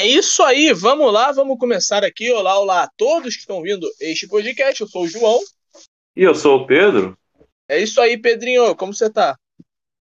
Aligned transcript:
É 0.00 0.06
isso 0.06 0.44
aí, 0.44 0.72
vamos 0.72 1.12
lá, 1.12 1.32
vamos 1.32 1.58
começar 1.58 2.04
aqui. 2.04 2.30
Olá, 2.30 2.56
olá 2.56 2.84
a 2.84 2.90
todos 2.96 3.34
que 3.34 3.40
estão 3.40 3.60
vindo 3.60 3.84
este 4.00 4.28
podcast. 4.28 4.80
Eu 4.80 4.86
sou 4.86 5.02
o 5.02 5.08
João. 5.08 5.40
E 6.14 6.22
eu 6.22 6.36
sou 6.36 6.60
o 6.60 6.66
Pedro. 6.68 7.18
É 7.68 7.80
isso 7.80 8.00
aí, 8.00 8.16
Pedrinho, 8.16 8.76
como 8.76 8.94
você 8.94 9.10
tá? 9.10 9.36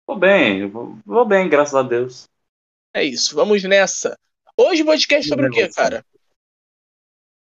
Vou 0.05 0.18
bem, 0.18 0.68
vou, 0.68 0.97
vou 1.05 1.23
bem, 1.23 1.47
graças 1.47 1.76
a 1.76 1.81
Deus. 1.81 2.28
É 2.94 3.05
isso, 3.05 3.34
vamos 3.34 3.63
nessa. 3.63 4.20
Hoje 4.58 4.84
o 4.84 4.86
podcast 4.86 5.29
sobre 5.29 5.47
o 5.47 5.50
quê, 5.50 5.70
cara? 5.70 6.04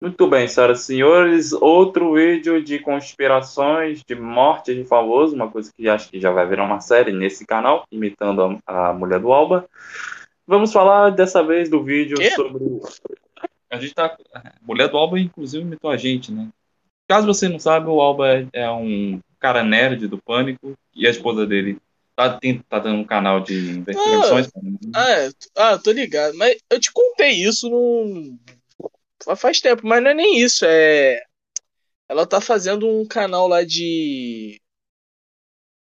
Muito 0.01 0.29
bem, 0.29 0.47
senhoras 0.47 0.83
e 0.83 0.85
senhores. 0.85 1.53
Outro 1.53 2.15
vídeo 2.15 2.63
de 2.63 2.79
conspirações, 2.79 4.01
de 4.07 4.15
morte 4.15 4.73
de 4.77 4.85
famoso, 4.85 5.35
uma 5.35 5.51
coisa 5.51 5.73
que 5.77 5.89
acho 5.89 6.09
que 6.09 6.21
já 6.21 6.31
vai 6.31 6.47
virar 6.47 6.67
uma 6.67 6.79
série 6.79 7.11
nesse 7.11 7.45
canal, 7.45 7.85
imitando 7.91 8.61
a, 8.65 8.91
a 8.91 8.93
mulher 8.93 9.19
do 9.19 9.33
Alba. 9.33 9.69
Vamos 10.49 10.73
falar 10.73 11.11
dessa 11.11 11.45
vez 11.45 11.69
do 11.69 11.85
vídeo 11.85 12.17
Quê? 12.17 12.31
sobre. 12.31 12.65
A 13.69 13.79
gente 13.79 13.95
tá. 13.95 14.17
A 14.33 14.55
mulher 14.63 14.89
do 14.89 14.97
Alba, 14.97 15.21
inclusive, 15.21 15.63
imitou 15.63 15.91
a 15.91 15.97
gente, 15.99 16.33
né? 16.33 16.49
Caso 17.07 17.27
você 17.27 17.47
não 17.51 17.59
saiba, 17.59 17.91
o 17.91 18.01
Alba 18.01 18.29
é- 18.31 18.49
é 18.55 18.71
um 18.71 19.21
cara 19.39 19.63
nerd 19.63 20.09
do 20.09 20.17
pânico 20.17 20.73
e 20.95 21.07
a 21.07 21.11
esposa 21.11 21.47
dele 21.47 21.77
tá, 22.17 22.39
tem- 22.39 22.61
tá 22.61 22.79
dando 22.79 22.99
um 22.99 23.05
canal 23.05 23.41
de 23.41 23.53
investigações. 23.53 24.49
Ah, 24.95 25.11
é, 25.11 25.31
ah, 25.55 25.73
eu 25.73 25.83
tô 25.83 25.93
ligado, 25.93 26.35
mas 26.39 26.57
eu 26.71 26.81
te 26.81 26.91
contei 26.91 27.33
isso 27.33 27.69
no... 27.69 28.39
faz 29.37 29.61
tempo, 29.61 29.87
mas 29.87 30.03
não 30.03 30.11
é 30.11 30.15
nem 30.15 30.39
isso, 30.39 30.65
é... 30.67 31.23
Ela 32.09 32.27
tá 32.27 32.41
fazendo 32.41 32.89
um 32.89 33.07
canal 33.07 33.47
lá 33.47 33.63
de 33.63 34.59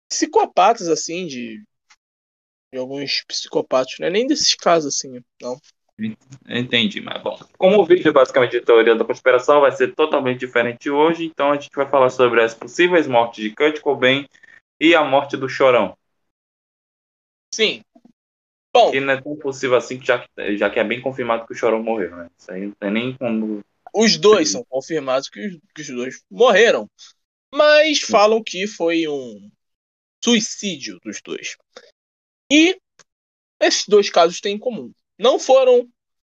psicopatas, 0.08 0.88
assim, 0.88 1.25
de, 1.25 1.64
de 2.71 2.80
alguns 2.80 3.23
psicopatas, 3.27 3.95
não 3.99 4.07
é 4.07 4.09
nem 4.09 4.25
desses 4.25 4.55
casos, 4.55 4.95
assim, 4.95 5.21
não. 5.41 5.59
Entendi, 6.49 6.99
mas 7.02 7.21
bom. 7.21 7.38
Como 7.57 7.81
o 7.81 7.85
vídeo 7.85 8.11
basicamente 8.11 8.52
de 8.52 8.61
teoria 8.61 8.95
da 8.95 9.05
conspiração, 9.05 9.61
vai 9.61 9.72
ser 9.72 9.94
totalmente 9.94 10.39
diferente 10.39 10.89
hoje, 10.89 11.25
então 11.25 11.52
a 11.52 11.55
gente 11.55 11.69
vai 11.75 11.88
falar 11.88 12.09
sobre 12.09 12.41
as 12.41 12.55
possíveis 12.55 13.08
mortes 13.08 13.44
de 13.44 13.53
Kurt 13.53 13.80
Cobain 13.81 14.28
e 14.80 14.95
a 14.95 15.03
morte 15.03 15.38
do 15.38 15.47
Chorão. 15.47 15.95
Sim. 17.53 17.83
Bom, 18.73 18.89
Que 18.89 19.02
não 19.02 19.13
é 19.13 19.22
tão 19.22 19.35
possível 19.35 19.75
assim, 19.75 20.00
que 20.00 20.08
já, 20.08 20.25
já 20.56 20.69
que 20.69 20.80
é 20.80 20.83
bem 20.83 21.02
confirmado 21.02 21.45
que 21.45 21.53
o 21.53 21.56
Chorão 21.56 21.83
morreu, 21.83 22.16
né? 22.16 22.30
Isso 22.38 22.52
aí 22.52 22.61
não 22.67 22.73
tem 22.80 22.91
nem 22.91 23.13
como. 23.17 23.59
os 23.94 24.17
dois 24.17 24.50
são 24.50 24.63
confirmados 24.63 25.30
que 25.30 25.45
os, 25.45 25.58
que 25.75 25.81
os 25.81 25.88
dois 25.89 26.23
morreram, 26.31 26.89
mas 27.53 28.00
falam 28.00 28.41
que 28.41 28.66
foi 28.66 29.08
um 29.08 29.52
suicídio 30.23 31.00
dos 31.03 31.22
dois. 31.22 31.58
E 32.52 32.77
esses 33.61 33.85
dois 33.88 34.09
casos 34.09 34.41
têm 34.41 34.55
em 34.55 34.59
comum. 34.59 34.91
Não 35.17 35.39
foram. 35.39 35.88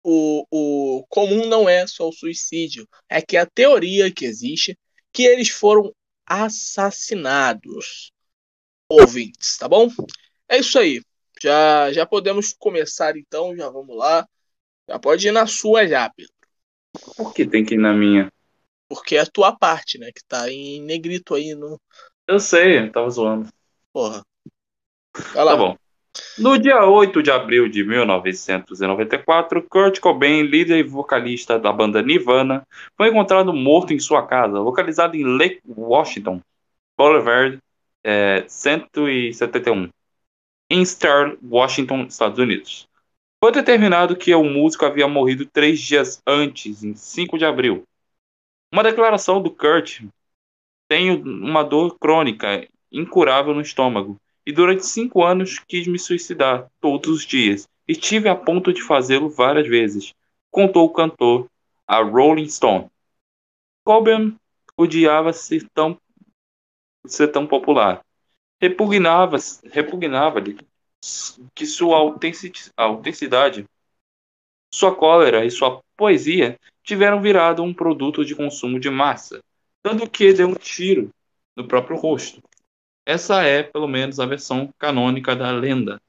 O, 0.04 0.46
o 0.52 1.06
comum 1.08 1.46
não 1.46 1.70
é 1.70 1.86
só 1.86 2.10
o 2.10 2.12
suicídio, 2.12 2.90
é 3.08 3.22
que 3.22 3.38
a 3.38 3.46
teoria 3.46 4.12
que 4.12 4.26
existe 4.26 4.76
que 5.14 5.22
eles 5.24 5.50
foram 5.50 5.94
assassinados. 6.26 8.12
Ouvintes, 8.90 9.58
tá 9.58 9.70
bom? 9.70 9.90
É 10.50 10.58
isso 10.58 10.78
aí. 10.80 11.02
Já, 11.40 11.94
já 11.94 12.06
podemos 12.06 12.52
começar 12.52 13.16
então, 13.16 13.56
já 13.56 13.70
vamos 13.70 13.96
lá. 13.96 14.28
Já 14.90 15.00
pode 15.00 15.28
ir 15.28 15.32
na 15.32 15.46
sua 15.46 15.88
já, 15.88 16.10
Pedro. 16.10 16.34
Por 17.16 17.34
que 17.34 17.46
tem 17.46 17.64
que 17.64 17.76
ir 17.76 17.80
na 17.80 17.94
minha? 17.94 18.30
Porque 18.90 19.16
é 19.16 19.22
a 19.22 19.26
tua 19.26 19.56
parte, 19.56 19.98
né? 19.98 20.12
Que 20.12 20.24
tá 20.28 20.52
em 20.52 20.82
negrito 20.82 21.36
aí 21.36 21.54
no. 21.54 21.80
Eu 22.28 22.40
sei, 22.40 22.80
eu 22.80 22.92
tava 22.92 23.10
zoando. 23.10 23.48
Porra. 23.94 24.26
Vai 25.34 25.46
lá. 25.46 25.52
Tá 25.52 25.58
bom. 25.58 25.78
No 26.38 26.58
dia 26.58 26.86
8 26.86 27.24
de 27.24 27.32
abril 27.32 27.70
de 27.70 27.84
1994, 27.86 29.64
Kurt 29.64 30.00
Cobain, 30.00 30.44
líder 30.44 30.80
e 30.80 30.84
vocalista 30.84 31.58
da 31.58 31.72
banda 31.72 32.02
Nirvana, 32.02 32.68
foi 32.98 33.08
encontrado 33.08 33.54
morto 33.54 33.94
em 33.94 34.00
sua 34.00 34.26
casa, 34.28 34.60
localizada 34.60 35.16
em 35.16 35.24
Lake 35.24 35.62
Washington 35.66 36.42
Boulevard, 36.98 37.60
é, 38.04 38.44
171, 38.48 39.90
em 40.70 40.84
Star, 40.84 41.38
Washington, 41.42 42.04
Estados 42.04 42.40
Unidos. 42.40 42.90
Foi 43.42 43.52
determinado 43.52 44.16
que 44.16 44.36
o 44.36 44.44
músico 44.44 44.86
havia 44.86 45.08
morrido 45.08 45.46
três 45.46 45.80
dias 45.80 46.22
antes, 46.28 46.84
em 46.84 46.94
5 46.94 47.38
de 47.38 47.46
abril. 47.46 47.84
Uma 48.72 48.84
declaração 48.84 49.42
do 49.42 49.50
Kurt: 49.50 50.02
Tenho 50.90 51.24
uma 51.24 51.64
dor 51.64 51.98
crônica, 51.98 52.68
incurável 52.92 53.54
no 53.54 53.62
estômago 53.62 54.20
e 54.46 54.52
durante 54.52 54.86
cinco 54.86 55.24
anos 55.24 55.60
quis 55.60 55.88
me 55.88 56.00
suicidar 56.00 56.70
todos 56.80 57.10
os 57.10 57.26
dias 57.26 57.68
e 57.88 57.96
tive 57.96 58.30
a 58.30 58.36
ponto 58.36 58.74
de 58.74 58.82
fazê-lo 58.82 59.30
várias 59.30 59.68
vezes, 59.68 60.14
contou 60.50 60.86
o 60.86 60.94
cantor 60.94 61.48
a 61.88 62.02
Rolling 62.02 62.48
Stone. 62.48 62.90
Cobain 63.84 64.36
odiava 64.78 65.34
ser 65.34 65.68
tão, 65.74 66.00
ser 67.06 67.28
tão 67.28 67.46
popular. 67.46 68.02
Repugnava, 68.60 69.38
repugnava-lhe 69.72 70.58
que 71.56 71.66
sua 71.66 71.98
autentici- 71.98 72.72
autenticidade, 72.78 73.66
sua 74.74 74.96
cólera 74.96 75.44
e 75.44 75.52
sua 75.52 75.82
poesia 75.98 76.60
tiveram 76.84 77.22
virado 77.22 77.64
um 77.64 77.74
produto 77.74 78.24
de 78.24 78.36
consumo 78.36 78.80
de 78.80 78.90
massa, 78.90 79.44
tanto 79.84 80.10
que 80.10 80.32
deu 80.34 80.48
um 80.48 80.56
tiro 80.56 81.10
no 81.56 81.68
próprio 81.68 81.98
rosto. 81.98 82.42
Essa 83.06 83.44
é, 83.44 83.64
pelo 83.64 83.88
menos, 83.88 84.20
a 84.20 84.26
versão 84.26 84.74
canônica 84.80 85.36
da 85.36 85.52
lenda, 85.52 86.02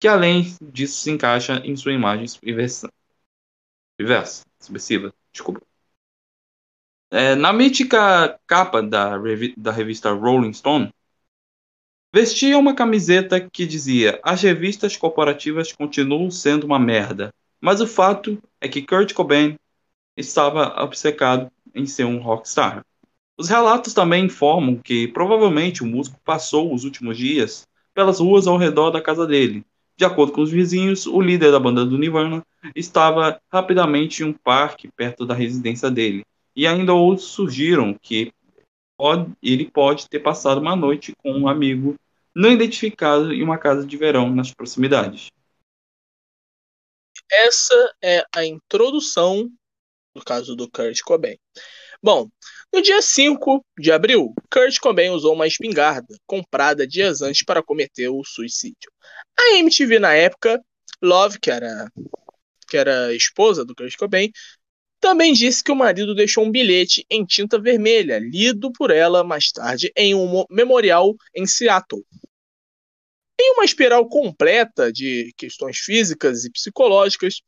que 0.00 0.08
além 0.08 0.56
disso 0.62 1.00
se 1.02 1.10
encaixa 1.10 1.62
em 1.64 1.76
sua 1.76 1.92
imagem 1.92 2.28
subversa. 2.28 2.90
Subversiva, 4.58 5.12
desculpa. 5.32 5.60
É, 7.10 7.34
na 7.34 7.52
mítica 7.52 8.38
capa 8.46 8.82
da, 8.82 9.18
revi- 9.18 9.54
da 9.56 9.70
revista 9.70 10.12
Rolling 10.12 10.52
Stone, 10.52 10.90
vestia 12.14 12.58
uma 12.58 12.74
camiseta 12.74 13.40
que 13.40 13.66
dizia: 13.66 14.18
As 14.22 14.40
revistas 14.42 14.96
corporativas 14.96 15.72
continuam 15.72 16.30
sendo 16.30 16.64
uma 16.64 16.78
merda, 16.78 17.34
mas 17.60 17.80
o 17.80 17.86
fato 17.86 18.42
é 18.60 18.68
que 18.68 18.82
Kurt 18.82 19.12
Cobain 19.12 19.56
estava 20.16 20.82
obcecado 20.82 21.50
em 21.74 21.86
ser 21.86 22.04
um 22.04 22.20
rockstar. 22.20 22.84
Os 23.42 23.48
relatos 23.48 23.92
também 23.92 24.26
informam 24.26 24.76
que 24.76 25.08
provavelmente 25.08 25.82
o 25.82 25.86
músico 25.86 26.16
passou 26.24 26.72
os 26.72 26.84
últimos 26.84 27.18
dias 27.18 27.66
pelas 27.92 28.20
ruas 28.20 28.46
ao 28.46 28.56
redor 28.56 28.92
da 28.92 29.02
casa 29.02 29.26
dele. 29.26 29.66
De 29.96 30.04
acordo 30.04 30.32
com 30.32 30.42
os 30.42 30.52
vizinhos, 30.52 31.08
o 31.08 31.20
líder 31.20 31.50
da 31.50 31.58
banda 31.58 31.84
do 31.84 31.98
Nirvana 31.98 32.46
estava 32.76 33.42
rapidamente 33.52 34.22
em 34.22 34.26
um 34.26 34.32
parque 34.32 34.86
perto 34.92 35.26
da 35.26 35.34
residência 35.34 35.90
dele. 35.90 36.24
E 36.54 36.68
ainda 36.68 36.94
outros 36.94 37.26
surgiram 37.30 37.98
que 38.00 38.32
pode- 38.96 39.32
ele 39.42 39.68
pode 39.68 40.08
ter 40.08 40.20
passado 40.20 40.60
uma 40.60 40.76
noite 40.76 41.12
com 41.16 41.32
um 41.32 41.48
amigo 41.48 41.96
não 42.32 42.52
identificado 42.52 43.32
em 43.32 43.42
uma 43.42 43.58
casa 43.58 43.84
de 43.84 43.96
verão 43.96 44.32
nas 44.32 44.54
proximidades. 44.54 45.32
Essa 47.28 47.92
é 48.00 48.24
a 48.36 48.46
introdução 48.46 49.50
do 50.14 50.24
caso 50.24 50.54
do 50.54 50.70
Kurt 50.70 51.00
Cobain. 51.00 51.36
Bom, 52.02 52.28
no 52.72 52.82
dia 52.82 53.00
5 53.00 53.64
de 53.78 53.92
abril, 53.92 54.34
Kurt 54.50 54.78
Cobain 54.80 55.10
usou 55.10 55.34
uma 55.34 55.46
espingarda 55.46 56.16
comprada 56.26 56.84
dias 56.84 57.22
antes 57.22 57.44
para 57.44 57.62
cometer 57.62 58.08
o 58.08 58.24
suicídio. 58.24 58.90
A 59.38 59.56
MTV 59.58 60.00
na 60.00 60.12
época, 60.12 60.60
Love, 61.00 61.38
que 61.38 61.48
era, 61.50 61.88
que 62.68 62.76
era 62.76 63.14
esposa 63.14 63.64
do 63.64 63.74
Kurt 63.74 63.94
Cobain, 63.96 64.32
também 65.00 65.32
disse 65.32 65.62
que 65.62 65.70
o 65.70 65.76
marido 65.76 66.14
deixou 66.14 66.44
um 66.44 66.50
bilhete 66.50 67.06
em 67.08 67.24
tinta 67.24 67.56
vermelha, 67.60 68.18
lido 68.18 68.72
por 68.72 68.90
ela 68.90 69.22
mais 69.22 69.52
tarde 69.52 69.92
em 69.96 70.12
um 70.14 70.26
mo- 70.26 70.46
memorial 70.50 71.14
em 71.34 71.46
Seattle. 71.46 72.04
Em 73.40 73.54
uma 73.54 73.64
espiral 73.64 74.08
completa 74.08 74.92
de 74.92 75.32
questões 75.36 75.78
físicas 75.78 76.44
e 76.44 76.50
psicológicas, 76.50 77.42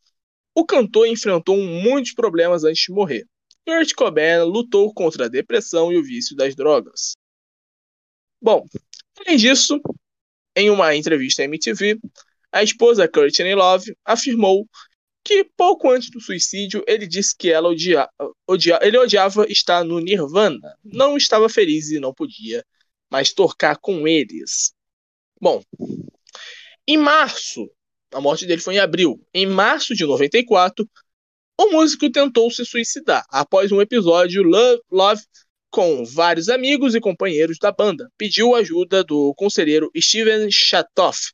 o 0.55 0.65
cantor 0.65 1.09
enfrentou 1.09 1.57
muitos 1.57 2.13
problemas 2.15 2.63
antes 2.63 2.85
de 2.85 2.93
morrer. 2.93 3.25
Kurt 3.67 3.95
Cobain 3.95 4.43
lutou 4.45 4.93
contra 4.93 5.27
a 5.27 5.29
depressão 5.29 5.93
e 5.93 5.97
o 5.97 6.03
vício 6.03 6.37
das 6.37 6.55
drogas. 6.55 7.17
Bom, 8.41 8.67
além 9.19 9.37
disso, 9.37 9.81
em 10.55 10.71
uma 10.71 10.95
entrevista 10.95 11.43
à 11.43 11.45
MTV, 11.47 11.99
a 12.53 12.63
esposa 12.63 13.09
Courtney 13.09 13.55
Love 13.55 13.97
afirmou 14.05 14.69
que 15.25 15.43
pouco 15.57 15.91
antes 15.91 16.11
do 16.11 16.21
suicídio 16.21 16.85
ele 16.87 17.07
disse 17.07 17.35
que 17.37 17.51
ela 17.51 17.69
odia, 17.69 18.09
odia, 18.47 18.79
ele 18.83 18.99
odiava 18.99 19.47
estar 19.51 19.83
no 19.83 19.99
Nirvana, 19.99 20.77
não 20.85 21.17
estava 21.17 21.49
feliz 21.49 21.91
e 21.91 21.99
não 21.99 22.13
podia 22.13 22.65
mais 23.11 23.33
tocar 23.33 23.79
com 23.79 24.07
eles. 24.07 24.75
Bom, 25.41 25.63
em 26.87 26.99
março, 26.99 27.71
a 28.13 28.21
morte 28.21 28.47
dele 28.47 28.61
foi 28.61 28.75
em 28.75 28.79
abril. 28.79 29.21
Em 29.33 29.47
março 29.47 29.95
de 29.95 30.05
94, 30.05 30.89
o 31.59 31.71
músico 31.71 32.11
tentou 32.11 32.51
se 32.51 32.65
suicidar 32.65 33.25
após 33.31 33.71
um 33.71 33.81
episódio 33.81 34.43
Love, 34.43 34.83
Love 34.91 35.23
com 35.71 36.05
vários 36.05 36.49
amigos 36.49 36.95
e 36.95 37.01
companheiros 37.01 37.59
da 37.59 37.73
banda. 37.73 38.09
Pediu 38.17 38.55
ajuda 38.55 39.03
do 39.03 39.35
conselheiro 39.35 39.91
Steven 39.97 40.49
Chatoff 40.51 41.33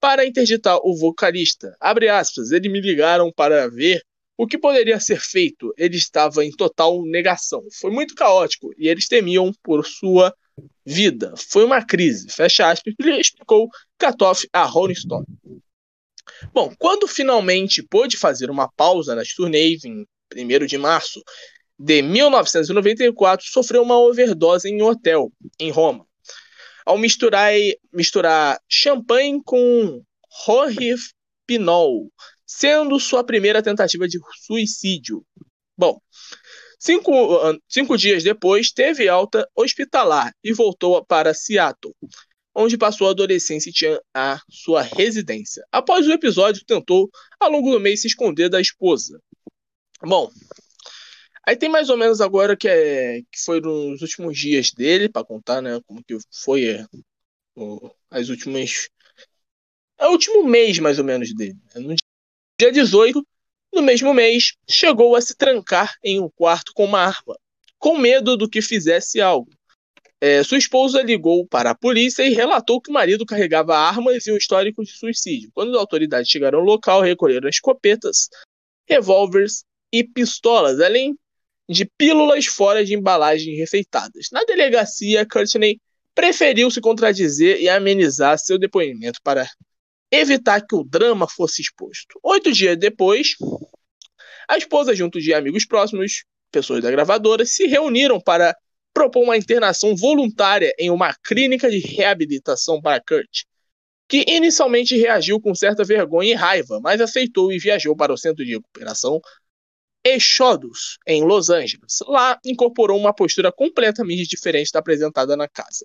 para 0.00 0.26
interditar 0.26 0.78
o 0.82 0.96
vocalista. 0.96 1.76
Abre 1.80 2.08
aspas, 2.08 2.50
eles 2.50 2.70
me 2.70 2.80
ligaram 2.80 3.32
para 3.32 3.68
ver 3.68 4.02
o 4.36 4.46
que 4.46 4.58
poderia 4.58 5.00
ser 5.00 5.18
feito, 5.18 5.72
ele 5.78 5.96
estava 5.96 6.44
em 6.44 6.50
total 6.50 7.02
negação. 7.04 7.62
Foi 7.80 7.90
muito 7.90 8.14
caótico 8.14 8.70
e 8.76 8.86
eles 8.88 9.08
temiam 9.08 9.50
por 9.62 9.86
sua 9.86 10.34
vida. 10.84 11.32
Foi 11.36 11.64
uma 11.64 11.84
crise. 11.84 12.28
Fecha 12.28 12.70
aspas, 12.70 12.94
ele 12.98 13.20
explicou 13.20 13.68
Katoff 13.98 14.46
a 14.52 14.64
Rolling 14.64 14.94
Stone. 14.94 15.26
Bom, 16.52 16.74
quando 16.78 17.06
finalmente 17.06 17.82
pôde 17.82 18.16
fazer 18.16 18.50
uma 18.50 18.70
pausa 18.72 19.14
nas 19.14 19.28
turnês 19.28 19.84
em 19.84 20.06
1 20.34 20.66
de 20.66 20.78
março 20.78 21.22
de 21.78 22.02
1994, 22.02 23.46
sofreu 23.46 23.82
uma 23.82 23.98
overdose 23.98 24.68
em 24.68 24.82
um 24.82 24.86
hotel 24.86 25.30
em 25.58 25.70
Roma. 25.70 26.06
Ao 26.84 26.96
misturar, 26.96 27.52
misturar 27.92 28.60
champanhe 28.68 29.42
com 29.44 30.02
Pinol, 31.46 32.10
sendo 32.46 32.98
sua 32.98 33.24
primeira 33.24 33.62
tentativa 33.62 34.06
de 34.06 34.18
suicídio. 34.46 35.24
Bom, 35.76 36.00
cinco, 36.78 37.12
cinco 37.68 37.96
dias 37.96 38.22
depois, 38.22 38.70
teve 38.70 39.08
alta 39.08 39.48
hospitalar 39.54 40.32
e 40.42 40.52
voltou 40.52 41.04
para 41.04 41.34
Seattle, 41.34 41.94
onde 42.56 42.78
passou 42.78 43.06
a 43.06 43.10
adolescência 43.10 43.68
e 43.68 43.72
tinha 43.72 44.00
a 44.14 44.40
sua 44.48 44.80
residência. 44.80 45.62
Após 45.70 46.06
o 46.06 46.12
episódio, 46.12 46.64
tentou, 46.64 47.10
ao 47.38 47.50
longo 47.50 47.70
do 47.70 47.78
mês, 47.78 48.00
se 48.00 48.06
esconder 48.06 48.48
da 48.48 48.58
esposa. 48.58 49.20
Bom, 50.02 50.32
aí 51.46 51.54
tem 51.54 51.68
mais 51.68 51.90
ou 51.90 51.98
menos 51.98 52.22
agora 52.22 52.56
que, 52.56 52.66
é, 52.66 53.20
que 53.30 53.44
foi 53.44 53.60
nos 53.60 54.00
últimos 54.00 54.38
dias 54.38 54.72
dele, 54.72 55.06
para 55.06 55.22
contar, 55.22 55.60
né, 55.60 55.78
como 55.86 56.02
que 56.02 56.16
foi 56.42 56.64
é, 56.64 56.86
o, 57.54 57.90
as 58.10 58.30
últimas... 58.30 58.88
É 59.98 60.06
o 60.06 60.12
último 60.12 60.42
mês, 60.44 60.78
mais 60.78 60.98
ou 60.98 61.04
menos, 61.04 61.34
dele. 61.34 61.58
No 61.74 61.94
dia 62.58 62.72
18, 62.72 63.26
no 63.74 63.82
mesmo 63.82 64.14
mês, 64.14 64.54
chegou 64.66 65.14
a 65.14 65.20
se 65.20 65.36
trancar 65.36 65.94
em 66.02 66.20
um 66.20 66.30
quarto 66.30 66.72
com 66.74 66.86
uma 66.86 67.00
arma, 67.00 67.38
com 67.78 67.98
medo 67.98 68.34
do 68.34 68.48
que 68.48 68.62
fizesse 68.62 69.20
algo. 69.20 69.50
É, 70.20 70.42
sua 70.42 70.56
esposa 70.56 71.02
ligou 71.02 71.46
para 71.46 71.70
a 71.70 71.74
polícia 71.74 72.22
e 72.22 72.32
relatou 72.32 72.80
que 72.80 72.90
o 72.90 72.92
marido 72.92 73.26
carregava 73.26 73.76
armas 73.76 74.26
e 74.26 74.32
um 74.32 74.36
histórico 74.36 74.82
de 74.82 74.90
suicídio. 74.90 75.50
Quando 75.52 75.72
as 75.72 75.76
autoridades 75.76 76.30
chegaram 76.30 76.58
ao 76.58 76.64
local, 76.64 77.02
recolheram 77.02 77.48
escopetas, 77.48 78.28
revólveres 78.88 79.64
e 79.92 80.02
pistolas, 80.02 80.80
além 80.80 81.14
de 81.68 81.84
pílulas 81.84 82.46
fora 82.46 82.84
de 82.84 82.94
embalagem 82.94 83.56
refeitadas. 83.56 84.28
Na 84.32 84.42
delegacia, 84.44 85.26
Courtney 85.26 85.80
preferiu 86.14 86.70
se 86.70 86.80
contradizer 86.80 87.60
e 87.60 87.68
amenizar 87.68 88.38
seu 88.38 88.58
depoimento 88.58 89.20
para 89.22 89.46
evitar 90.10 90.60
que 90.62 90.74
o 90.74 90.84
drama 90.84 91.28
fosse 91.28 91.60
exposto. 91.60 92.18
Oito 92.22 92.50
dias 92.52 92.78
depois, 92.78 93.34
a 94.48 94.56
esposa, 94.56 94.94
junto 94.94 95.20
de 95.20 95.34
amigos 95.34 95.66
próximos, 95.66 96.24
pessoas 96.50 96.82
da 96.82 96.90
gravadora, 96.90 97.44
se 97.44 97.66
reuniram 97.66 98.20
para 98.20 98.56
propôs 98.96 99.26
uma 99.26 99.36
internação 99.36 99.94
voluntária 99.94 100.72
em 100.78 100.90
uma 100.90 101.14
clínica 101.22 101.70
de 101.70 101.80
reabilitação 101.80 102.80
para 102.80 102.98
Kurt, 102.98 103.42
que 104.08 104.24
inicialmente 104.26 104.96
reagiu 104.96 105.38
com 105.38 105.54
certa 105.54 105.84
vergonha 105.84 106.32
e 106.32 106.34
raiva, 106.34 106.80
mas 106.80 106.98
aceitou 106.98 107.52
e 107.52 107.58
viajou 107.58 107.94
para 107.94 108.10
o 108.10 108.16
centro 108.16 108.42
de 108.42 108.52
recuperação 108.52 109.20
Exodus, 110.02 110.96
em 111.06 111.22
Los 111.22 111.50
Angeles. 111.50 111.98
Lá 112.06 112.40
incorporou 112.42 112.98
uma 112.98 113.12
postura 113.12 113.52
completamente 113.52 114.26
diferente 114.26 114.72
da 114.72 114.78
apresentada 114.78 115.36
na 115.36 115.46
casa. 115.46 115.84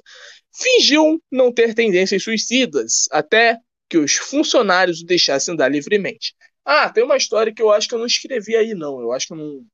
Fingiu 0.54 1.22
não 1.30 1.52
ter 1.52 1.74
tendências 1.74 2.24
suicidas, 2.24 3.08
até 3.12 3.58
que 3.90 3.98
os 3.98 4.16
funcionários 4.16 5.02
o 5.02 5.06
deixassem 5.06 5.54
andar 5.54 5.68
livremente. 5.68 6.34
Ah, 6.64 6.90
tem 6.90 7.04
uma 7.04 7.18
história 7.18 7.54
que 7.54 7.62
eu 7.62 7.72
acho 7.72 7.90
que 7.90 7.96
eu 7.96 8.00
não 8.00 8.06
escrevi 8.06 8.56
aí, 8.56 8.74
não. 8.74 9.02
Eu 9.02 9.12
acho 9.12 9.28
que 9.28 9.34
eu 9.34 9.38
não, 9.38 9.66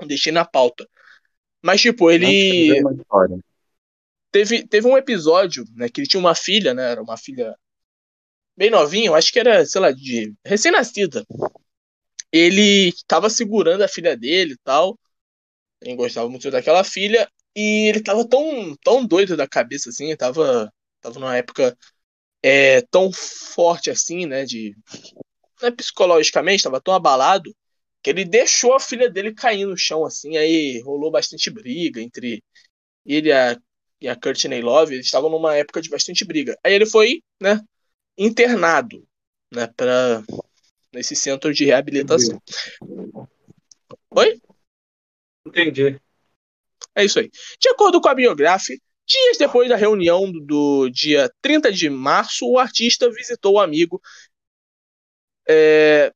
não 0.00 0.06
deixei 0.06 0.32
na 0.32 0.44
pauta. 0.44 0.86
Mas, 1.64 1.80
tipo, 1.80 2.10
ele. 2.10 2.82
Teve, 4.30 4.66
teve 4.66 4.86
um 4.86 4.98
episódio, 4.98 5.64
né, 5.74 5.88
que 5.88 6.00
ele 6.00 6.06
tinha 6.06 6.20
uma 6.20 6.34
filha, 6.34 6.74
né? 6.74 6.90
Era 6.90 7.02
uma 7.02 7.16
filha 7.16 7.56
bem 8.54 8.68
novinha, 8.68 9.06
eu 9.06 9.14
acho 9.14 9.32
que 9.32 9.38
era, 9.38 9.64
sei 9.64 9.80
lá, 9.80 9.90
de 9.90 10.34
recém-nascida. 10.44 11.24
Ele 12.30 12.92
tava 13.06 13.30
segurando 13.30 13.82
a 13.82 13.88
filha 13.88 14.14
dele 14.14 14.52
e 14.52 14.58
tal. 14.62 14.98
Ele 15.80 15.96
gostava 15.96 16.28
muito 16.28 16.50
daquela 16.50 16.84
filha. 16.84 17.26
E 17.56 17.88
ele 17.88 18.02
tava 18.02 18.28
tão, 18.28 18.76
tão 18.82 19.06
doido 19.06 19.34
da 19.34 19.48
cabeça, 19.48 19.88
assim, 19.88 20.14
tava, 20.16 20.70
tava 21.00 21.18
numa 21.18 21.36
época 21.36 21.74
é, 22.42 22.82
tão 22.82 23.10
forte 23.10 23.88
assim, 23.88 24.26
né? 24.26 24.44
De. 24.44 24.76
Né, 25.62 25.70
psicologicamente, 25.70 26.64
tava 26.64 26.80
tão 26.80 26.92
abalado 26.92 27.54
que 28.04 28.10
ele 28.10 28.26
deixou 28.26 28.74
a 28.74 28.80
filha 28.80 29.08
dele 29.10 29.32
cair 29.32 29.64
no 29.64 29.78
chão, 29.78 30.04
assim, 30.04 30.36
aí 30.36 30.78
rolou 30.82 31.10
bastante 31.10 31.48
briga 31.48 32.02
entre 32.02 32.44
ele 33.06 33.30
e 33.30 33.32
a, 33.32 33.58
e 33.98 34.06
a 34.06 34.14
Courtney 34.14 34.60
Love, 34.60 34.92
eles 34.92 35.06
estavam 35.06 35.30
numa 35.30 35.56
época 35.56 35.80
de 35.80 35.88
bastante 35.88 36.22
briga. 36.22 36.54
Aí 36.62 36.74
ele 36.74 36.84
foi, 36.84 37.22
né, 37.40 37.62
internado, 38.18 39.08
né, 39.50 39.66
para 39.74 40.22
nesse 40.92 41.16
centro 41.16 41.52
de 41.54 41.64
reabilitação. 41.64 42.38
Entendi. 42.82 43.28
Oi? 44.10 44.40
Entendi. 45.46 45.98
É 46.94 47.06
isso 47.06 47.18
aí. 47.18 47.30
De 47.58 47.70
acordo 47.70 48.02
com 48.02 48.08
a 48.10 48.14
biografia, 48.14 48.76
dias 49.06 49.38
depois 49.38 49.66
da 49.66 49.76
reunião 49.76 50.30
do, 50.30 50.40
do 50.40 50.90
dia 50.90 51.32
30 51.40 51.72
de 51.72 51.88
março, 51.88 52.46
o 52.46 52.58
artista 52.58 53.10
visitou 53.10 53.54
o 53.54 53.60
amigo 53.60 53.98
é, 55.48 56.12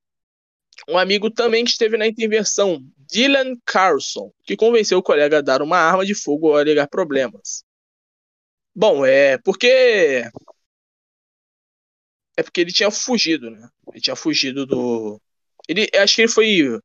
um 0.87 0.99
amigo 0.99 1.31
também 1.31 1.65
esteve 1.65 1.97
na 1.97 2.07
intervenção, 2.07 2.85
Dylan 2.99 3.57
Carlson, 3.65 4.31
que 4.45 4.57
convenceu 4.57 4.99
o 4.99 5.03
colega 5.03 5.39
a 5.39 5.43
dar 5.43 5.63
uma 5.63 5.79
arma 5.79 6.05
de 6.05 6.15
fogo 6.15 6.49
ao 6.49 6.59
alegar 6.59 6.87
problemas. 6.89 7.65
Bom, 8.75 9.05
é 9.05 9.39
porque. 9.39 10.25
É 12.37 12.43
porque 12.43 12.61
ele 12.61 12.73
tinha 12.73 12.91
fugido, 12.91 13.51
né? 13.51 13.69
Ele 13.93 14.01
tinha 14.01 14.15
fugido 14.15 14.65
do. 14.65 15.21
Ele, 15.69 15.89
acho 15.97 16.15
que 16.15 16.23
ele 16.23 16.29
foi, 16.29 16.79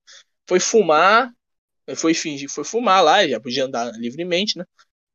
foi 0.47 0.59
fumar. 0.59 1.31
Foi 1.97 2.13
fingir, 2.13 2.49
foi 2.49 2.63
fumar 2.63 3.03
lá, 3.03 3.27
já 3.27 3.39
podia 3.41 3.65
andar 3.65 3.91
livremente, 3.99 4.57
né? 4.57 4.65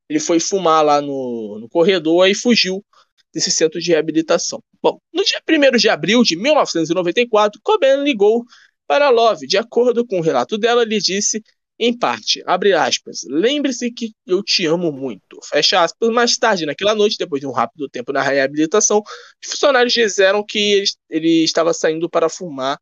Ele 0.09 0.21
foi 0.21 0.39
fumar 0.39 0.85
lá 0.85 1.01
no, 1.01 1.59
no 1.59 1.69
corredor 1.69 2.29
e 2.29 2.35
fugiu 2.35 2.85
desse 3.33 3.51
centro 3.51 3.81
de 3.81 3.91
reabilitação. 3.91 4.63
Bom, 4.83 5.01
no 5.13 5.25
dia 5.25 5.41
1 5.49 5.77
de 5.79 5.89
abril 5.89 6.23
de 6.23 6.37
1994, 6.37 7.61
Cobain 7.63 8.03
ligou 8.03 8.45
para 8.89 9.11
Love, 9.11 9.47
de 9.47 9.59
acordo 9.59 10.05
com 10.05 10.19
o 10.19 10.23
relato 10.23 10.57
dela, 10.57 10.83
lhe 10.83 10.99
disse, 10.99 11.43
em 11.79 11.97
parte, 11.97 12.43
abre 12.47 12.73
aspas, 12.73 13.21
lembre-se 13.29 13.93
que 13.93 14.13
eu 14.27 14.43
te 14.43 14.67
amo 14.67 14.91
muito, 14.91 15.39
fecha 15.45 15.85
aspas. 15.85 16.09
Mais 16.11 16.37
tarde, 16.37 16.67
naquela 16.67 16.95
noite, 16.95 17.19
depois 17.19 17.41
de 17.41 17.47
um 17.47 17.53
rápido 17.53 17.89
tempo 17.89 18.13
na 18.13 18.23
reabilitação, 18.23 19.01
os 19.45 19.51
funcionários 19.51 19.93
disseram 19.93 20.43
que 20.45 20.59
ele, 20.59 20.87
ele 21.09 21.45
estava 21.45 21.73
saindo 21.73 22.09
para 22.09 22.29
fumar 22.29 22.79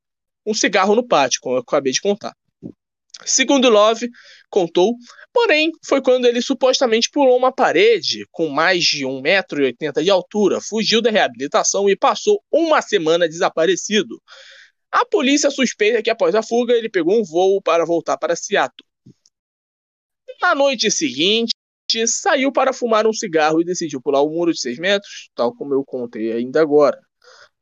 um 0.46 0.54
cigarro 0.54 0.94
no 0.94 1.06
pátio, 1.06 1.40
como 1.42 1.56
eu 1.56 1.60
acabei 1.60 1.92
de 1.92 2.00
contar. 2.00 2.32
Segundo 3.24 3.68
Love, 3.68 4.08
contou, 4.48 4.94
porém, 5.32 5.72
foi 5.84 6.00
quando 6.00 6.26
ele 6.26 6.40
supostamente 6.40 7.10
pulou 7.10 7.36
uma 7.36 7.50
parede 7.50 8.26
com 8.30 8.48
mais 8.48 8.84
de 8.84 9.04
1,80m 9.04 10.02
de 10.02 10.10
altura, 10.10 10.60
fugiu 10.60 11.02
da 11.02 11.10
reabilitação 11.10 11.88
e 11.90 11.96
passou 11.96 12.42
uma 12.52 12.80
semana 12.80 13.28
desaparecido. 13.28 14.22
A 14.90 15.04
polícia 15.04 15.50
suspeita 15.50 16.02
que 16.02 16.10
após 16.10 16.34
a 16.34 16.42
fuga 16.42 16.72
ele 16.74 16.88
pegou 16.88 17.18
um 17.18 17.24
voo 17.24 17.60
para 17.60 17.84
voltar 17.84 18.16
para 18.16 18.36
Seattle. 18.36 18.86
Na 20.40 20.54
noite 20.54 20.90
seguinte, 20.90 21.52
saiu 22.06 22.52
para 22.52 22.72
fumar 22.72 23.06
um 23.06 23.12
cigarro 23.12 23.60
e 23.60 23.64
decidiu 23.64 24.00
pular 24.00 24.22
o 24.22 24.30
muro 24.30 24.52
de 24.52 24.60
6 24.60 24.78
metros, 24.78 25.30
tal 25.34 25.54
como 25.54 25.74
eu 25.74 25.84
contei 25.84 26.32
ainda 26.32 26.60
agora. 26.60 27.00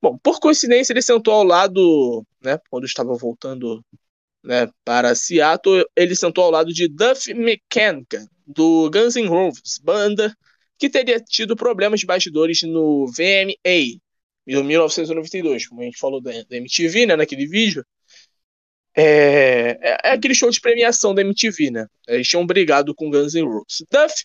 Bom, 0.01 0.19
por 0.19 0.39
coincidência, 0.39 0.93
ele 0.93 1.03
sentou 1.03 1.35
ao 1.35 1.45
lado, 1.45 2.25
né, 2.43 2.59
quando 2.69 2.85
estava 2.85 3.15
voltando 3.15 3.83
né, 4.43 4.69
para 4.85 5.15
Seattle, 5.15 5.85
ele 5.97 6.15
sentou 6.15 6.45
ao 6.45 6.51
lado 6.51 6.73
de 6.73 6.89
Duff 6.89 7.31
McKagan, 7.31 8.27
do 8.47 8.91
Guns 8.91 9.17
N' 9.17 9.27
Roses, 9.27 9.79
banda 9.83 10.35
que 10.79 10.91
teria 10.91 11.21
tido 11.21 11.57
problemas 11.57 12.01
de 12.01 12.07
bastidores 12.07 12.63
no 12.63 13.07
VMA, 13.07 13.99
em 14.47 14.63
1992, 14.63 15.69
como 15.69 15.81
a 15.81 15.85
gente 15.85 15.99
falou 15.99 16.21
da, 16.21 16.31
da 16.31 16.57
MTV, 16.57 17.07
né, 17.07 17.17
naquele 17.17 17.47
vídeo. 17.47 17.85
É, 18.97 19.79
é, 19.81 19.99
é, 20.05 20.11
aquele 20.13 20.35
show 20.35 20.51
de 20.51 20.61
premiação 20.61 21.15
da 21.15 21.23
MTV, 21.23 21.71
né? 21.71 21.87
Eles 22.07 22.29
tinham 22.29 22.47
brigado 22.47 22.95
com 22.95 23.11
Guns 23.11 23.35
N' 23.35 23.43
Roses. 23.43 23.85
Duff 23.91 24.25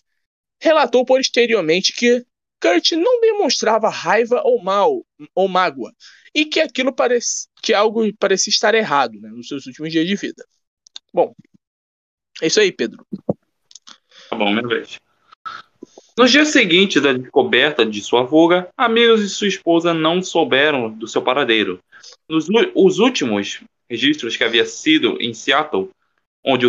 relatou 0.60 1.04
posteriormente 1.04 1.92
que 1.92 2.24
Kurt 2.60 2.92
não 2.92 3.20
demonstrava 3.20 3.88
raiva 3.88 4.42
ou 4.44 4.62
mal 4.62 5.04
ou 5.34 5.48
mágoa 5.48 5.92
e 6.34 6.44
que 6.44 6.60
aquilo 6.60 6.92
parece 6.92 7.48
que 7.62 7.72
algo 7.72 8.14
parecia 8.16 8.50
estar 8.50 8.74
errado 8.74 9.18
né, 9.20 9.28
nos 9.30 9.48
seus 9.48 9.66
últimos 9.66 9.90
dias 9.90 10.06
de 10.06 10.14
vida. 10.14 10.44
Bom, 11.12 11.34
é 12.40 12.46
isso 12.46 12.60
aí, 12.60 12.70
Pedro. 12.70 13.04
Tá 14.28 14.36
bom, 14.36 14.52
minha 14.52 14.66
vez. 14.66 15.00
Nos 16.20 16.30
dias 16.30 16.48
seguintes 16.48 17.00
da 17.00 17.14
descoberta 17.14 17.86
de 17.86 18.02
sua 18.02 18.28
fuga, 18.28 18.68
amigos 18.76 19.22
de 19.22 19.28
sua 19.30 19.48
esposa 19.48 19.94
não 19.94 20.22
souberam 20.22 20.90
do 20.90 21.08
seu 21.08 21.22
paradeiro. 21.22 21.80
Nos 22.28 22.46
os 22.74 22.98
últimos 22.98 23.62
registros 23.88 24.36
que 24.36 24.44
havia 24.44 24.66
sido 24.66 25.16
em 25.18 25.32
Seattle, 25.32 25.88
onde 26.44 26.66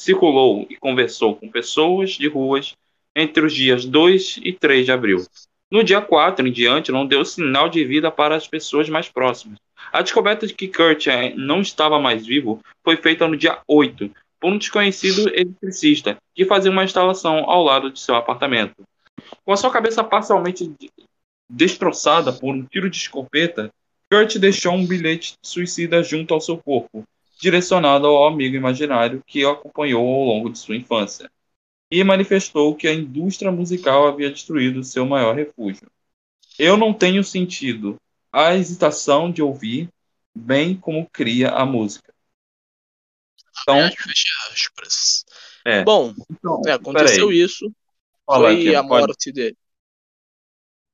circulou 0.00 0.68
e 0.70 0.76
conversou 0.76 1.34
com 1.34 1.50
pessoas 1.50 2.10
de 2.10 2.28
ruas 2.28 2.76
entre 3.16 3.44
os 3.44 3.52
dias 3.52 3.84
2 3.84 4.38
e 4.44 4.52
3 4.52 4.84
de 4.84 4.92
abril. 4.92 5.26
No 5.68 5.82
dia 5.82 6.00
4 6.00 6.46
em 6.46 6.52
diante, 6.52 6.92
não 6.92 7.04
deu 7.04 7.24
sinal 7.24 7.68
de 7.68 7.84
vida 7.84 8.08
para 8.08 8.36
as 8.36 8.46
pessoas 8.46 8.88
mais 8.88 9.08
próximas. 9.08 9.58
A 9.92 10.00
descoberta 10.00 10.46
de 10.46 10.54
que 10.54 10.68
Kurt 10.68 11.08
eh, 11.08 11.34
não 11.36 11.60
estava 11.60 11.98
mais 11.98 12.24
vivo 12.24 12.60
foi 12.84 12.96
feita 12.96 13.26
no 13.26 13.36
dia 13.36 13.58
8 13.66 14.08
por 14.40 14.52
um 14.52 14.58
desconhecido 14.58 15.28
eletricista 15.28 16.16
que 16.34 16.44
fazia 16.44 16.70
uma 16.70 16.84
instalação 16.84 17.48
ao 17.50 17.62
lado 17.62 17.90
de 17.90 18.00
seu 18.00 18.14
apartamento. 18.14 18.82
Com 19.44 19.52
a 19.52 19.56
sua 19.56 19.70
cabeça 19.70 20.04
parcialmente 20.04 20.72
destroçada 21.48 22.32
por 22.32 22.54
um 22.54 22.64
tiro 22.64 22.90
de 22.90 22.96
escopeta, 22.96 23.72
Kurt 24.10 24.36
deixou 24.38 24.72
um 24.72 24.86
bilhete 24.86 25.34
suicida 25.42 26.02
junto 26.02 26.32
ao 26.32 26.40
seu 26.40 26.56
corpo, 26.58 27.04
direcionado 27.40 28.06
ao 28.06 28.26
amigo 28.26 28.56
imaginário 28.56 29.22
que 29.26 29.44
o 29.44 29.50
acompanhou 29.50 30.06
ao 30.06 30.24
longo 30.24 30.50
de 30.50 30.58
sua 30.58 30.76
infância, 30.76 31.30
e 31.90 32.02
manifestou 32.04 32.74
que 32.74 32.88
a 32.88 32.94
indústria 32.94 33.50
musical 33.50 34.06
havia 34.06 34.30
destruído 34.30 34.82
seu 34.84 35.06
maior 35.06 35.34
refúgio. 35.34 35.86
Eu 36.58 36.76
não 36.76 36.92
tenho 36.92 37.22
sentido 37.22 37.96
a 38.32 38.54
hesitação 38.54 39.30
de 39.30 39.42
ouvir 39.42 39.88
bem 40.34 40.74
como 40.74 41.08
cria 41.10 41.50
a 41.50 41.64
música. 41.64 42.07
Então, 43.62 43.90
é. 45.64 45.84
Bom, 45.84 46.14
então, 46.30 46.62
é, 46.66 46.72
aconteceu 46.72 47.30
isso. 47.30 47.70
Fala 48.24 48.48
foi 48.48 48.56
aqui, 48.56 48.74
a 48.74 48.82
morte 48.82 49.06
pode... 49.06 49.32
dele. 49.32 49.56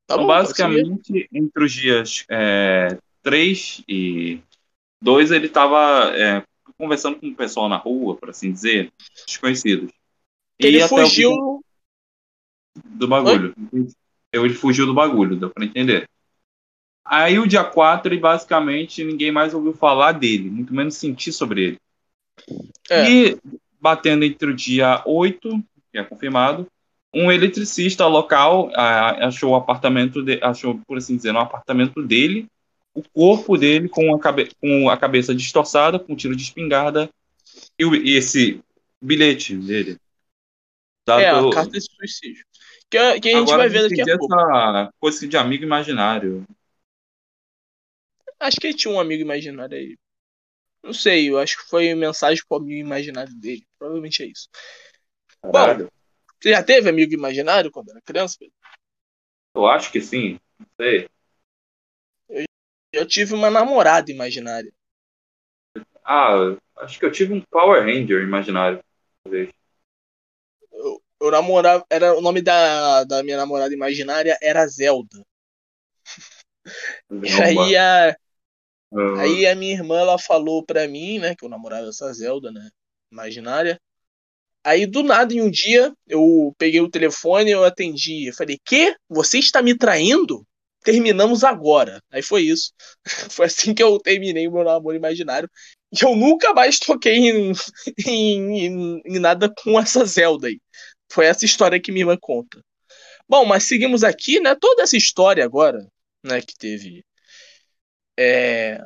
Tá 0.06 0.14
então, 0.14 0.18
bom, 0.18 0.26
basicamente, 0.26 1.28
entre 1.32 1.64
os 1.64 1.72
dias 1.72 2.24
é, 2.28 2.98
3 3.22 3.82
e 3.88 4.40
2, 5.00 5.30
ele 5.30 5.46
estava 5.46 6.12
é, 6.16 6.44
conversando 6.76 7.18
com 7.18 7.28
o 7.28 7.34
pessoal 7.34 7.68
na 7.68 7.76
rua, 7.76 8.16
por 8.16 8.30
assim 8.30 8.52
dizer, 8.52 8.92
desconhecidos. 9.26 9.90
Ele 10.58 10.82
e 10.82 10.88
fugiu. 10.88 11.64
Do 12.84 13.06
bagulho. 13.06 13.54
Oi? 13.72 13.88
Ele 14.32 14.54
fugiu 14.54 14.84
do 14.86 14.94
bagulho, 14.94 15.36
deu 15.36 15.50
pra 15.50 15.64
entender. 15.64 16.08
Aí 17.04 17.38
o 17.38 17.46
dia 17.46 17.62
4, 17.62 18.18
basicamente, 18.18 19.04
ninguém 19.04 19.30
mais 19.30 19.54
ouviu 19.54 19.72
falar 19.72 20.12
dele, 20.12 20.50
muito 20.50 20.74
menos 20.74 20.96
sentir 20.96 21.32
sobre 21.32 21.62
ele. 21.62 21.80
É. 22.90 23.10
E 23.10 23.38
batendo 23.80 24.24
entre 24.24 24.50
o 24.50 24.54
dia 24.54 25.02
8, 25.06 25.62
que 25.92 25.98
é 25.98 26.04
confirmado, 26.04 26.66
um 27.14 27.30
eletricista 27.30 28.06
local 28.06 28.70
ah, 28.74 29.26
achou 29.28 29.52
o 29.52 29.54
apartamento, 29.54 30.22
de, 30.22 30.40
achou, 30.42 30.80
por 30.86 30.98
assim 30.98 31.16
dizer, 31.16 31.32
um 31.32 31.38
apartamento 31.38 32.02
dele, 32.02 32.46
o 32.92 33.02
corpo 33.02 33.56
dele 33.56 33.88
com 33.88 34.14
a, 34.14 34.18
cabe, 34.18 34.50
com 34.60 34.88
a 34.88 34.96
cabeça 34.96 35.34
distorçada, 35.34 35.98
com 35.98 36.12
um 36.12 36.16
tiro 36.16 36.34
de 36.34 36.42
espingarda, 36.42 37.08
e, 37.78 37.84
o, 37.84 37.94
e 37.94 38.16
esse 38.16 38.60
bilhete 39.00 39.56
dele. 39.56 39.96
é, 41.08 41.28
a 41.28 41.50
carta 41.50 41.70
de 41.70 41.80
suicídio. 41.80 42.44
Que, 42.90 43.20
que 43.20 43.28
a 43.28 43.38
gente 43.38 43.52
Agora, 43.52 43.58
vai 43.58 43.68
ver 43.68 43.88
daqui 43.88 44.10
a 44.10 44.18
pouco. 44.18 44.34
Essa 44.34 44.90
coisa 45.00 45.28
de 45.28 45.36
amigo 45.36 45.64
imaginário. 45.64 46.44
Acho 48.40 48.60
que 48.60 48.68
ele 48.68 48.76
tinha 48.76 48.92
um 48.92 49.00
amigo 49.00 49.22
imaginário 49.22 49.76
aí. 49.76 49.96
Não 50.84 50.92
sei, 50.92 51.30
eu 51.30 51.38
acho 51.38 51.56
que 51.56 51.70
foi 51.70 51.94
mensagem 51.94 52.44
pro 52.46 52.58
amigo 52.58 52.78
imaginário 52.78 53.34
dele. 53.34 53.66
Provavelmente 53.78 54.22
é 54.22 54.26
isso. 54.26 54.50
Caralho. 55.40 55.86
Bom, 55.86 55.90
você 56.38 56.50
já 56.50 56.62
teve 56.62 56.90
amigo 56.90 57.14
imaginário 57.14 57.70
quando 57.70 57.88
era 57.88 58.02
criança, 58.02 58.36
Pedro? 58.38 58.54
Eu 59.56 59.66
acho 59.66 59.90
que 59.90 59.98
sim. 60.02 60.38
Não 60.58 60.66
sei. 60.78 61.08
Eu, 62.28 62.44
eu 62.92 63.06
tive 63.06 63.32
uma 63.32 63.50
namorada 63.50 64.12
imaginária. 64.12 64.70
Ah, 66.04 66.54
acho 66.76 66.98
que 66.98 67.06
eu 67.06 67.10
tive 67.12 67.32
um 67.32 67.40
Power 67.40 67.82
Ranger 67.82 68.22
imaginário. 68.22 68.84
Talvez. 69.22 69.48
Eu, 70.70 71.02
eu 71.18 71.30
namorava. 71.30 71.82
Era, 71.88 72.14
o 72.14 72.20
nome 72.20 72.42
da, 72.42 73.04
da 73.04 73.22
minha 73.22 73.38
namorada 73.38 73.72
imaginária 73.72 74.36
era 74.42 74.66
Zelda. 74.66 75.24
E 77.10 77.42
aí 77.42 77.76
a, 77.76 78.16
uhum. 78.94 79.20
aí 79.20 79.46
a 79.46 79.54
minha 79.54 79.72
irmã 79.74 79.98
ela 79.98 80.18
falou 80.18 80.64
pra 80.64 80.88
mim, 80.88 81.18
né, 81.18 81.34
que 81.34 81.44
eu 81.44 81.48
namorava 81.48 81.88
essa 81.88 82.12
Zelda, 82.12 82.50
né, 82.50 82.68
imaginária. 83.12 83.78
Aí 84.64 84.86
do 84.86 85.02
nada 85.02 85.34
em 85.34 85.42
um 85.42 85.50
dia 85.50 85.92
eu 86.08 86.54
peguei 86.58 86.80
o 86.80 86.90
telefone, 86.90 87.50
eu 87.50 87.64
atendi, 87.64 88.28
eu 88.28 88.34
falei: 88.34 88.58
"Que? 88.64 88.96
Você 89.08 89.38
está 89.38 89.62
me 89.62 89.76
traindo?" 89.76 90.46
Terminamos 90.84 91.44
agora. 91.44 92.00
Aí 92.10 92.22
foi 92.22 92.42
isso. 92.42 92.72
foi 93.30 93.46
assim 93.46 93.74
que 93.74 93.82
eu 93.82 93.98
terminei 93.98 94.48
meu 94.48 94.64
namoro 94.64 94.96
imaginário. 94.96 95.48
E 95.92 96.04
eu 96.04 96.14
nunca 96.14 96.52
mais 96.52 96.78
toquei 96.78 97.16
em, 97.16 97.52
em, 98.06 98.66
em, 98.66 99.02
em 99.06 99.18
nada 99.18 99.50
com 99.62 99.80
essa 99.80 100.04
Zelda 100.04 100.48
aí. 100.48 100.60
Foi 101.10 101.26
essa 101.26 101.44
história 101.44 101.80
que 101.80 101.92
minha 101.92 102.02
irmã 102.02 102.18
conta. 102.20 102.60
Bom, 103.28 103.44
mas 103.46 103.64
seguimos 103.64 104.04
aqui, 104.04 104.40
né? 104.40 104.54
Toda 104.54 104.82
essa 104.82 104.96
história 104.96 105.44
agora 105.44 105.78
né, 106.22 106.40
que 106.40 106.54
teve 106.58 107.04
é, 108.18 108.82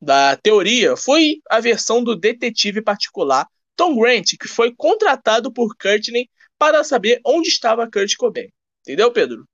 da 0.00 0.36
teoria 0.36 0.96
foi 0.96 1.40
a 1.48 1.60
versão 1.60 2.02
do 2.02 2.14
detetive 2.14 2.82
particular 2.82 3.46
Tom 3.74 3.96
Grant, 3.98 4.36
que 4.40 4.48
foi 4.48 4.74
contratado 4.74 5.52
por 5.52 5.76
Courtney 5.76 6.28
para 6.58 6.82
saber 6.82 7.20
onde 7.24 7.48
estava 7.48 7.90
Kurt 7.90 8.16
Cobain. 8.16 8.48
Entendeu, 8.80 9.12
Pedro? 9.12 9.46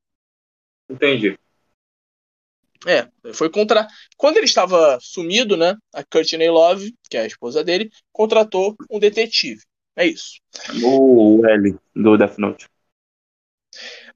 Entendi. 0.88 1.38
É, 2.86 3.08
foi 3.32 3.48
contra. 3.48 3.86
Quando 4.16 4.36
ele 4.36 4.46
estava 4.46 4.98
sumido, 5.00 5.56
né? 5.56 5.76
A 5.92 6.04
Courtney 6.04 6.50
Love, 6.50 6.94
que 7.08 7.16
é 7.16 7.20
a 7.20 7.26
esposa 7.26 7.62
dele, 7.62 7.90
contratou 8.12 8.76
um 8.90 8.98
detetive. 8.98 9.62
É 9.96 10.06
isso. 10.06 10.40
O 10.82 11.44
L 11.46 11.78
do 11.94 12.16
Death 12.16 12.38
Note. 12.38 12.68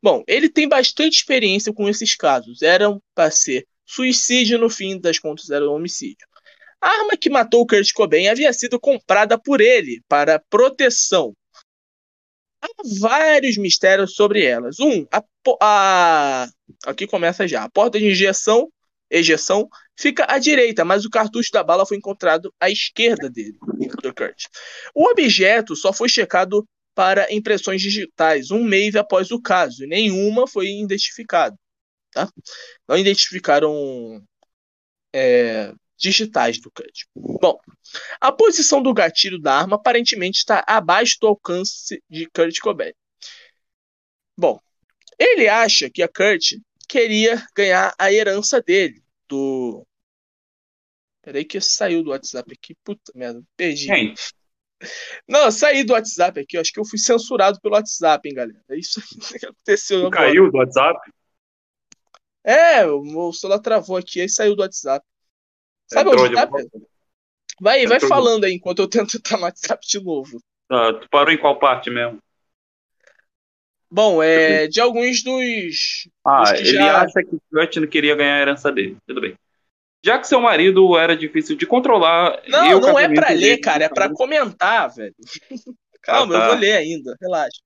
Bom, 0.02 0.22
ele 0.26 0.48
tem 0.48 0.68
bastante 0.68 1.16
experiência 1.16 1.72
com 1.72 1.88
esses 1.88 2.14
casos. 2.14 2.62
Eram 2.62 3.02
para 3.14 3.30
ser 3.30 3.66
suicídio, 3.86 4.58
no 4.58 4.68
fim 4.68 5.00
das 5.00 5.18
contas, 5.18 5.48
era 5.50 5.68
um 5.68 5.74
homicídio. 5.74 6.26
A 6.80 6.88
arma 6.88 7.16
que 7.16 7.30
matou 7.30 7.66
Kurt 7.66 7.92
Cobain 7.92 8.28
havia 8.28 8.52
sido 8.52 8.78
comprada 8.78 9.38
por 9.38 9.60
ele 9.60 10.02
para 10.08 10.38
proteção. 10.50 11.34
Há 12.60 12.68
vários 13.00 13.56
mistérios 13.56 14.14
sobre 14.14 14.44
elas. 14.44 14.78
Um, 14.80 15.06
a, 15.10 15.22
a 15.62 16.48
aqui 16.84 17.06
começa 17.06 17.46
já. 17.46 17.62
A 17.62 17.70
porta 17.70 17.98
de 17.98 18.06
injeção, 18.06 18.70
ejeção 19.10 19.68
fica 19.96 20.26
à 20.28 20.38
direita, 20.38 20.84
mas 20.84 21.04
o 21.04 21.10
cartucho 21.10 21.50
da 21.52 21.62
bala 21.62 21.86
foi 21.86 21.96
encontrado 21.96 22.52
à 22.60 22.68
esquerda 22.70 23.30
dele, 23.30 23.56
do 24.02 24.14
Kurt. 24.14 24.44
O 24.94 25.08
objeto 25.08 25.74
só 25.74 25.92
foi 25.92 26.08
checado 26.08 26.66
para 26.94 27.32
impressões 27.32 27.82
digitais, 27.82 28.50
um 28.50 28.64
mês 28.64 28.96
após 28.96 29.30
o 29.30 29.40
caso, 29.40 29.84
e 29.84 29.86
nenhuma 29.86 30.46
foi 30.46 30.68
identificada. 30.68 31.56
Tá? 32.16 32.32
Não 32.88 32.96
identificaram 32.96 34.26
é, 35.14 35.70
digitais 35.98 36.58
do 36.58 36.70
Cut. 36.70 37.06
Bom, 37.14 37.60
a 38.18 38.32
posição 38.32 38.82
do 38.82 38.94
gatilho 38.94 39.38
da 39.38 39.58
arma 39.58 39.76
aparentemente 39.76 40.38
está 40.38 40.64
abaixo 40.66 41.18
do 41.20 41.26
alcance 41.26 42.02
de 42.08 42.26
Kurt 42.30 42.58
Cobain. 42.58 42.94
Bom, 44.34 44.58
ele 45.18 45.46
acha 45.46 45.90
que 45.90 46.02
a 46.02 46.08
Kurt 46.08 46.54
queria 46.88 47.46
ganhar 47.54 47.94
a 47.98 48.10
herança 48.10 48.62
dele 48.62 49.04
do. 49.28 49.86
Peraí 51.20 51.44
que 51.44 51.60
saiu 51.60 52.02
do 52.02 52.12
WhatsApp 52.12 52.50
aqui. 52.50 52.74
Puta 52.82 53.12
merda, 53.14 53.42
perdi. 53.58 53.88
Quem? 53.88 54.14
Não, 55.28 55.50
saí 55.50 55.84
do 55.84 55.92
WhatsApp 55.92 56.40
aqui. 56.40 56.56
Eu 56.56 56.62
acho 56.62 56.72
que 56.72 56.80
eu 56.80 56.84
fui 56.86 56.98
censurado 56.98 57.60
pelo 57.60 57.74
WhatsApp, 57.74 58.26
hein, 58.26 58.34
galera. 58.34 58.64
É 58.70 58.78
isso 58.78 59.02
que 59.38 59.44
aconteceu. 59.44 60.08
Caiu 60.08 60.50
do 60.50 60.56
WhatsApp? 60.56 60.98
É, 62.46 62.86
o 62.86 63.32
celular 63.32 63.58
travou 63.58 63.96
aqui 63.96 64.22
e 64.22 64.28
saiu 64.28 64.54
do 64.54 64.62
WhatsApp. 64.62 65.04
Sabe 65.88 66.10
Entrou 66.10 66.26
onde 66.26 66.34
tá? 66.36 66.48
Vai, 67.60 67.82
Entrou 67.82 67.98
vai 67.98 68.08
falando 68.08 68.44
aí 68.44 68.52
enquanto 68.52 68.78
eu 68.78 68.88
tento 68.88 69.16
entrar 69.18 69.36
no 69.36 69.42
WhatsApp 69.42 69.84
de 69.84 70.00
novo. 70.00 70.40
Ah, 70.70 70.92
tu 70.92 71.08
parou 71.10 71.32
em 71.32 71.38
qual 71.38 71.58
parte 71.58 71.90
mesmo? 71.90 72.18
Bom, 73.90 74.22
é 74.22 74.68
de 74.68 74.80
alguns 74.80 75.24
dos. 75.24 76.08
Ah, 76.24 76.52
dos 76.52 76.60
ele 76.60 76.72
já... 76.72 77.02
acha 77.02 77.20
que 77.20 77.34
o 77.34 77.42
Kurt 77.50 77.76
não 77.76 77.86
queria 77.88 78.14
ganhar 78.14 78.36
a 78.36 78.40
herança 78.40 78.70
dele. 78.70 78.96
Tudo 79.06 79.20
bem. 79.20 79.34
Já 80.04 80.18
que 80.18 80.28
seu 80.28 80.40
marido 80.40 80.96
era 80.96 81.16
difícil 81.16 81.56
de 81.56 81.66
controlar. 81.66 82.40
Não, 82.46 82.80
não 82.80 82.98
é 82.98 83.12
pra 83.12 83.30
ler, 83.30 83.58
cara, 83.58 83.86
é 83.86 83.88
pra 83.88 84.08
comentar, 84.12 84.94
velho. 84.94 85.14
Calma, 86.00 86.36
ah, 86.36 86.38
tá. 86.38 86.44
eu 86.44 86.50
vou 86.50 86.60
ler 86.60 86.72
ainda, 86.76 87.16
relaxa. 87.20 87.60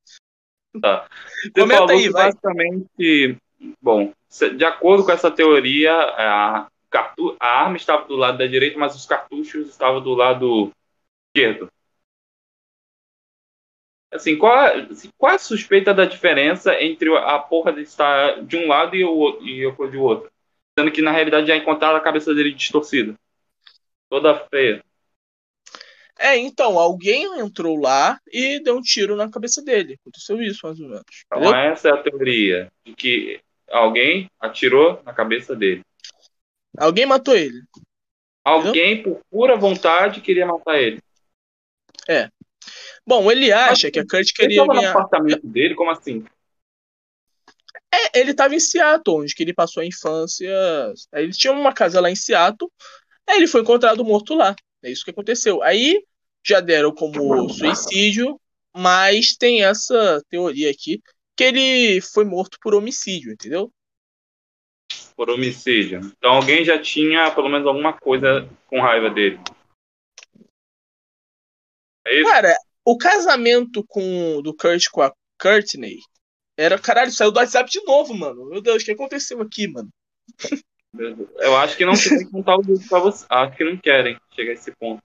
Tá. 0.81 1.07
Você 1.43 1.51
Comenta 1.51 1.93
aí, 1.93 2.09
vai. 2.09 2.31
Basicamente, 2.31 3.39
bom, 3.81 4.13
de 4.57 4.65
acordo 4.65 5.05
com 5.05 5.13
essa 5.13 5.31
teoria, 5.31 5.93
a, 5.93 6.69
cartu 6.91 7.37
a 7.39 7.63
arma 7.63 7.77
estava 7.77 8.07
do 8.07 8.17
lado 8.17 8.39
da 8.39 8.47
direita, 8.47 8.79
mas 8.79 8.95
os 8.95 9.07
cartuchos 9.07 9.69
estavam 9.69 10.03
do 10.03 10.15
lado 10.15 10.73
esquerdo. 11.29 11.71
Assim, 14.13 14.37
qual, 14.37 14.53
assim, 14.91 15.09
qual 15.17 15.33
é 15.33 15.37
a 15.37 15.39
suspeita 15.39 15.95
da 15.95 16.05
diferença 16.05 16.75
entre 16.83 17.17
a 17.17 17.39
porra 17.39 17.73
de 17.73 17.83
estar 17.83 18.43
de 18.43 18.57
um 18.57 18.67
lado 18.67 18.97
e 18.97 19.05
o, 19.05 19.41
e 19.41 19.65
o 19.65 19.87
de 19.87 19.97
outro? 19.97 20.31
Sendo 20.77 20.91
que 20.91 21.01
na 21.01 21.13
realidade 21.13 21.47
já 21.47 21.57
encontraram 21.57 21.97
a 21.97 22.01
cabeça 22.01 22.35
dele 22.35 22.53
distorcida. 22.53 23.15
Toda 24.09 24.35
feia. 24.49 24.83
É, 26.19 26.37
então, 26.37 26.79
alguém 26.79 27.39
entrou 27.39 27.81
lá 27.81 28.19
e 28.31 28.61
deu 28.63 28.77
um 28.77 28.83
tiro 28.83 29.15
na 29.15 29.31
cabeça 29.31 29.63
dele. 29.63 29.97
Aconteceu 30.01 30.43
isso, 30.43 30.67
mais 30.67 30.81
ou 30.81 30.89
menos. 30.89 31.25
Então 31.27 31.55
essa 31.55 31.89
é 31.89 31.93
a 31.93 32.03
teoria. 32.03 32.71
De 32.85 32.95
que 32.95 33.41
alguém 33.71 34.31
atirou 34.39 35.03
na 35.05 35.13
cabeça 35.13 35.55
dele. 35.55 35.83
Alguém 36.77 37.07
matou 37.07 37.37
ele. 37.37 37.63
Alguém, 38.45 39.03
por 39.03 39.21
pura 39.31 39.57
vontade, 39.57 40.21
queria 40.21 40.47
matar 40.47 40.81
ele. 40.81 41.01
Bom, 43.07 43.31
ele 43.31 43.53
acha 43.53 43.91
que 43.91 43.99
a 43.99 44.07
Kurt 44.07 44.29
Ele 44.29 44.33
queria 44.33 44.61
estava 44.63 44.75
no 44.75 44.81
ganhar. 44.81 44.91
apartamento 44.93 45.47
dele, 45.47 45.75
como 45.75 45.91
assim? 45.91 46.25
É, 47.93 48.21
ele 48.21 48.33
tava 48.33 48.55
em 48.55 48.61
Seattle, 48.61 49.23
onde 49.23 49.35
que 49.35 49.43
ele 49.43 49.53
passou 49.53 49.83
a 49.83 49.87
infância. 49.87 50.49
Ele 51.13 51.33
tinha 51.33 51.53
uma 51.53 51.73
casa 51.73 52.01
lá 52.01 52.11
em 52.11 52.17
Seattle. 52.17 52.71
Aí 53.29 53.37
ele 53.37 53.47
foi 53.47 53.63
encontrado 53.63 54.05
morto 54.05 54.35
lá. 54.35 54.55
É 54.83 54.91
isso 54.91 55.05
que 55.05 55.11
aconteceu. 55.11 55.63
Aí 55.63 56.05
já 56.45 56.61
deram 56.61 56.95
como 56.95 57.49
suicídio, 57.49 58.41
mas 58.75 59.37
tem 59.37 59.65
essa 59.65 60.23
teoria 60.31 60.71
aqui 60.71 61.03
que 61.41 61.45
ele 61.45 62.03
foi 62.03 62.27
morto 62.27 62.59
por 62.61 62.75
homicídio, 62.75 63.33
entendeu? 63.33 63.73
Por 65.17 65.31
homicídio. 65.31 66.01
Então 66.19 66.33
alguém 66.33 66.67
já 66.67 66.79
tinha 66.79 67.35
pelo 67.35 67.49
menos 67.49 67.67
alguma 67.67 67.95
coisa 67.95 68.47
com 68.67 68.79
raiva 68.79 69.09
dele. 69.09 69.41
É 72.07 72.15
isso? 72.15 72.31
Cara, 72.31 72.55
o 72.85 72.99
casamento 72.99 73.83
com 73.89 74.43
do 74.43 74.55
Kurt 74.55 74.91
com 74.91 75.01
a 75.01 75.15
Courtney 75.41 75.97
era. 76.59 76.79
Caralho, 76.79 77.11
saiu 77.11 77.33
do 77.33 77.39
WhatsApp 77.39 77.71
de 77.71 77.83
novo, 77.85 78.13
mano. 78.13 78.45
Meu 78.51 78.61
Deus, 78.61 78.83
o 78.83 78.85
que 78.85 78.93
aconteceu 78.93 79.41
aqui, 79.41 79.67
mano? 79.67 79.89
Eu 81.39 81.57
acho 81.57 81.75
que 81.77 81.87
não 81.87 81.95
tem 81.95 82.19
que 82.19 82.31
contar 82.31 82.57
o 82.57 82.63
vídeo 82.63 82.87
pra 82.87 82.99
você. 82.99 83.25
Acho 83.31 83.57
que 83.57 83.65
não 83.65 83.79
querem 83.79 84.21
chegar 84.35 84.51
a 84.51 84.55
esse 84.55 84.73
ponto. 84.73 85.03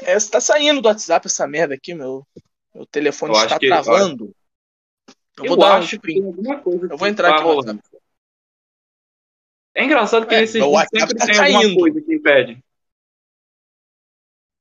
É, 0.00 0.16
tá 0.18 0.40
saindo 0.40 0.80
do 0.80 0.88
WhatsApp 0.88 1.26
essa 1.26 1.46
merda 1.46 1.74
aqui, 1.74 1.92
meu. 1.92 2.26
Meu 2.72 2.86
telefone 2.86 3.34
Eu 3.34 3.42
está 3.42 3.58
travando. 3.58 4.35
Eu, 5.38 5.44
Eu, 5.44 5.48
vou 5.50 5.58
dar 5.58 5.74
um 5.74 5.78
acho 5.78 5.90
que 5.90 5.98
print. 5.98 6.20
tem 6.20 6.26
alguma 6.26 6.60
coisa 6.60 6.86
Eu 6.90 6.96
vou 6.96 7.08
entrar 7.08 7.28
tá 7.28 7.36
aqui 7.36 7.66
no. 7.66 7.80
É 9.74 9.84
engraçado 9.84 10.26
que 10.26 10.34
É, 10.34 10.40
nesses 10.40 10.62
sempre 10.62 11.14
tá 11.16 11.26
tem 11.26 11.38
alguma 11.38 11.60
caindo. 11.60 11.78
coisa 11.80 12.00
que 12.00 12.14
impede. 12.14 12.64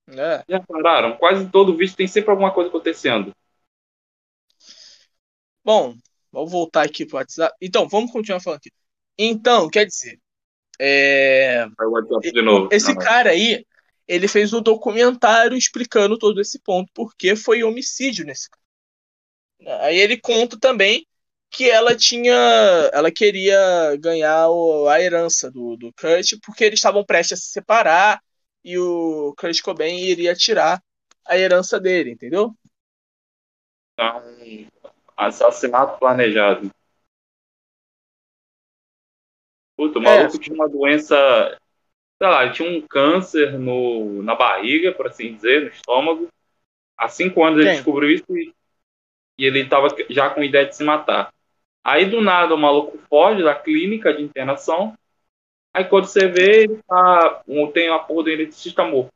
É. 0.10 0.44
Já 0.48 0.60
pararam? 0.60 1.17
Quase 1.17 1.50
todo 1.50 1.75
vídeo 1.75 1.96
tem 1.96 2.08
sempre 2.08 2.32
alguma 2.32 2.53
coisa 2.53 2.70
acontecendo. 2.70 3.34
Bom, 5.63 5.96
vou 6.32 6.48
voltar 6.48 6.84
aqui 6.86 7.05
pro 7.05 7.17
WhatsApp. 7.17 7.55
Então, 7.62 7.88
vamos 7.88 8.12
continuar 8.12 8.39
falando 8.39 8.60
aqui. 8.60 8.72
Então, 9.17 9.70
quer 9.70 9.86
dizer, 9.86 10.20
é, 10.79 11.65
esse 12.72 12.94
Não, 12.94 13.01
cara 13.01 13.32
aí, 13.32 13.65
ele 14.08 14.27
fez 14.27 14.53
um 14.53 14.62
documentário 14.62 15.58
explicando 15.58 16.17
todo 16.17 16.39
esse 16.41 16.60
ponto, 16.60 16.91
porque 16.94 17.36
foi 17.36 17.63
homicídio 17.63 18.25
nesse 18.25 18.50
cara. 18.50 18.64
Aí 19.81 19.97
ele 19.97 20.17
conta 20.19 20.59
também 20.59 21.05
que 21.50 21.69
ela 21.69 21.95
tinha, 21.95 22.33
ela 22.93 23.12
queria 23.12 23.95
ganhar 23.97 24.50
o- 24.50 24.88
a 24.89 25.01
herança 25.01 25.50
do, 25.51 25.77
do 25.77 25.93
Kurt, 25.93 26.33
porque 26.45 26.63
eles 26.65 26.79
estavam 26.79 27.05
prestes 27.05 27.39
a 27.39 27.41
se 27.41 27.51
separar 27.51 28.21
e 28.63 28.77
o 28.77 29.33
Kurt 29.38 29.62
Cobain 29.62 29.97
iria 30.00 30.35
tirar 30.35 30.81
a 31.25 31.38
herança 31.38 31.79
dele, 31.79 32.12
entendeu? 32.12 32.53
Então, 33.93 34.21
assassinato 35.17 36.00
planejado. 36.00 36.69
Puta, 39.77 40.00
o 40.00 40.01
maluco 40.01 40.38
tinha 40.38 40.55
uma 40.55 40.69
doença. 40.69 41.15
Sei 42.17 42.27
lá, 42.29 42.43
ele 42.45 42.53
tinha 42.53 42.69
um 42.69 42.81
câncer 42.88 43.59
no, 43.59 44.24
na 44.24 44.35
barriga, 44.35 44.93
por 44.93 45.07
assim 45.07 45.35
dizer, 45.35 45.63
no 45.63 45.67
estômago. 45.69 46.30
Há 46.97 47.08
cinco 47.10 47.43
anos 47.43 47.60
ele 47.60 47.69
Quem? 47.69 47.71
descobriu 47.71 48.12
isso 48.12 48.25
e, 48.38 48.53
e 49.38 49.45
ele 49.45 49.62
estava 49.62 49.88
já 50.10 50.30
com 50.30 50.43
ideia 50.43 50.65
de 50.65 50.76
se 50.76 50.84
matar. 50.84 51.34
Aí 51.84 52.06
do 52.06 52.21
nada 52.21 52.56
o 52.56 52.58
maluco 52.58 52.98
foge 53.10 53.43
da 53.43 53.56
clínica 53.56 54.13
de 54.13 54.24
internação. 54.24 54.95
Aí 55.74 55.86
quando 55.86 56.08
você 56.08 56.28
vê, 56.28 56.63
ele 56.63 56.80
tá. 56.88 57.43
um- 57.48 57.71
Tem 57.71 57.89
a 57.89 58.00
porra 58.00 58.26
do 58.26 58.30
eletricista 58.32 58.84
morto. 58.86 59.12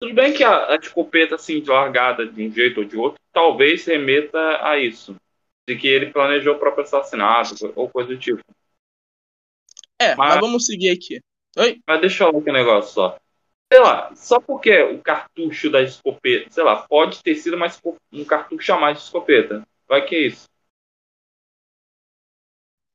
Tudo 0.00 0.14
bem 0.14 0.34
que 0.34 0.42
a, 0.42 0.72
a 0.72 0.76
escopeta 0.76 1.36
assim, 1.36 1.60
de 1.60 1.70
largada 1.70 2.26
de 2.26 2.46
um 2.46 2.50
jeito 2.52 2.80
ou 2.80 2.84
de 2.84 2.96
outro, 2.96 3.20
talvez 3.32 3.84
remeta 3.86 4.38
a 4.62 4.76
isso. 4.78 5.14
De 5.68 5.76
que 5.76 5.86
ele 5.86 6.10
planejou 6.12 6.56
o 6.56 6.58
próprio 6.58 6.82
assassinato 6.84 7.72
ou 7.76 7.88
coisa 7.88 8.08
do 8.10 8.18
tipo. 8.18 8.42
É, 10.00 10.16
mas, 10.16 10.34
Mas- 10.34 10.40
vamos 10.40 10.66
seguir 10.66 10.90
aqui. 10.90 11.20
Oi? 11.58 11.80
Mas 11.86 12.00
deixa 12.00 12.24
eu 12.24 12.32
ver 12.32 12.38
aqui 12.38 12.50
um 12.50 12.54
negócio 12.54 12.92
só. 12.92 13.18
Sei 13.72 13.80
lá, 13.80 14.14
só 14.14 14.38
porque 14.38 14.82
o 14.82 15.00
cartucho 15.02 15.70
da 15.70 15.80
escopeta, 15.80 16.50
sei 16.50 16.62
lá, 16.62 16.86
pode 16.86 17.22
ter 17.22 17.34
sido 17.36 17.56
esco- 17.64 17.96
um 18.12 18.22
cartucho 18.22 18.70
a 18.74 18.78
mais 18.78 18.98
de 18.98 19.04
escopeta. 19.04 19.66
Vai 19.88 20.04
que 20.04 20.14
é 20.14 20.26
isso. 20.26 20.46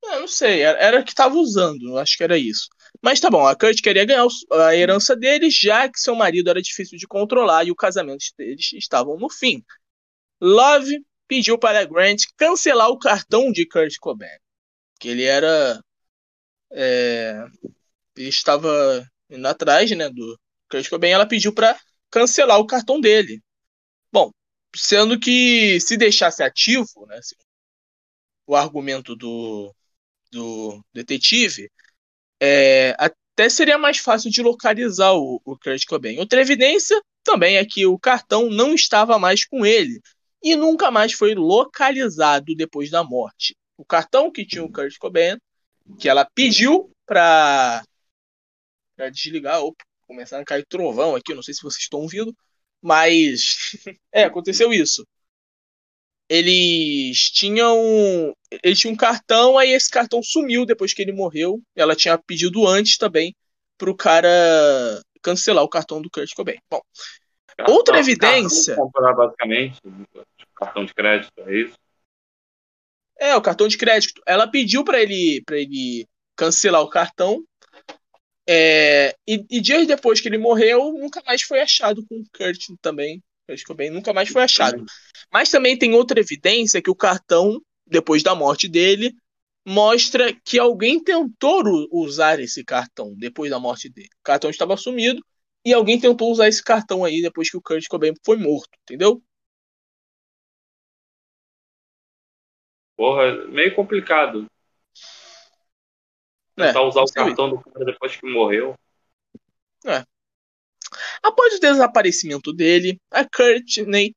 Eu 0.04 0.22
não 0.22 0.28
sei, 0.28 0.62
era, 0.62 1.00
o 1.02 1.04
que 1.06 1.14
tava 1.14 1.36
usando, 1.36 1.98
acho 1.98 2.16
que 2.18 2.24
era 2.24 2.38
isso. 2.38 2.70
Mas 3.02 3.20
tá 3.20 3.30
bom, 3.30 3.46
a 3.46 3.56
Kurt 3.56 3.82
queria 3.82 4.06
ganhar 4.06 4.26
a 4.52 4.76
herança 4.76 5.16
dele, 5.16 5.50
já 5.50 5.90
que 5.90 6.00
seu 6.00 6.16
marido 6.16 6.50
era 6.50 6.62
difícil 6.62 6.98
de 6.98 7.08
controlar 7.08 7.66
e 7.66 7.72
o 7.72 7.76
casamento 7.76 8.26
deles 8.38 8.72
estavam 8.74 9.18
no 9.18 9.30
fim. 9.30 9.64
Love 10.42 11.00
pediu 11.28 11.58
para 11.60 11.86
Grant 11.86 12.24
cancelar 12.38 12.90
o 12.90 13.00
cartão 13.00 13.52
de 13.52 13.68
Kurt 13.68 13.96
Cobain, 14.00 14.30
que 15.00 15.10
ele 15.10 15.24
era. 15.24 15.82
é, 16.72 17.46
ele 18.18 18.30
estava 18.30 18.70
indo 19.30 19.48
atrás 19.48 19.92
né, 19.92 20.10
do 20.10 20.40
Kurt 20.70 20.90
Cobain, 20.90 21.12
ela 21.12 21.28
pediu 21.28 21.54
para 21.54 21.80
cancelar 22.10 22.60
o 22.60 22.68
cartão 22.68 23.00
dele. 23.00 23.42
Bom, 24.12 24.32
sendo 24.76 25.20
que 25.20 25.80
se 25.80 25.98
deixasse 25.98 26.44
ativo, 26.44 27.06
né, 27.08 27.20
o 28.46 28.56
argumento 28.56 29.16
do, 29.16 29.74
do 30.32 30.84
detetive, 30.94 31.70
é, 32.40 32.96
até 32.98 33.50
seria 33.50 33.78
mais 33.78 33.98
fácil 33.98 34.32
de 34.32 34.42
localizar 34.42 35.14
o, 35.14 35.42
o 35.44 35.58
Kurt 35.58 35.86
Cobain. 35.86 36.20
Outra 36.20 36.42
evidência 36.42 37.00
também 37.24 37.58
é 37.58 37.66
que 37.66 37.86
o 37.86 38.00
cartão 38.00 38.50
não 38.50 38.74
estava 38.74 39.20
mais 39.20 39.46
com 39.46 39.66
ele 39.66 40.00
e 40.42 40.56
nunca 40.56 40.90
mais 40.90 41.14
foi 41.14 41.36
localizado 41.36 42.56
depois 42.56 42.90
da 42.90 43.04
morte. 43.04 43.56
O 43.78 43.86
cartão 43.86 44.32
que 44.32 44.46
tinha 44.46 44.64
o 44.64 44.72
Kurt 44.72 44.98
Cobain, 44.98 45.38
que 46.00 46.08
ela 46.08 46.26
pediu 46.26 46.92
para 47.06 47.84
desligar, 49.12 49.62
opa, 49.62 49.84
começando 50.08 50.42
a 50.42 50.46
cair 50.46 50.66
trovão 50.68 51.16
aqui, 51.16 51.34
não 51.34 51.44
sei 51.44 51.54
se 51.54 51.62
vocês 51.62 51.84
estão 51.84 52.00
ouvindo, 52.02 52.34
mas 52.82 53.56
é, 54.12 54.24
aconteceu 54.24 54.74
isso. 54.74 55.06
Eles 56.30 57.30
tinham 57.32 58.34
eles 58.64 58.80
tinham 58.80 58.94
um 58.94 58.98
cartão, 58.98 59.58
aí 59.58 59.72
esse 59.72 59.90
cartão 59.90 60.22
sumiu 60.22 60.66
depois 60.66 60.94
que 60.94 61.02
ele 61.02 61.14
morreu. 61.14 61.62
Ela 61.76 61.96
tinha 61.96 62.18
pedido 62.18 62.68
antes 62.68 62.98
também 62.98 63.34
pro 63.78 63.96
cara 63.96 64.30
cancelar 65.22 65.64
o 65.64 65.70
cartão 65.70 66.02
do 66.02 66.10
Kurt 66.10 66.34
Cobain. 66.36 66.58
Bom, 66.70 66.82
Outra 67.70 67.96
Cartão- 67.96 68.00
evidência- 68.00 68.76
cartão 68.76 68.88
de 68.88 68.92
comprar, 68.94 69.14
basicamente, 69.14 69.80
cartão 70.56 70.86
de 70.86 70.94
crédito, 70.94 71.32
é 71.40 71.56
isso? 71.62 71.74
é 73.20 73.36
o 73.36 73.42
cartão 73.42 73.68
de 73.68 73.78
crédito. 73.78 74.22
Ela 74.28 74.48
pediu 74.48 74.84
para 74.84 75.02
ele 75.02 75.42
para 75.46 75.58
ele 75.58 76.06
cancelar 76.36 76.82
o 76.82 76.90
cartão. 76.90 77.44
É, 78.50 79.16
e, 79.28 79.46
e 79.50 79.60
dias 79.60 79.86
depois 79.86 80.22
que 80.22 80.30
ele 80.30 80.38
morreu, 80.38 80.94
nunca 80.94 81.22
mais 81.26 81.42
foi 81.42 81.60
achado 81.60 82.06
com 82.08 82.16
o 82.16 82.26
Kurt 82.32 82.66
também. 82.82 83.22
Kurt 83.48 83.64
Cobain 83.64 83.90
nunca 83.90 84.14
mais 84.14 84.30
foi 84.30 84.44
achado. 84.44 84.86
Mas 85.32 85.50
também 85.50 85.78
tem 85.78 85.94
outra 85.94 86.20
evidência 86.20 86.82
que 86.82 86.90
o 86.90 86.96
cartão, 86.96 87.62
depois 87.86 88.24
da 88.24 88.34
morte 88.34 88.68
dele, 88.68 89.14
mostra 89.66 90.34
que 90.46 90.58
alguém 90.58 91.04
tentou 91.04 91.88
usar 91.92 92.40
esse 92.40 92.64
cartão 92.64 93.14
depois 93.18 93.52
da 93.52 93.60
morte 93.60 93.90
dele. 93.90 94.10
O 94.20 94.24
cartão 94.24 94.50
estava 94.50 94.78
sumido 94.78 95.22
e 95.66 95.74
alguém 95.74 96.00
tentou 96.00 96.32
usar 96.32 96.48
esse 96.48 96.64
cartão 96.64 97.04
aí 97.04 97.22
depois 97.22 97.50
que 97.50 97.58
o 97.58 97.62
Kurt 97.62 97.86
Cobain 97.90 98.14
foi 98.26 98.38
morto, 98.38 98.70
entendeu? 98.84 99.22
Porra, 102.96 103.46
meio 103.48 103.76
complicado. 103.76 104.48
É, 106.58 106.68
Tentar 106.68 106.82
usar 106.84 107.02
o 107.02 107.12
cartão 107.12 107.50
do 107.50 107.60
cara 107.60 107.86
depois 107.86 108.16
que 108.16 108.26
morreu. 108.26 108.76
Após 111.22 111.56
o 111.56 111.60
desaparecimento 111.60 112.52
dele, 112.54 113.00
a 113.12 113.24
Courtney 113.26 114.16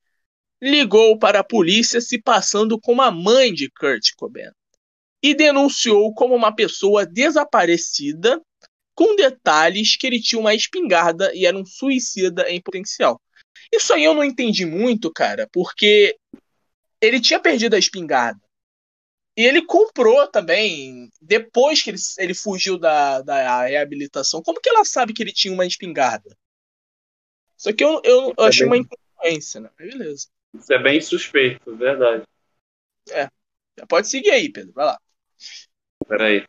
ligou 0.63 1.19
para 1.19 1.41
a 1.41 1.45
polícia 1.45 2.01
se 2.01 2.21
passando 2.21 2.79
como 2.79 3.03
a 3.03 3.11
mãe 3.11 3.53
de 3.53 3.71
Kurt 3.71 4.11
Cobain 4.17 4.51
e 5.23 5.35
denunciou 5.35 6.15
como 6.15 6.35
uma 6.35 6.55
pessoa 6.55 7.07
desaparecida 7.07 8.41
com 8.95 9.17
detalhes 9.17 9.97
que 9.97 10.07
ele 10.07 10.21
tinha 10.21 10.41
uma 10.41 10.55
espingarda 10.55 11.35
e 11.35 11.47
era 11.47 11.57
um 11.57 11.65
suicida 11.65 12.51
em 12.51 12.61
potencial. 12.61 13.21
Isso 13.73 13.93
aí 13.93 14.05
eu 14.05 14.15
não 14.15 14.25
entendi 14.25 14.67
muito, 14.67 15.11
cara, 15.13 15.49
porque 15.53 16.17
ele 17.01 17.21
tinha 17.21 17.41
perdido 17.41 17.75
a 17.75 17.79
espingarda. 17.79 18.41
E 19.41 19.47
ele 19.47 19.65
comprou 19.65 20.27
também, 20.27 21.11
depois 21.19 21.83
que 21.83 21.89
ele, 21.89 21.99
ele 22.19 22.35
fugiu 22.35 22.77
da, 22.77 23.23
da 23.23 23.65
reabilitação. 23.65 24.43
Como 24.43 24.61
que 24.61 24.69
ela 24.69 24.85
sabe 24.85 25.15
que 25.15 25.23
ele 25.23 25.33
tinha 25.33 25.55
uma 25.55 25.65
espingarda? 25.65 26.37
Isso 27.57 27.71
aqui 27.71 27.83
eu, 27.83 28.03
eu, 28.05 28.35
eu 28.37 28.45
é 28.45 28.49
achei 28.49 28.69
bem... 28.69 28.83
uma 28.83 28.87
incongruência, 28.87 29.63
né? 29.63 29.71
Beleza. 29.79 30.29
Isso 30.53 30.71
é 30.71 30.79
bem 30.83 31.01
suspeito, 31.01 31.75
verdade. 31.75 32.23
É. 33.09 33.31
Pode 33.89 34.11
seguir 34.11 34.29
aí, 34.29 34.53
Pedro. 34.53 34.75
Vai 34.75 34.85
lá. 34.85 35.01
Peraí. 36.07 36.45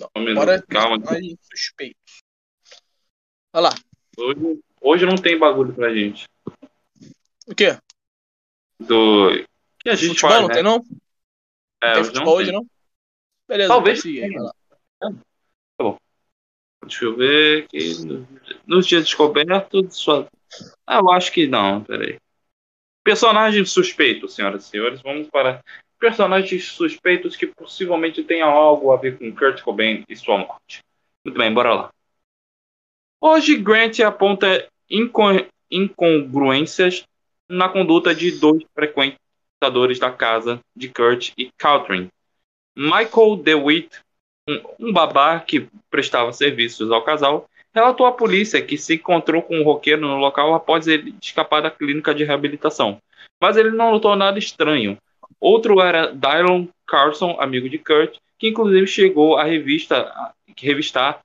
Não, 0.00 0.10
um 0.14 0.34
bora 0.36 0.62
calma. 0.62 0.98
Mais 0.98 1.34
suspeito. 1.52 1.98
Vai 3.52 3.62
lá. 3.62 3.74
Hoje, 4.16 4.60
hoje 4.80 5.04
não 5.04 5.16
tem 5.16 5.36
bagulho 5.36 5.74
pra 5.74 5.92
gente. 5.92 6.28
O 7.44 7.56
quê? 7.56 7.76
Do. 8.78 9.32
que 9.80 9.88
a 9.88 9.96
gente 9.96 10.10
futebol, 10.10 10.30
faz, 10.30 10.42
não 10.42 10.48
né? 10.48 10.54
tem 10.54 10.62
não? 10.62 11.07
É, 11.82 11.92
tem 11.94 12.04
futebol 12.04 12.36
hoje 12.36 12.52
não? 12.52 12.66
Beleza, 13.48 13.68
Talvez. 13.68 14.02
Tá 15.00 15.10
bom. 15.80 15.96
Deixa 16.82 17.04
eu 17.04 17.16
ver 17.16 17.64
aqui. 17.64 17.92
Nos 18.66 18.86
dias 18.86 19.04
descobertos, 19.04 19.96
só. 19.96 20.26
Ah, 20.86 20.98
eu 20.98 21.10
acho 21.10 21.32
que 21.32 21.46
não, 21.46 21.82
peraí. 21.82 22.18
Personagens 23.02 23.70
suspeitos, 23.70 24.34
senhoras 24.34 24.66
e 24.66 24.68
senhores. 24.68 25.00
Vamos 25.02 25.28
para 25.28 25.62
personagens 25.98 26.68
suspeitos 26.68 27.36
que 27.36 27.46
possivelmente 27.46 28.22
tenham 28.22 28.50
algo 28.50 28.92
a 28.92 28.96
ver 28.96 29.18
com 29.18 29.34
Kurt 29.34 29.62
Cobain 29.62 30.04
e 30.08 30.16
sua 30.16 30.38
morte. 30.38 30.80
Muito 31.24 31.38
bem, 31.38 31.52
bora 31.52 31.74
lá. 31.74 31.90
Hoje, 33.20 33.56
Grant 33.56 33.98
aponta 34.00 34.68
incongruências 35.70 37.04
na 37.48 37.68
conduta 37.68 38.14
de 38.14 38.30
dois 38.38 38.62
frequentadores 39.58 39.98
da 39.98 40.10
casa 40.10 40.60
de 40.74 40.88
Kurt 40.88 41.32
e 41.36 41.50
Catherine. 41.58 42.08
Michael 42.76 43.36
DeWitt, 43.42 43.90
um, 44.48 44.88
um 44.88 44.92
babá 44.92 45.40
que 45.40 45.68
prestava 45.90 46.32
serviços 46.32 46.90
ao 46.90 47.02
casal, 47.02 47.48
relatou 47.74 48.06
à 48.06 48.12
polícia 48.12 48.62
que 48.62 48.78
se 48.78 48.94
encontrou 48.94 49.42
com 49.42 49.58
um 49.58 49.64
roqueiro 49.64 50.00
no 50.00 50.16
local 50.16 50.54
após 50.54 50.86
ele 50.86 51.14
escapar 51.20 51.60
da 51.60 51.70
clínica 51.70 52.14
de 52.14 52.24
reabilitação. 52.24 53.00
Mas 53.40 53.56
ele 53.56 53.70
não 53.70 53.92
notou 53.92 54.14
nada 54.16 54.38
estranho. 54.38 54.96
Outro 55.40 55.80
era 55.80 56.12
Dylan 56.12 56.68
Carson, 56.86 57.36
amigo 57.38 57.68
de 57.68 57.78
Kurt, 57.78 58.16
que 58.38 58.48
inclusive 58.48 58.86
chegou 58.86 59.36
a 59.36 59.44
revista 59.44 59.96
a 59.96 60.32
revistar 60.56 61.20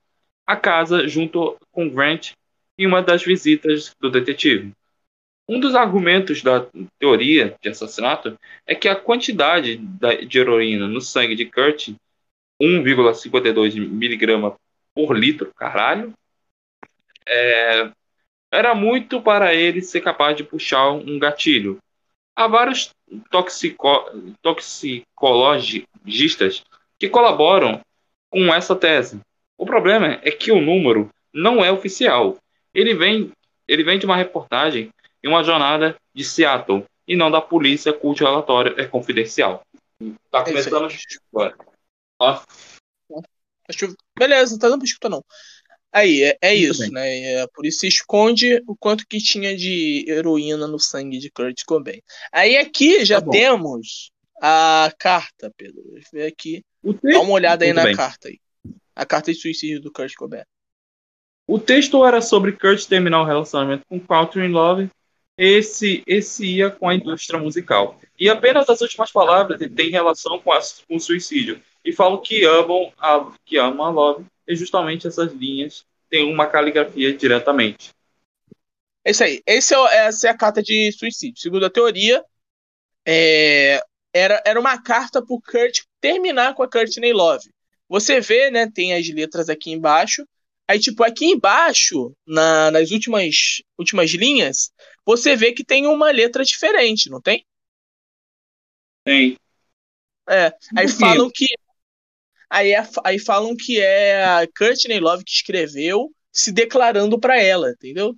a 0.45 0.55
casa 0.55 1.07
junto 1.07 1.57
com 1.71 1.89
Grant 1.89 2.31
em 2.77 2.85
uma 2.85 3.01
das 3.01 3.23
visitas 3.23 3.95
do 3.99 4.09
detetive. 4.09 4.73
Um 5.47 5.59
dos 5.59 5.75
argumentos 5.75 6.41
da 6.41 6.65
teoria 6.97 7.55
de 7.61 7.69
assassinato 7.69 8.37
é 8.65 8.73
que 8.73 8.87
a 8.87 8.95
quantidade 8.95 9.75
de 9.75 10.39
heroína 10.39 10.87
no 10.87 11.01
sangue 11.01 11.35
de 11.35 11.45
Kurt, 11.45 11.89
1,52 12.61 13.75
mg 13.75 14.55
por 14.95 15.17
litro, 15.17 15.51
caralho, 15.53 16.13
é, 17.25 17.91
era 18.51 18.73
muito 18.73 19.21
para 19.21 19.53
ele 19.53 19.81
ser 19.81 20.01
capaz 20.01 20.37
de 20.37 20.43
puxar 20.43 20.91
um 20.91 21.19
gatilho. 21.19 21.77
Há 22.35 22.47
vários 22.47 22.91
toxico, 23.29 24.09
toxicologistas 24.41 26.63
que 26.97 27.09
colaboram 27.09 27.81
com 28.29 28.53
essa 28.53 28.75
tese. 28.75 29.19
O 29.57 29.65
problema 29.65 30.19
é 30.23 30.31
que 30.31 30.51
o 30.51 30.61
número 30.61 31.09
não 31.33 31.63
é 31.63 31.71
oficial. 31.71 32.37
Ele 32.73 32.93
vem, 32.93 33.31
ele 33.67 33.83
vem 33.83 33.99
de 33.99 34.05
uma 34.05 34.15
reportagem 34.15 34.89
em 35.23 35.27
uma 35.27 35.43
jornada 35.43 35.95
de 36.13 36.23
Seattle 36.23 36.85
e 37.07 37.15
não 37.15 37.31
da 37.31 37.41
polícia 37.41 37.93
cujo 37.93 38.23
relatório 38.23 38.79
é 38.79 38.85
confidencial. 38.85 39.65
Tá 40.29 40.43
começando 40.43 40.87
agora. 41.31 41.55
Ó. 42.19 42.41
Beleza, 44.17 44.59
tá 44.59 44.67
dando 44.67 44.79
pra 44.79 44.85
escutar 44.85 45.09
não. 45.09 45.23
Aí, 45.91 46.23
é, 46.23 46.37
é 46.41 46.55
isso, 46.55 46.81
bem. 46.81 46.91
né? 46.91 47.33
É, 47.33 47.47
por 47.53 47.65
isso 47.67 47.85
esconde 47.85 48.61
o 48.67 48.75
quanto 48.75 49.05
que 49.07 49.19
tinha 49.19 49.55
de 49.55 50.03
heroína 50.07 50.67
no 50.67 50.79
sangue 50.79 51.19
de 51.19 51.29
Kurt 51.29 51.63
Cobain. 51.67 52.01
Aí 52.31 52.57
aqui 52.57 53.05
já 53.05 53.21
tá 53.21 53.29
temos 53.29 54.11
a 54.41 54.91
carta, 54.97 55.53
Pedro. 55.55 55.83
Ver 56.11 56.25
aqui. 56.25 56.65
Dá 56.83 57.21
uma 57.21 57.33
olhada 57.33 57.63
aí 57.63 57.71
na 57.73 57.83
bem. 57.83 57.95
carta 57.95 58.27
aí. 58.27 58.39
A 58.95 59.05
carta 59.05 59.31
de 59.31 59.39
suicídio 59.39 59.79
do 59.79 59.91
Kurt 59.91 60.15
Cobain. 60.15 60.43
O 61.47 61.59
texto 61.59 62.03
era 62.03 62.21
sobre 62.21 62.53
Kurt 62.53 62.85
terminar 62.87 63.21
o 63.21 63.25
relacionamento 63.25 63.85
com 63.87 63.99
Catherine 63.99 64.51
Love. 64.51 64.89
Esse, 65.37 66.03
esse 66.05 66.45
ia 66.45 66.69
com 66.69 66.87
a 66.87 66.95
indústria 66.95 67.39
musical. 67.39 67.99
E 68.19 68.29
apenas 68.29 68.69
as 68.69 68.81
últimas 68.81 69.11
palavras 69.11 69.59
tem 69.75 69.89
relação 69.89 70.39
com, 70.39 70.51
com 70.87 70.95
o 70.95 70.99
suicídio. 70.99 71.61
E 71.83 71.91
falam 71.91 72.21
que 72.21 72.45
amam 72.45 72.93
a, 72.97 73.31
que 73.43 73.57
amam 73.57 73.85
a 73.85 73.89
Love 73.89 74.25
e 74.47 74.55
justamente 74.55 75.07
essas 75.07 75.33
linhas 75.33 75.85
têm 76.09 76.31
uma 76.31 76.45
caligrafia 76.45 77.13
diretamente. 77.13 77.91
É 79.03 79.11
isso 79.11 79.23
aí. 79.23 79.41
Esse 79.45 79.75
é, 79.75 80.07
essa 80.07 80.27
é 80.27 80.31
a 80.31 80.37
carta 80.37 80.61
de 80.61 80.91
suicídio. 80.91 81.41
Segundo 81.41 81.65
a 81.65 81.69
teoria, 81.69 82.23
é, 83.05 83.81
era, 84.13 84.41
era 84.45 84.59
uma 84.59 84.81
carta 84.81 85.21
para 85.21 85.35
o 85.35 85.41
Kurt 85.41 85.81
terminar 85.99 86.53
com 86.53 86.63
a 86.63 86.69
Courtney 86.69 87.11
Love. 87.11 87.49
Você 87.89 88.21
vê, 88.21 88.49
né? 88.49 88.69
Tem 88.71 88.93
as 88.93 89.07
letras 89.09 89.49
aqui 89.49 89.71
embaixo. 89.71 90.25
Aí, 90.67 90.79
tipo, 90.79 91.03
aqui 91.03 91.25
embaixo, 91.25 92.15
na, 92.25 92.71
nas 92.71 92.91
últimas, 92.91 93.61
últimas 93.77 94.11
linhas, 94.11 94.71
você 95.05 95.35
vê 95.35 95.51
que 95.51 95.63
tem 95.63 95.87
uma 95.87 96.11
letra 96.11 96.43
diferente, 96.43 97.09
não 97.09 97.21
tem? 97.21 97.45
Tem. 99.03 99.37
É. 100.29 100.53
Aí 100.75 100.87
falam 100.87 101.29
que 101.29 101.45
Aí, 102.53 102.71
é, 102.71 102.87
aí 103.03 103.17
falam 103.17 103.55
que 103.55 103.81
é 103.81 104.23
a 104.23 104.47
Courtney 104.47 104.99
Love 104.99 105.23
que 105.23 105.31
escreveu 105.31 106.13
se 106.31 106.51
declarando 106.51 107.19
para 107.19 107.41
ela, 107.41 107.71
entendeu? 107.71 108.15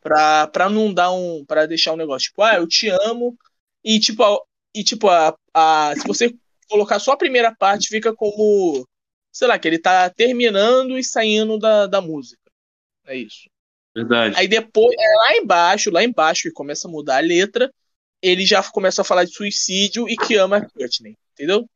Pra, 0.00 0.46
pra 0.46 0.70
não 0.70 0.94
dar 0.94 1.12
um. 1.12 1.44
para 1.44 1.66
deixar 1.66 1.92
um 1.92 1.96
negócio, 1.96 2.28
tipo, 2.30 2.42
ah, 2.42 2.54
eu 2.54 2.66
te 2.66 2.88
amo. 2.88 3.36
E 3.84 4.00
tipo, 4.00 4.22
a, 4.22 4.38
e, 4.74 4.82
tipo 4.82 5.10
a, 5.10 5.36
a, 5.52 5.92
se 5.94 6.06
você 6.06 6.34
colocar 6.70 6.98
só 6.98 7.12
a 7.12 7.18
primeira 7.18 7.54
parte, 7.54 7.88
fica 7.88 8.14
como. 8.14 8.88
Sei 9.30 9.46
lá, 9.46 9.58
que 9.58 9.68
ele 9.68 9.78
tá 9.78 10.08
terminando 10.08 10.98
e 10.98 11.04
saindo 11.04 11.58
da, 11.58 11.86
da 11.86 12.00
música. 12.00 12.50
É 13.04 13.14
isso. 13.14 13.50
Verdade. 13.98 14.36
Aí 14.38 14.46
depois, 14.46 14.94
é 14.96 15.14
lá 15.16 15.36
embaixo, 15.38 15.90
lá 15.90 16.04
embaixo, 16.04 16.42
que 16.42 16.52
começa 16.52 16.86
a 16.86 16.90
mudar 16.90 17.16
a 17.16 17.20
letra, 17.20 17.68
ele 18.22 18.46
já 18.46 18.62
começa 18.62 19.02
a 19.02 19.04
falar 19.04 19.24
de 19.24 19.34
suicídio 19.34 20.08
e 20.08 20.16
que 20.16 20.36
ama 20.36 20.58
a 20.58 20.70
Courtney, 20.70 21.16
entendeu? 21.32 21.68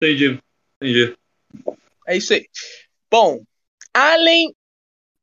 Entendi, 0.00 0.38
entendi. 0.80 1.16
É 2.06 2.16
isso 2.16 2.32
aí. 2.32 2.46
Bom, 3.10 3.42
Allen 3.92 4.54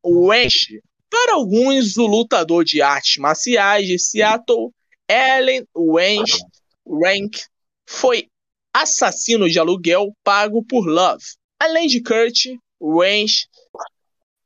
West, 0.05 0.71
para 1.09 1.35
alguns, 1.35 1.95
o 1.95 2.05
lutador 2.05 2.65
de 2.65 2.81
artes 2.81 3.15
marciais 3.15 3.87
de 3.87 3.97
Seattle, 3.97 4.71
Allen 5.07 5.65
West 5.73 6.41
Rank, 6.85 7.37
foi 7.85 8.27
assassino 8.73 9.49
de 9.49 9.57
aluguel 9.57 10.13
pago 10.21 10.61
por 10.65 10.85
Love. 10.85 11.23
Além 11.57 11.87
de 11.87 12.01
Kurt, 12.01 12.57
West 12.81 13.47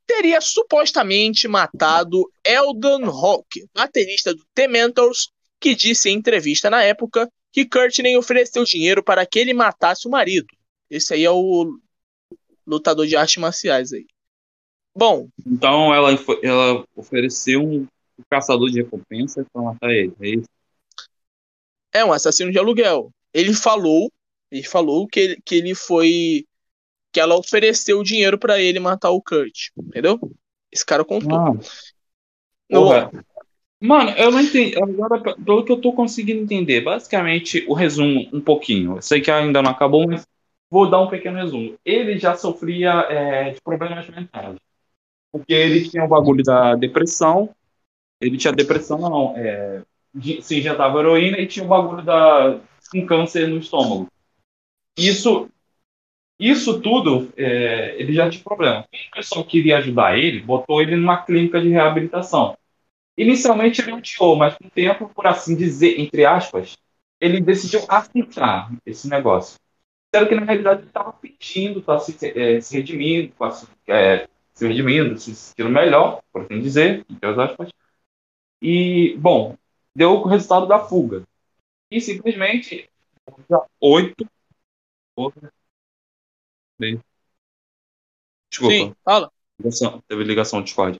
teria 0.06 0.40
supostamente 0.40 1.48
matado 1.48 2.30
Eldon 2.44 3.04
Hawk, 3.06 3.66
baterista 3.74 4.34
do 4.34 4.42
The 4.54 4.68
Mentors, 4.68 5.30
que 5.60 5.74
disse 5.74 6.08
em 6.08 6.16
entrevista 6.16 6.70
na 6.70 6.82
época 6.82 7.28
que 7.52 7.64
Courtney 7.64 8.16
ofereceu 8.16 8.64
dinheiro 8.64 9.02
para 9.02 9.26
que 9.26 9.38
ele 9.38 9.52
matasse 9.52 10.06
o 10.06 10.10
marido. 10.10 10.46
Esse 10.88 11.14
aí 11.14 11.24
é 11.24 11.30
o 11.30 11.78
lutador 12.66 13.06
de 13.06 13.16
artes 13.16 13.36
marciais 13.38 13.92
aí. 13.92 14.06
Bom. 14.94 15.28
Então 15.44 15.92
ela, 15.94 16.10
ela 16.42 16.84
ofereceu 16.94 17.62
um 17.62 17.86
caçador 18.30 18.70
de 18.70 18.82
recompensa 18.82 19.44
para 19.52 19.62
matar 19.62 19.90
ele, 19.90 20.12
é 20.20 20.28
isso? 20.28 20.48
É 21.92 22.04
um 22.04 22.12
assassino 22.12 22.52
de 22.52 22.58
aluguel. 22.58 23.10
Ele 23.32 23.52
falou, 23.52 24.10
ele 24.50 24.62
falou 24.62 25.06
que 25.06 25.20
ele, 25.20 25.42
que 25.44 25.54
ele 25.54 25.74
foi 25.74 26.44
que 27.16 27.20
ela 27.20 27.34
ofereceu 27.34 28.02
dinheiro 28.02 28.36
para 28.36 28.60
ele 28.60 28.78
matar 28.78 29.10
o 29.10 29.22
Kurt, 29.22 29.70
entendeu? 29.74 30.20
Esse 30.70 30.84
cara 30.84 31.02
contou. 31.02 31.34
Ah. 31.34 31.54
No, 32.68 32.90
Mano, 33.80 34.10
eu 34.10 34.30
não 34.30 34.38
entendi. 34.38 34.76
Agora, 34.76 35.34
pelo 35.34 35.64
que 35.64 35.72
eu 35.72 35.80
tô 35.80 35.94
conseguindo 35.94 36.42
entender, 36.42 36.82
basicamente, 36.82 37.64
o 37.68 37.72
resumo 37.72 38.28
um 38.34 38.40
pouquinho. 38.40 38.96
Eu 38.96 39.02
sei 39.02 39.22
que 39.22 39.30
ainda 39.30 39.62
não 39.62 39.70
acabou, 39.70 40.06
mas 40.06 40.26
vou 40.70 40.90
dar 40.90 41.00
um 41.00 41.08
pequeno 41.08 41.38
resumo. 41.38 41.74
Ele 41.82 42.18
já 42.18 42.36
sofria 42.36 43.06
é, 43.08 43.52
de 43.52 43.62
problemas 43.62 44.06
mentais. 44.10 44.56
Porque 45.32 45.54
ele 45.54 45.88
tinha 45.88 46.04
o 46.04 46.08
bagulho 46.08 46.44
da 46.44 46.74
depressão. 46.74 47.48
Ele 48.20 48.36
tinha 48.36 48.52
depressão, 48.52 48.98
não. 48.98 49.34
É, 49.38 49.80
se 50.42 50.58
injetava 50.58 50.98
heroína 50.98 51.38
e 51.38 51.46
tinha 51.46 51.64
o 51.64 51.68
bagulho 51.68 52.02
da 52.02 52.60
um 52.94 53.06
câncer 53.06 53.48
no 53.48 53.56
estômago. 53.56 54.06
Isso, 54.98 55.48
isso 56.38 56.80
tudo, 56.80 57.32
é, 57.36 57.96
ele 57.98 58.12
já 58.12 58.28
tinha 58.28 58.42
problema. 58.42 58.86
O 59.12 59.16
pessoal 59.16 59.44
queria 59.44 59.78
ajudar 59.78 60.18
ele, 60.18 60.40
botou 60.40 60.82
ele 60.82 60.96
numa 60.96 61.22
clínica 61.22 61.60
de 61.60 61.68
reabilitação. 61.70 62.56
Inicialmente 63.16 63.80
ele 63.80 63.92
odiou, 63.92 64.36
mas 64.36 64.54
com 64.54 64.66
o 64.66 64.70
tempo, 64.70 65.08
por 65.08 65.26
assim 65.26 65.56
dizer, 65.56 65.98
entre 65.98 66.26
aspas, 66.26 66.76
ele 67.18 67.40
decidiu 67.40 67.80
aceitar 67.88 68.70
esse 68.84 69.08
negócio. 69.08 69.58
Sendo 70.14 70.28
que 70.28 70.34
na 70.34 70.44
realidade 70.44 70.80
ele 70.80 70.88
estava 70.88 71.12
pedindo, 71.12 71.80
estava 71.80 72.00
se, 72.00 72.14
é, 72.38 72.60
se 72.60 72.76
redimindo, 72.76 73.32
se, 73.52 73.66
é, 73.88 74.28
se 74.52 74.68
redimindo, 74.68 75.18
se 75.18 75.34
sentindo 75.34 75.70
melhor, 75.70 76.22
por 76.30 76.42
assim 76.42 76.60
dizer, 76.60 77.04
entre 77.08 77.28
aspas. 77.40 77.70
E, 78.60 79.16
bom, 79.18 79.56
deu 79.94 80.12
o 80.12 80.26
resultado 80.26 80.66
da 80.66 80.78
fuga. 80.78 81.22
E 81.90 82.00
simplesmente, 82.00 82.90
dia 83.48 83.60
8. 86.80 87.00
Desculpa. 88.50 88.74
Sim, 88.74 88.94
fala. 89.04 89.30
Ligação, 89.58 90.02
teve 90.06 90.24
ligação 90.24 90.60
de 90.60 90.66
Discord. 90.66 90.98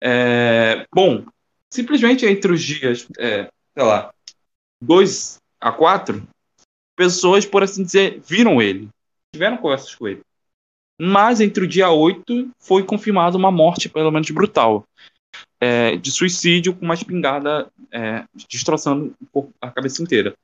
É, 0.00 0.86
bom, 0.92 1.24
simplesmente 1.70 2.26
entre 2.26 2.52
os 2.52 2.62
dias, 2.62 3.06
é, 3.18 3.50
sei 3.74 3.84
lá, 3.84 4.12
2 4.80 5.38
a 5.60 5.70
4, 5.70 6.26
pessoas, 6.96 7.46
por 7.46 7.62
assim 7.62 7.84
dizer, 7.84 8.20
viram 8.20 8.60
ele. 8.60 8.88
Tiveram 9.32 9.56
conversas 9.56 9.94
com 9.94 10.08
ele. 10.08 10.22
Mas 11.00 11.40
entre 11.40 11.64
o 11.64 11.68
dia 11.68 11.90
8 11.90 12.50
foi 12.58 12.84
confirmada 12.84 13.36
uma 13.36 13.50
morte, 13.50 13.88
pelo 13.88 14.10
menos 14.10 14.30
brutal. 14.30 14.84
É, 15.60 15.96
de 15.96 16.10
suicídio 16.10 16.74
com 16.74 16.84
uma 16.84 16.94
espingarda 16.94 17.70
é, 17.90 18.24
destroçando 18.48 19.14
a 19.60 19.70
cabeça 19.70 20.02
inteira. 20.02 20.34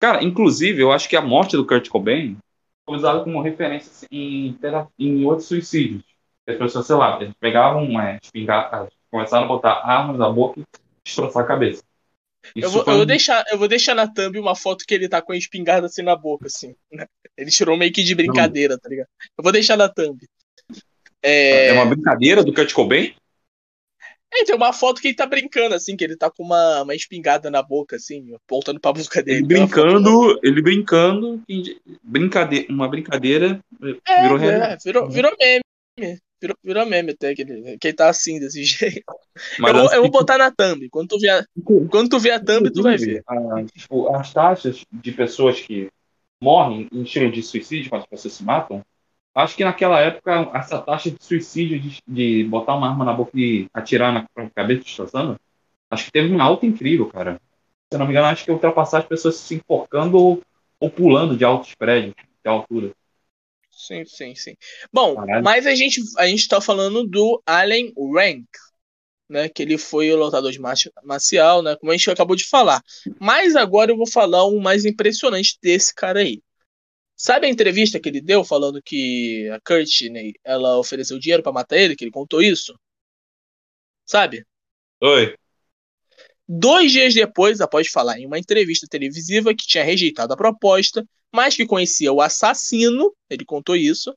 Cara, 0.00 0.24
inclusive, 0.24 0.82
eu 0.82 0.90
acho 0.90 1.08
que 1.08 1.16
a 1.16 1.22
morte 1.22 1.56
do 1.56 1.66
Kurt 1.66 1.88
Cobain 1.88 2.36
foi 2.84 2.96
usada 2.96 3.22
como 3.24 3.42
referência 3.42 4.06
em, 4.10 4.58
em 4.98 5.24
outros 5.24 5.48
suicídios. 5.48 6.02
As 6.46 6.56
pessoas, 6.56 6.86
sei 6.86 6.96
lá, 6.96 7.18
pegavam 7.38 7.84
uma 7.84 8.16
espingarda, 8.16 8.88
começaram 9.10 9.44
a 9.44 9.48
botar 9.48 9.82
armas 9.84 10.18
na 10.18 10.28
boca 10.28 10.60
e 10.60 10.64
destroçar 11.04 11.44
a 11.44 11.46
cabeça. 11.46 11.82
Eu 12.56 12.70
vou, 12.70 12.84
eu 12.84 12.96
vou, 12.96 13.06
deixar, 13.06 13.44
eu 13.52 13.58
vou 13.58 13.68
deixar 13.68 13.94
na 13.94 14.08
thumb 14.08 14.36
uma 14.38 14.56
foto 14.56 14.84
que 14.84 14.92
ele 14.92 15.08
tá 15.08 15.22
com 15.22 15.32
a 15.32 15.36
espingarda 15.36 15.86
assim 15.86 16.02
na 16.02 16.16
boca, 16.16 16.46
assim. 16.46 16.74
Né? 16.90 17.06
Ele 17.36 17.50
tirou 17.50 17.76
meio 17.76 17.92
que 17.92 18.02
de 18.02 18.14
brincadeira, 18.16 18.76
tá 18.76 18.88
ligado? 18.88 19.06
Eu 19.38 19.44
vou 19.44 19.52
deixar 19.52 19.76
na 19.76 19.88
thumb. 19.88 20.18
É, 21.22 21.68
é 21.68 21.72
uma 21.72 21.86
brincadeira 21.86 22.42
do 22.42 22.52
Kurt 22.52 22.72
Cobain? 22.72 23.14
É, 24.34 24.44
tem 24.44 24.54
uma 24.54 24.72
foto 24.72 25.00
que 25.00 25.08
ele 25.08 25.14
tá 25.14 25.26
brincando, 25.26 25.74
assim, 25.74 25.94
que 25.94 26.02
ele 26.02 26.16
tá 26.16 26.30
com 26.30 26.42
uma, 26.42 26.82
uma 26.82 26.94
espingarda 26.94 27.50
na 27.50 27.62
boca, 27.62 27.96
assim, 27.96 28.34
apontando 28.34 28.80
pra 28.80 28.92
boca 28.92 29.22
dele. 29.22 29.38
Ele 29.38 29.46
brincando, 29.46 30.40
ele 30.42 30.62
brincando, 30.62 31.42
brincadeira, 32.02 32.66
uma 32.70 32.88
brincadeira 32.88 33.60
é, 34.08 34.22
virou 34.22 34.38
é, 34.38 34.76
virou, 34.82 35.10
virou 35.10 35.36
meme. 35.38 36.18
Virou, 36.40 36.56
virou 36.64 36.86
meme 36.86 37.12
até 37.12 37.34
que 37.34 37.42
ele, 37.42 37.78
que 37.78 37.88
ele 37.88 37.96
tá 37.96 38.08
assim, 38.08 38.40
desse 38.40 38.64
jeito. 38.64 39.04
Mas 39.58 39.70
eu, 39.70 39.76
vou, 39.76 39.86
assim, 39.86 39.96
eu 39.96 40.02
vou 40.02 40.10
botar 40.10 40.38
na 40.38 40.50
thumb. 40.50 40.88
Quando 40.88 41.08
tu 41.08 41.18
ver, 41.18 41.46
quando 41.90 42.08
tu 42.08 42.18
ver 42.18 42.32
a 42.32 42.40
thumb, 42.40 42.70
tu 42.70 42.82
vai 42.82 42.96
ver. 42.96 43.22
A, 43.26 43.64
tipo, 43.64 44.14
as 44.14 44.32
taxas 44.32 44.84
de 44.90 45.12
pessoas 45.12 45.60
que 45.60 45.88
morrem 46.42 46.88
em 46.90 47.02
estilo 47.02 47.30
de 47.30 47.42
suicídio, 47.42 47.90
quando 47.90 48.02
as 48.02 48.08
pessoas 48.08 48.34
se 48.34 48.42
matam, 48.42 48.82
acho 49.34 49.56
que 49.56 49.64
naquela 49.64 50.00
época 50.00 50.50
essa 50.54 50.80
taxa 50.80 51.10
de 51.10 51.22
suicídio, 51.22 51.80
de, 51.80 52.02
de 52.06 52.44
botar 52.44 52.74
uma 52.74 52.88
arma 52.88 53.04
na 53.04 53.12
boca 53.12 53.32
e 53.34 53.66
atirar 53.72 54.12
na 54.12 54.50
cabeça 54.50 54.82
destroçando, 54.82 55.38
acho 55.90 56.06
que 56.06 56.12
teve 56.12 56.32
uma 56.32 56.44
alta 56.44 56.66
incrível, 56.66 57.06
cara. 57.08 57.40
Se 57.90 57.96
eu 57.96 57.98
não 57.98 58.06
me 58.06 58.12
engano, 58.12 58.28
acho 58.28 58.44
que 58.44 58.50
ultrapassar 58.50 59.00
as 59.00 59.06
pessoas 59.06 59.36
se 59.36 59.54
enforcando 59.54 60.16
ou, 60.16 60.42
ou 60.80 60.90
pulando 60.90 61.36
de 61.36 61.44
altos 61.44 61.74
prédios, 61.74 62.14
de 62.16 62.48
altura. 62.48 62.92
Sim, 63.70 64.04
sim, 64.04 64.34
sim. 64.34 64.54
Bom, 64.92 65.16
Caralho. 65.16 65.42
mas 65.42 65.66
a 65.66 65.74
gente, 65.74 66.00
a 66.18 66.26
gente 66.26 66.46
tá 66.46 66.60
falando 66.60 67.06
do 67.06 67.42
Allen 67.46 67.92
Rank, 67.96 68.46
né? 69.28 69.48
Que 69.48 69.62
ele 69.62 69.78
foi 69.78 70.12
o 70.12 70.16
lutador 70.16 70.52
de 70.52 70.60
marcial, 71.04 71.62
né? 71.62 71.74
Como 71.76 71.90
a 71.90 71.96
gente 71.96 72.10
acabou 72.10 72.36
de 72.36 72.44
falar. 72.44 72.82
Mas 73.18 73.56
agora 73.56 73.90
eu 73.90 73.96
vou 73.96 74.06
falar 74.06 74.46
um 74.46 74.60
mais 74.60 74.84
impressionante 74.84 75.58
desse 75.60 75.94
cara 75.94 76.20
aí. 76.20 76.40
Sabe 77.16 77.46
a 77.46 77.50
entrevista 77.50 78.00
que 78.00 78.08
ele 78.08 78.20
deu 78.20 78.44
falando 78.44 78.82
que 78.82 79.48
a 79.50 79.60
Courtney, 79.60 80.34
ela 80.42 80.78
ofereceu 80.78 81.18
dinheiro 81.18 81.42
para 81.42 81.52
matar 81.52 81.76
ele, 81.76 81.94
que 81.94 82.04
ele 82.04 82.10
contou 82.10 82.42
isso? 82.42 82.74
Sabe? 84.04 84.44
Oi. 85.00 85.36
Dois 86.48 86.90
dias 86.92 87.14
depois, 87.14 87.60
após 87.60 87.88
falar 87.88 88.18
em 88.18 88.26
uma 88.26 88.38
entrevista 88.38 88.86
televisiva 88.88 89.54
que 89.54 89.66
tinha 89.66 89.84
rejeitado 89.84 90.32
a 90.32 90.36
proposta, 90.36 91.06
mas 91.32 91.56
que 91.56 91.66
conhecia 91.66 92.12
o 92.12 92.20
assassino, 92.20 93.14
ele 93.30 93.44
contou 93.44 93.76
isso, 93.76 94.14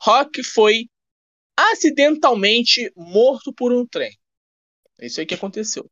Rock 0.00 0.42
foi 0.42 0.88
acidentalmente 1.56 2.92
morto 2.96 3.52
por 3.52 3.72
um 3.72 3.86
trem. 3.86 4.16
É 4.98 5.06
isso 5.06 5.20
aí 5.20 5.26
que 5.26 5.34
aconteceu. 5.34 5.90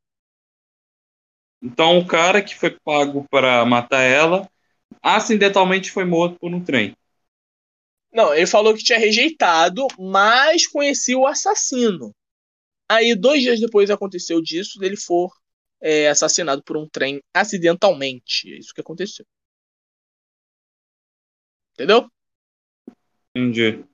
Então 1.62 1.98
o 1.98 2.06
cara 2.06 2.42
que 2.42 2.54
foi 2.54 2.70
pago 2.70 3.26
para 3.30 3.64
matar 3.64 4.02
ela 4.02 4.48
acidentalmente 5.04 5.90
foi 5.90 6.06
morto 6.06 6.38
por 6.40 6.52
um 6.52 6.64
trem. 6.64 6.96
Não, 8.10 8.32
ele 8.32 8.46
falou 8.46 8.74
que 8.74 8.82
tinha 8.82 8.98
rejeitado, 8.98 9.86
mas 9.98 10.66
conhecia 10.66 11.18
o 11.18 11.26
assassino. 11.26 12.14
Aí, 12.88 13.14
dois 13.14 13.42
dias 13.42 13.60
depois 13.60 13.90
aconteceu 13.90 14.40
disso, 14.40 14.78
dele 14.78 14.96
for 14.96 15.30
é, 15.80 16.08
assassinado 16.08 16.62
por 16.62 16.76
um 16.76 16.88
trem 16.88 17.20
acidentalmente. 17.34 18.50
É 18.52 18.58
isso 18.58 18.72
que 18.72 18.80
aconteceu. 18.80 19.26
Entendeu? 21.72 22.08
Entendi. 23.34 23.84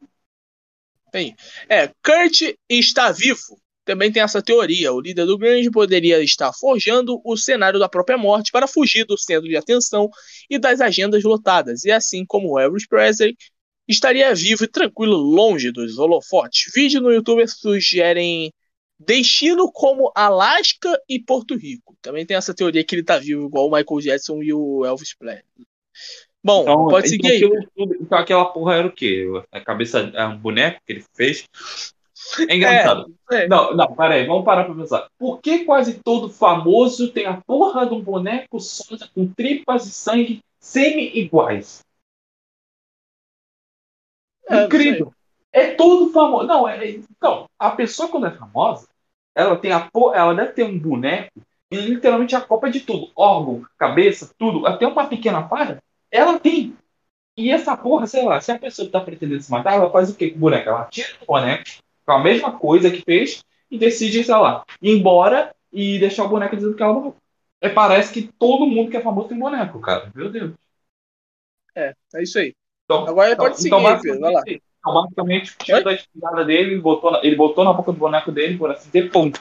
Tem. 1.11 1.35
É, 1.69 1.89
Kurt 1.89 2.57
está 2.69 3.11
vivo. 3.11 3.61
Também 3.85 4.13
tem 4.13 4.23
essa 4.23 4.43
teoria. 4.43 4.93
O 4.93 5.01
líder 5.01 5.27
do 5.27 5.39
Grande 5.39 5.71
poderia 5.71 6.23
estar 6.23 6.53
forjando 6.53 7.21
o 7.25 7.37
cenário 7.37 7.79
da 7.79 7.89
própria 7.89 8.19
morte 8.19 8.53
para 8.53 8.67
fugir 8.67 9.05
do 9.05 9.19
centro 9.19 9.49
de 9.49 9.57
atenção 9.57 10.09
e 10.49 10.59
das 10.59 10.81
agendas 10.81 11.25
lotadas. 11.25 11.85
E 11.85 11.91
assim 11.91 12.25
como 12.27 12.59
Elvis 12.59 12.87
Presley 12.87 13.37
estaria 13.89 14.35
vivo 14.35 14.65
e 14.65 14.69
tranquilo 14.69 15.17
longe 15.17 15.73
dos 15.73 15.99
holofotes. 15.99 16.73
Vídeos 16.75 17.03
no 17.03 17.13
YouTube 17.13 17.47
sugerem 17.49 18.53
destino 18.99 19.71
como 19.73 20.13
Alasca 20.15 21.01
e 21.09 21.19
Porto 21.19 21.57
Rico. 21.57 21.97
Também 22.03 22.27
tem 22.27 22.37
essa 22.37 22.55
teoria 22.55 22.85
que 22.85 22.95
ele 22.95 23.03
está 23.03 23.19
vivo 23.19 23.47
igual 23.47 23.67
o 23.67 23.71
Michael 23.71 24.01
Jackson 24.01 24.43
e 24.43 24.53
o 24.53 24.85
Elvis 24.85 25.15
Presley. 25.17 25.45
Bom, 26.43 26.63
então, 26.63 26.89
pode 26.89 27.09
seguir 27.09 27.37
então, 27.37 27.51
aí. 27.51 27.67
Aquilo, 27.67 27.97
então 28.01 28.19
aquela 28.19 28.45
porra 28.47 28.77
era 28.77 28.87
o 28.87 28.93
quê? 28.93 29.27
A 29.51 29.61
cabeça, 29.61 30.11
é 30.15 30.27
um 30.27 30.39
boneco 30.39 30.81
que 30.87 30.93
ele 30.93 31.05
fez. 31.15 31.47
É 32.49 32.57
engraçado. 32.57 33.15
É, 33.31 33.45
é. 33.45 33.49
Não, 33.49 33.75
não, 33.75 33.95
peraí, 33.95 34.27
vamos 34.27 34.45
parar 34.45 34.65
pra 34.65 34.75
pensar. 34.75 35.09
Por 35.19 35.41
que 35.41 35.65
quase 35.65 36.01
todo 36.03 36.29
famoso 36.29 37.13
tem 37.13 37.27
a 37.27 37.41
porra 37.41 37.87
de 37.87 37.95
um 37.95 38.01
boneco 38.01 38.61
sonsa 38.61 39.09
com 39.15 39.27
tripas 39.27 39.87
e 39.87 39.93
sangue 39.93 40.41
semi-iguais? 40.59 41.85
É, 44.49 44.65
Incrível. 44.65 45.13
É 45.53 45.75
todo 45.75 46.13
famoso. 46.13 46.47
Não, 46.47 46.69
é, 46.69 46.89
então, 46.89 47.49
a 47.59 47.71
pessoa 47.71 48.09
quando 48.09 48.27
é 48.27 48.31
famosa, 48.31 48.89
ela 49.35 49.57
tem 49.57 49.73
a 49.73 49.81
porra, 49.81 50.17
ela 50.17 50.35
deve 50.35 50.53
ter 50.53 50.65
um 50.65 50.79
boneco 50.79 51.41
e 51.71 51.77
literalmente 51.77 52.35
a 52.35 52.41
copa 52.41 52.71
de 52.71 52.81
tudo. 52.81 53.11
Órgão, 53.17 53.65
cabeça, 53.79 54.31
tudo. 54.39 54.67
Até 54.67 54.87
uma 54.87 55.07
pequena 55.07 55.43
para 55.43 55.79
ela 56.11 56.39
tem. 56.39 56.77
E 57.37 57.51
essa 57.51 57.77
porra, 57.77 58.07
sei 58.07 58.25
lá, 58.25 58.41
se 58.41 58.51
a 58.51 58.59
pessoa 58.59 58.91
tá 58.91 59.01
pretendendo 59.01 59.41
se 59.41 59.51
matar, 59.51 59.75
ela 59.75 59.91
faz 59.91 60.11
o 60.11 60.17
quê 60.17 60.31
com 60.31 60.37
o 60.37 60.41
boneco? 60.41 60.69
Ela 60.69 60.85
tira 60.87 61.09
o 61.23 61.27
boneco 61.27 61.65
com 62.11 62.15
a 62.15 62.19
mesma 62.19 62.59
coisa 62.59 62.91
que 62.91 63.03
fez 63.03 63.45
e 63.71 63.79
decide, 63.79 64.25
sei 64.25 64.35
lá, 64.35 64.65
ir 64.83 64.91
embora 64.99 65.55
e 65.73 65.97
deixar 66.01 66.25
o 66.25 66.29
boneco 66.29 66.57
dizendo 66.57 66.75
que 66.75 66.83
ela 66.83 66.93
não. 66.93 67.15
É, 67.61 67.69
parece 67.69 68.13
que 68.13 68.23
todo 68.37 68.67
mundo 68.67 68.91
que 68.91 68.97
é 68.97 69.01
famoso 69.01 69.29
tem 69.29 69.39
boneco, 69.39 69.79
cara. 69.81 70.11
Meu 70.13 70.29
Deus. 70.29 70.53
É, 71.77 71.95
é 72.15 72.23
isso 72.23 72.37
aí. 72.41 72.53
Então, 72.85 73.07
Agora 73.07 73.31
então, 73.31 73.45
pode 73.47 73.65
então, 73.65 73.79
seguir, 73.79 74.03
Pedro, 74.03 74.21
vai 74.21 74.33
lá. 74.33 74.43
Então, 74.45 74.95
basicamente, 74.95 75.57
tirou 75.59 75.85
da 75.85 75.93
espingarda 75.93 76.45
dele, 76.45 76.73
ele 76.73 76.81
botou, 76.81 77.13
na, 77.13 77.21
ele 77.23 77.37
botou 77.37 77.63
na 77.63 77.73
boca 77.73 77.93
do 77.93 77.99
boneco 77.99 78.33
dele, 78.33 78.59
por 78.59 78.73
assim 78.73 78.91
dizer, 78.91 79.09
ponto. 79.13 79.41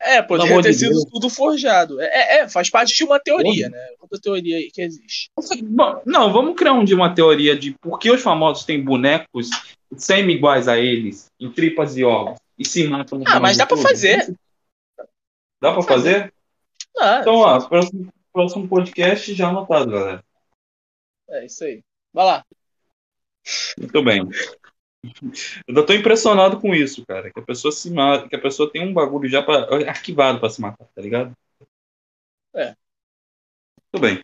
É, 0.00 0.22
poderia 0.22 0.62
ter 0.62 0.72
sido 0.72 1.04
tudo 1.10 1.28
forjado. 1.28 2.00
É, 2.00 2.06
é, 2.06 2.38
é, 2.38 2.48
faz 2.48 2.70
parte 2.70 2.96
de 2.96 3.04
uma 3.04 3.20
teoria, 3.20 3.68
né? 3.68 3.88
Outra 4.00 4.18
teoria 4.18 4.56
aí 4.56 4.70
que 4.70 4.80
existe. 4.80 5.28
não, 6.06 6.32
vamos 6.32 6.56
criar 6.56 6.72
um 6.72 6.84
de 6.84 6.94
uma 6.94 7.12
teoria 7.14 7.58
de 7.58 7.72
por 7.72 7.98
que 7.98 8.10
os 8.10 8.22
famosos 8.22 8.64
têm 8.64 8.82
bonecos 8.82 9.50
semi-iguais 9.96 10.68
a 10.68 10.78
eles, 10.78 11.30
em 11.38 11.50
tripas 11.50 11.96
e 11.96 12.04
órgãos, 12.04 12.38
e 12.58 12.64
se 12.64 12.86
matam. 12.86 13.22
Ah, 13.26 13.40
mas 13.40 13.56
dá 13.56 13.66
pra 13.66 13.76
fazer. 13.76 14.34
Dá 15.60 15.72
pra 15.72 15.82
fazer? 15.82 16.32
Ah, 17.00 17.18
então, 17.20 17.36
ó, 17.36 17.60
próximo, 17.68 18.12
próximo 18.32 18.68
podcast 18.68 19.34
já 19.34 19.48
anotado, 19.48 19.90
galera. 19.90 20.24
É 21.30 21.46
isso 21.46 21.64
aí. 21.64 21.82
Vai 22.12 22.24
lá. 22.24 22.44
Muito 23.78 24.02
bem. 24.02 24.28
Eu 25.66 25.86
tô 25.86 25.92
impressionado 25.92 26.60
com 26.60 26.74
isso, 26.74 27.04
cara. 27.06 27.30
Que 27.32 27.38
a 27.38 27.42
pessoa 27.42 27.70
se 27.70 27.90
mata, 27.90 28.28
que 28.28 28.36
a 28.36 28.40
pessoa 28.40 28.70
tem 28.70 28.86
um 28.86 28.92
bagulho 28.92 29.28
já 29.28 29.42
pra, 29.42 29.68
arquivado 29.88 30.40
para 30.40 30.50
se 30.50 30.60
matar, 30.60 30.86
tá 30.94 31.00
ligado? 31.00 31.32
É. 32.54 32.74
Tudo 33.92 34.02
bem. 34.02 34.22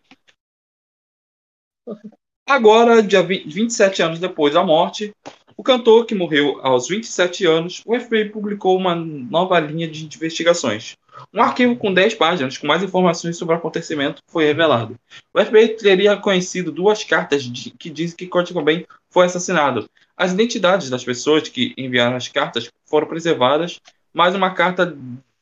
Agora, 2.47 3.01
dia 3.01 3.23
20, 3.23 3.47
27 3.47 4.01
anos 4.01 4.19
depois 4.19 4.53
da 4.53 4.63
morte, 4.63 5.13
o 5.57 5.63
cantor, 5.63 6.05
que 6.05 6.13
morreu 6.13 6.59
aos 6.61 6.89
27 6.89 7.45
anos, 7.45 7.81
o 7.85 7.97
FBI 7.97 8.29
publicou 8.29 8.77
uma 8.77 8.93
nova 8.93 9.59
linha 9.59 9.87
de 9.87 10.05
investigações. 10.05 10.97
Um 11.33 11.41
arquivo 11.41 11.77
com 11.77 11.93
10 11.93 12.15
páginas, 12.15 12.57
com 12.57 12.67
mais 12.67 12.83
informações 12.83 13.37
sobre 13.37 13.55
o 13.55 13.57
acontecimento, 13.57 14.21
foi 14.27 14.45
revelado. 14.45 14.99
O 15.33 15.43
FBI 15.43 15.69
teria 15.69 16.17
conhecido 16.17 16.73
duas 16.73 17.05
cartas 17.05 17.43
de, 17.43 17.71
que 17.71 17.89
dizem 17.89 18.17
que 18.17 18.27
Kurt 18.27 18.51
Cobain 18.51 18.85
foi 19.09 19.25
assassinado. 19.25 19.89
As 20.17 20.33
identidades 20.33 20.89
das 20.89 21.05
pessoas 21.05 21.47
que 21.47 21.73
enviaram 21.77 22.17
as 22.17 22.27
cartas 22.27 22.69
foram 22.85 23.07
preservadas, 23.07 23.79
mas 24.13 24.35
uma 24.35 24.53
carta 24.53 24.97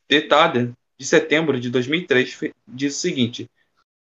datada 0.08 0.71
de 0.97 1.06
setembro 1.06 1.60
de 1.60 1.71
2003 1.71 2.54
diz 2.67 2.95
o 2.95 2.99
seguinte: 2.99 3.49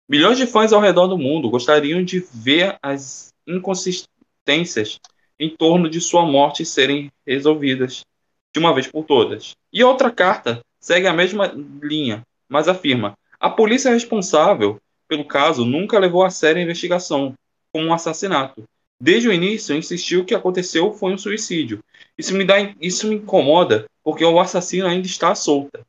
Milhões 0.09 0.37
de 0.37 0.45
fãs 0.45 0.73
ao 0.73 0.81
redor 0.81 1.07
do 1.07 1.17
mundo 1.17 1.49
gostariam 1.49 2.03
de 2.03 2.19
ver 2.33 2.77
as 2.83 3.33
inconsistências 3.47 4.99
em 5.41 5.49
torno 5.49 5.89
de 5.89 5.99
sua 5.99 6.23
morte 6.23 6.63
serem 6.63 7.11
resolvidas 7.25 8.05
de 8.53 8.59
uma 8.59 8.75
vez 8.75 8.87
por 8.87 9.03
todas. 9.03 9.55
E 9.73 9.83
outra 9.83 10.11
carta 10.11 10.63
segue 10.79 11.07
a 11.07 11.13
mesma 11.13 11.51
linha, 11.81 12.21
mas 12.47 12.67
afirma: 12.67 13.17
a 13.39 13.49
polícia 13.49 13.91
responsável 13.91 14.79
pelo 15.07 15.25
caso 15.25 15.65
nunca 15.65 15.97
levou 15.97 16.23
a 16.23 16.29
sério 16.29 16.61
a 16.61 16.63
investigação 16.63 17.33
como 17.73 17.87
um 17.87 17.93
assassinato. 17.93 18.63
Desde 18.99 19.27
o 19.27 19.33
início, 19.33 19.75
insistiu 19.75 20.23
que 20.23 20.35
aconteceu 20.35 20.93
foi 20.93 21.11
um 21.11 21.17
suicídio. 21.17 21.83
Isso 22.15 22.35
me 22.35 22.45
dá, 22.45 22.57
isso 22.79 23.07
me 23.07 23.15
incomoda, 23.15 23.87
porque 24.03 24.23
o 24.23 24.39
assassino 24.39 24.85
ainda 24.85 25.07
está 25.07 25.33
solta. 25.33 25.83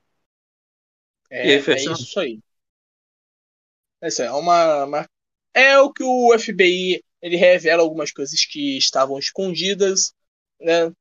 É, 1.29 1.43
aí, 1.43 1.51
é 1.51 1.75
isso 1.75 2.19
aí. 2.19 2.41
É, 4.01 4.31
uma, 4.33 4.85
uma, 4.85 5.07
é 5.55 5.79
o 5.79 5.93
que 5.93 6.03
o 6.03 6.37
FBI 6.39 7.03
ele 7.23 7.37
revela 7.37 7.83
algumas 7.83 8.11
coisas 8.11 8.45
que 8.45 8.77
estavam 8.77 9.19
escondidas, 9.19 10.13
né? 10.61 10.93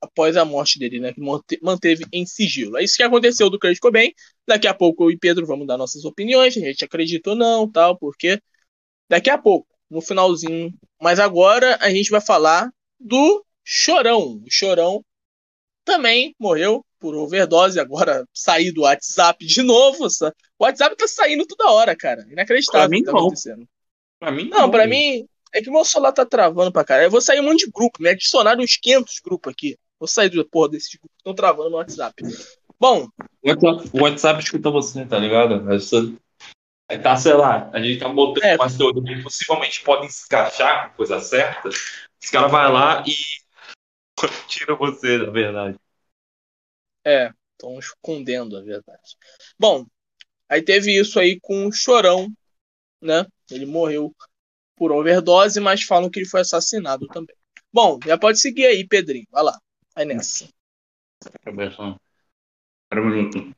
Após 0.00 0.36
a 0.36 0.44
morte 0.44 0.78
dele, 0.78 1.00
né? 1.00 1.12
Que 1.12 1.20
manteve 1.62 2.04
em 2.12 2.26
sigilo. 2.26 2.76
É 2.76 2.82
isso 2.82 2.96
que 2.96 3.02
aconteceu 3.02 3.48
do 3.48 3.58
Kurt 3.58 3.78
Cobain. 3.78 4.12
Daqui 4.46 4.66
a 4.66 4.74
pouco 4.74 5.04
eu 5.04 5.10
e 5.10 5.18
Pedro 5.18 5.46
vamos 5.46 5.66
dar 5.66 5.78
nossas 5.78 6.04
opiniões. 6.04 6.56
A 6.56 6.60
gente 6.60 6.84
acredita 6.84 7.30
ou 7.30 7.36
não, 7.36 7.70
tal, 7.70 7.96
porque 7.96 8.40
daqui 9.08 9.30
a 9.30 9.38
pouco, 9.38 9.68
no 9.88 10.00
finalzinho. 10.00 10.72
Mas 11.00 11.18
agora 11.18 11.78
a 11.80 11.90
gente 11.90 12.10
vai 12.10 12.20
falar 12.20 12.70
do 12.98 13.44
Chorão. 13.62 14.42
O 14.44 14.50
Chorão 14.50 15.04
também 15.84 16.34
morreu 16.38 16.84
por 16.98 17.14
overdose. 17.14 17.80
Agora 17.80 18.26
sair 18.32 18.72
do 18.72 18.82
WhatsApp 18.82 19.44
de 19.46 19.62
novo. 19.62 20.06
O 20.06 20.64
WhatsApp 20.64 20.96
tá 20.96 21.08
saindo 21.08 21.46
toda 21.46 21.70
hora, 21.70 21.96
cara. 21.96 22.26
Inacreditável 22.30 22.88
pra 22.88 22.88
mim, 22.88 22.98
o 22.98 23.00
que 23.00 23.06
tá 23.06 23.12
não. 23.12 23.20
acontecendo. 23.20 23.68
Pra 24.18 24.30
mim, 24.30 24.48
não. 24.48 24.58
Não, 24.60 24.70
pra 24.70 24.86
mim, 24.86 25.26
é 25.54 25.62
que 25.62 25.70
meu 25.70 25.84
celular 25.84 26.12
tá 26.12 26.26
travando 26.26 26.72
pra 26.72 26.84
caralho. 26.84 27.06
Eu 27.06 27.10
vou 27.12 27.20
sair 27.20 27.40
um 27.40 27.44
monte 27.44 27.64
de 27.64 27.70
grupo, 27.70 28.02
me 28.02 28.08
adicionaram 28.08 28.62
uns 28.62 28.76
500 28.76 29.20
grupos 29.20 29.52
aqui. 29.52 29.78
Vou 30.00 30.08
sair 30.08 30.28
do 30.28 30.44
porra 30.44 30.70
desses 30.70 30.90
grupos 30.96 31.14
que 31.14 31.20
estão 31.20 31.34
travando 31.34 31.70
no 31.70 31.76
WhatsApp. 31.76 32.22
Bom. 32.78 33.08
O 33.40 33.48
WhatsApp, 33.48 33.90
o 33.92 34.02
WhatsApp 34.02 34.42
escuta 34.42 34.70
você, 34.70 35.06
tá 35.06 35.16
ligado? 35.16 35.72
Essa... 35.72 36.12
É, 36.90 36.98
tá, 36.98 37.16
sei 37.16 37.34
lá, 37.34 37.70
a 37.72 37.80
gente 37.80 38.00
tá 38.00 38.08
botando 38.08 38.44
é. 38.44 38.56
umas 38.56 38.76
teorias 38.76 39.16
que 39.16 39.22
possivelmente 39.22 39.82
podem 39.82 40.08
se 40.10 40.26
encaixar 40.26 40.90
com 40.90 40.96
coisa 40.96 41.20
certa. 41.20 41.68
Os 41.68 42.30
caras 42.30 42.50
vão 42.50 42.72
lá 42.72 43.04
e 43.06 43.14
tira 44.48 44.74
você, 44.74 45.18
na 45.18 45.30
verdade. 45.30 45.78
É, 47.06 47.30
estão 47.52 47.78
escondendo 47.78 48.56
a 48.56 48.60
verdade. 48.60 49.16
Bom, 49.58 49.86
aí 50.48 50.62
teve 50.62 50.98
isso 50.98 51.20
aí 51.20 51.38
com 51.40 51.66
o 51.66 51.72
Chorão, 51.72 52.28
né? 53.00 53.24
Ele 53.50 53.66
morreu 53.66 54.12
por 54.76 54.92
overdose, 54.92 55.60
mas 55.60 55.82
falam 55.82 56.10
que 56.10 56.18
ele 56.20 56.28
foi 56.28 56.40
assassinado 56.40 57.06
também. 57.08 57.36
Bom, 57.72 57.98
já 58.04 58.18
pode 58.18 58.40
seguir 58.40 58.66
aí, 58.66 58.86
Pedrinho. 58.86 59.26
Vai 59.30 59.42
lá. 59.42 59.58
Vai 59.94 60.04
nessa. 60.04 60.48
Espera 61.20 61.50
um 62.94 63.04
minuto. 63.04 63.54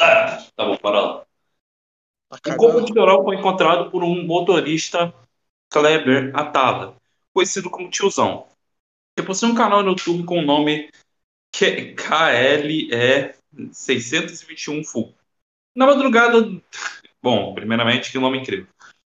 Ah, 0.00 0.46
tá 0.54 0.64
bom, 0.64 0.76
para 0.76 1.00
lá. 1.00 1.26
Tá 2.42 2.52
o 2.52 2.56
corpo 2.56 2.82
de 2.82 2.92
Dorol 2.92 3.24
foi 3.24 3.36
encontrado 3.36 3.90
por 3.90 4.04
um 4.04 4.26
motorista 4.26 5.14
Kleber 5.70 6.30
Atala, 6.34 6.96
conhecido 7.32 7.70
como 7.70 7.90
Tiozão, 7.90 8.46
que 9.16 9.22
possui 9.22 9.50
um 9.50 9.54
canal 9.54 9.82
no 9.82 9.90
YouTube 9.90 10.24
com 10.24 10.38
o 10.38 10.42
nome 10.42 10.90
KLE 11.50 12.90
621 13.72 14.84
Full. 14.84 15.14
Na 15.74 15.86
madrugada 15.86 16.60
Bom, 17.22 17.54
primeiramente, 17.54 18.12
que 18.12 18.18
nome 18.18 18.38
incrível. 18.38 18.66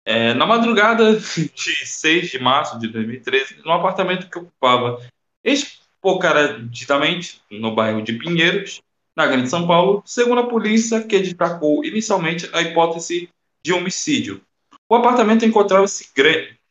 É, 0.03 0.33
na 0.33 0.45
madrugada 0.45 1.15
de 1.19 1.85
6 1.85 2.31
de 2.31 2.39
março 2.39 2.79
de 2.79 2.87
2013, 2.87 3.61
no 3.63 3.71
apartamento 3.71 4.29
que 4.29 4.39
ocupava 4.39 4.99
espocaradamente 5.43 7.41
no 7.51 7.75
bairro 7.75 8.01
de 8.01 8.13
Pinheiros, 8.13 8.81
na 9.15 9.27
Grande 9.27 9.49
São 9.49 9.67
Paulo, 9.67 10.01
segundo 10.05 10.41
a 10.41 10.47
polícia, 10.47 11.03
que 11.03 11.19
destacou 11.19 11.83
inicialmente 11.85 12.49
a 12.53 12.61
hipótese 12.61 13.29
de 13.63 13.73
homicídio. 13.73 14.41
O 14.89 14.95
apartamento 14.95 15.45
encontrava-se 15.45 16.09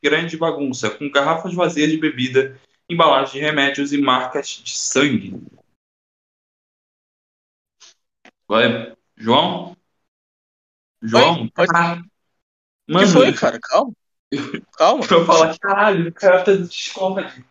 grande 0.02 0.36
bagunça, 0.36 0.90
com 0.90 1.10
garrafas 1.10 1.54
vazias 1.54 1.90
de 1.90 1.96
bebida, 1.96 2.58
embalagens 2.88 3.32
de 3.32 3.40
remédios 3.40 3.92
e 3.92 3.98
marcas 3.98 4.48
de 4.48 4.76
sangue. 4.76 5.40
Vai, 8.48 8.94
João? 9.16 9.76
João? 11.02 11.42
Oi? 11.42 11.50
Pode... 11.54 11.72
Mano, 11.72 13.06
que 13.06 13.12
foi, 13.12 13.32
cara? 13.32 13.58
Calma. 13.60 13.92
Calma. 14.76 15.04
Eu 15.10 15.26
falar, 15.26 15.58
caralho, 15.58 16.08
o 16.08 16.12
cara 16.12 16.44
tá 16.44 16.54
Discord. 16.54 17.44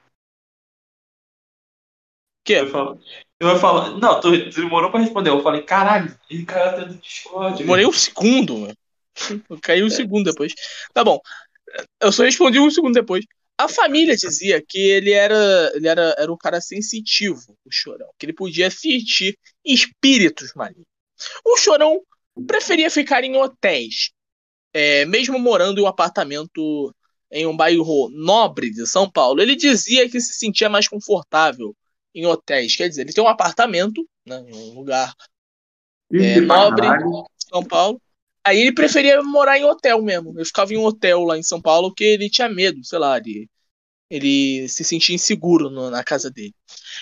Que? 2.43 2.53
Eu 2.53 3.47
vou 3.47 3.57
falar, 3.57 3.91
não, 3.91 4.19
tu, 4.19 4.49
tu 4.49 4.61
demorou 4.61 4.91
pra 4.91 4.99
responder. 4.99 5.29
Eu 5.29 5.41
falei, 5.41 5.61
caralho, 5.61 6.17
ele 6.29 6.45
cara 6.45 6.73
tá 6.73 6.85
no 6.85 6.97
Discord. 6.97 7.57
Demorei 7.57 7.85
um 7.85 7.93
segundo, 7.93 8.57
mano. 8.57 8.77
Caiu 9.61 9.85
um 9.85 9.89
segundo 9.89 10.31
depois. 10.31 10.53
Tá 10.93 11.03
bom. 11.03 11.19
Eu 12.01 12.11
só 12.11 12.23
respondi 12.23 12.59
um 12.59 12.71
segundo 12.71 12.93
depois. 12.93 13.25
A 13.57 13.67
família 13.67 14.15
dizia 14.15 14.63
que 14.65 14.77
ele 14.77 15.11
era, 15.11 15.71
ele 15.75 15.87
era, 15.87 16.15
era 16.17 16.31
um 16.31 16.37
cara 16.37 16.61
sensitivo, 16.61 17.57
o 17.65 17.69
Chorão, 17.69 18.09
que 18.17 18.25
ele 18.25 18.31
podia 18.31 18.71
sentir 18.71 19.37
espíritos 19.65 20.53
malignos. 20.53 20.87
O 21.45 21.57
Chorão 21.57 22.01
preferia 22.45 22.89
ficar 22.89 23.23
em 23.23 23.35
hotéis, 23.35 24.11
é, 24.73 25.05
mesmo 25.05 25.39
morando 25.39 25.79
em 25.79 25.83
um 25.83 25.87
apartamento 25.87 26.93
em 27.31 27.45
um 27.45 27.55
bairro 27.55 28.09
nobre 28.09 28.71
de 28.71 28.87
São 28.87 29.09
Paulo. 29.09 29.41
Ele 29.41 29.55
dizia 29.55 30.09
que 30.09 30.19
se 30.19 30.33
sentia 30.33 30.69
mais 30.69 30.87
confortável 30.87 31.75
em 32.13 32.25
hotéis, 32.25 32.75
quer 32.75 32.89
dizer, 32.89 33.01
ele 33.01 33.13
tem 33.13 33.23
um 33.23 33.27
apartamento 33.27 34.07
né, 34.25 34.43
em 34.47 34.55
um 34.55 34.73
lugar 34.73 35.13
é, 36.11 36.41
nobre 36.41 36.87
de 36.87 37.47
São 37.49 37.63
Paulo. 37.63 38.01
Aí 38.43 38.59
ele 38.59 38.73
preferia 38.73 39.21
morar 39.21 39.59
em 39.59 39.65
hotel 39.65 40.01
mesmo. 40.01 40.33
Ele 40.35 40.45
ficava 40.45 40.73
em 40.73 40.77
um 40.77 40.85
hotel 40.85 41.23
lá 41.23 41.37
em 41.37 41.43
São 41.43 41.61
Paulo 41.61 41.93
que 41.93 42.03
ele 42.03 42.29
tinha 42.29 42.49
medo, 42.49 42.83
sei 42.83 42.97
lá, 42.97 43.19
de 43.19 43.47
ele 44.09 44.67
se 44.67 44.83
sentia 44.83 45.13
inseguro 45.13 45.69
no, 45.69 45.91
na 45.91 46.03
casa 46.03 46.31
dele. 46.31 46.55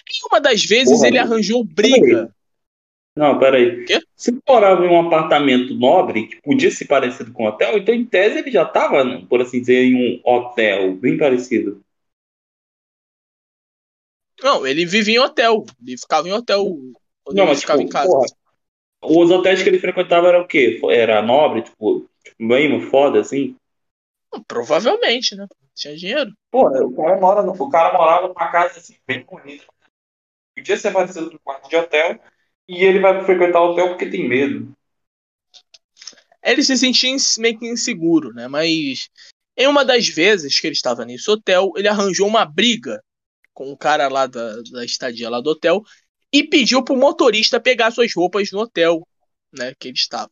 E 0.10 0.28
uma 0.30 0.42
das 0.42 0.66
vezes 0.66 0.98
Porra, 0.98 1.08
ele 1.08 1.18
arranjou 1.18 1.64
briga 1.64 2.30
não, 3.18 3.40
peraí. 3.40 3.84
Quê? 3.86 4.00
Se 4.18 4.36
morava 4.50 4.84
em 4.84 4.90
um 4.90 5.00
apartamento 5.00 5.76
nobre, 5.76 6.28
que 6.28 6.42
podia 6.42 6.72
se 6.72 6.86
parecer 6.86 7.32
com 7.32 7.44
um 7.44 7.48
hotel, 7.48 7.78
então 7.78 7.94
em 7.94 8.04
tese 8.04 8.40
ele 8.40 8.50
já 8.50 8.64
estava, 8.64 9.06
por 9.30 9.42
assim 9.42 9.62
dizer, 9.62 9.84
em 9.84 9.96
um 9.96 10.22
hotel 10.26 10.96
bem 10.96 11.16
parecido. 11.18 11.84
Não, 14.42 14.66
ele 14.66 14.88
vivia 14.88 15.18
em 15.18 15.20
hotel. 15.20 15.64
Ele 15.86 15.98
ficava 15.98 16.28
em 16.28 16.34
hotel. 16.34 16.66
Não, 17.32 17.46
mas 17.46 17.62
ficava 17.62 17.80
tipo, 17.80 17.90
em 17.90 17.94
casa. 17.94 18.12
Porra, 18.12 18.28
os 19.04 19.30
hotéis 19.30 19.62
que 19.62 19.70
ele 19.70 19.80
frequentava 19.80 20.28
era 20.28 20.42
o 20.42 20.48
quê? 20.48 20.80
Era 20.90 21.22
nobre, 21.22 21.62
tipo, 21.62 22.10
tipo 22.24 22.48
bem 22.48 22.82
foda, 22.82 23.22
assim? 23.22 23.56
Provavelmente, 24.48 25.36
né? 25.36 25.46
Tinha 25.76 25.96
dinheiro. 25.96 26.32
Pô, 26.50 26.68
o 26.68 26.96
cara, 26.96 27.20
mora 27.20 27.44
no, 27.44 27.52
o 27.52 27.70
cara 27.70 27.96
morava 27.96 28.28
numa 28.28 28.52
casa 28.52 28.80
assim, 28.80 28.96
bem 29.06 29.24
bonita. 29.24 29.64
Podia 30.56 30.76
ser 30.76 30.92
parecido 30.92 31.30
com 31.30 31.36
um 31.36 31.40
quarto 31.44 31.70
de 31.70 31.76
hotel, 31.76 32.20
e 32.68 32.84
ele 32.84 33.00
vai 33.00 33.24
frequentar 33.24 33.62
o 33.62 33.72
hotel 33.72 33.90
porque 33.90 34.10
tem 34.10 34.28
medo. 34.28 34.72
Ele 36.44 36.64
se 36.64 36.78
sentia 36.78 37.16
meio 37.40 37.58
que 37.58 37.68
inseguro, 37.68 38.34
né? 38.34 38.48
Mas 38.48 39.10
em 39.58 39.68
uma 39.68 39.84
das 39.84 40.08
vezes 40.08 40.60
que 40.60 40.68
ele 40.68 40.76
estava 40.76 41.04
nesse 41.04 41.30
hotel, 41.30 41.72
ele 41.76 41.88
arranjou 41.88 42.28
uma 42.28 42.46
briga 42.46 43.04
com 43.54 43.72
o 43.72 43.78
cara 43.78 44.08
lá 44.08 44.28
da, 44.28 44.62
da 44.72 44.86
estadia 44.86 45.30
lá 45.30 45.42
do 45.42 45.50
hotel 45.50 45.82
e 46.32 46.44
pediu 46.44 46.84
pro 46.84 46.96
motorista 46.96 47.60
pegar 47.60 47.92
suas 47.92 48.14
roupas 48.14 48.52
no 48.52 48.60
hotel, 48.60 49.06
né, 49.52 49.74
que 49.80 49.88
ele 49.88 49.98
estava. 49.98 50.30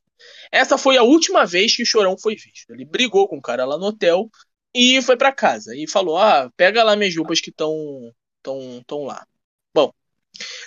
Essa 0.51 0.77
foi 0.77 0.97
a 0.97 1.03
última 1.03 1.45
vez 1.45 1.75
que 1.75 1.83
o 1.83 1.85
Chorão 1.85 2.15
foi 2.17 2.35
visto. 2.35 2.71
Ele 2.71 2.85
brigou 2.85 3.27
com 3.27 3.37
o 3.37 3.41
cara 3.41 3.65
lá 3.65 3.77
no 3.77 3.87
hotel 3.87 4.29
e 4.73 5.01
foi 5.01 5.17
para 5.17 5.31
casa 5.31 5.75
e 5.75 5.89
falou: 5.89 6.17
"Ah, 6.17 6.51
pega 6.55 6.83
lá 6.83 6.95
minhas 6.95 7.15
roupas 7.15 7.41
que 7.41 7.49
estão 7.49 7.73
tão, 8.43 8.83
tão 8.85 9.03
lá". 9.03 9.25
Bom, 9.73 9.91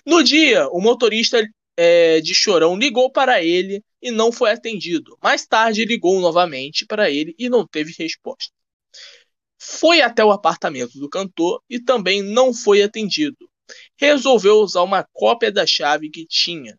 no 0.04 0.22
dia, 0.22 0.68
o 0.68 0.80
motorista 0.80 1.42
é, 1.80 2.20
de 2.20 2.34
Chorão 2.34 2.76
ligou 2.76 3.08
para 3.08 3.40
ele 3.40 3.84
e 4.02 4.10
não 4.10 4.32
foi 4.32 4.50
atendido. 4.50 5.16
Mais 5.22 5.46
tarde 5.46 5.84
ligou 5.84 6.20
novamente 6.20 6.84
para 6.84 7.08
ele 7.08 7.36
e 7.38 7.48
não 7.48 7.64
teve 7.64 7.94
resposta. 7.96 8.52
Foi 9.56 10.00
até 10.00 10.24
o 10.24 10.32
apartamento 10.32 10.98
do 10.98 11.08
cantor 11.08 11.62
e 11.70 11.78
também 11.78 12.20
não 12.20 12.52
foi 12.52 12.82
atendido. 12.82 13.48
resolveu 13.96 14.56
usar 14.56 14.82
uma 14.82 15.06
cópia 15.12 15.52
da 15.52 15.64
chave 15.64 16.10
que 16.10 16.26
tinha. 16.26 16.76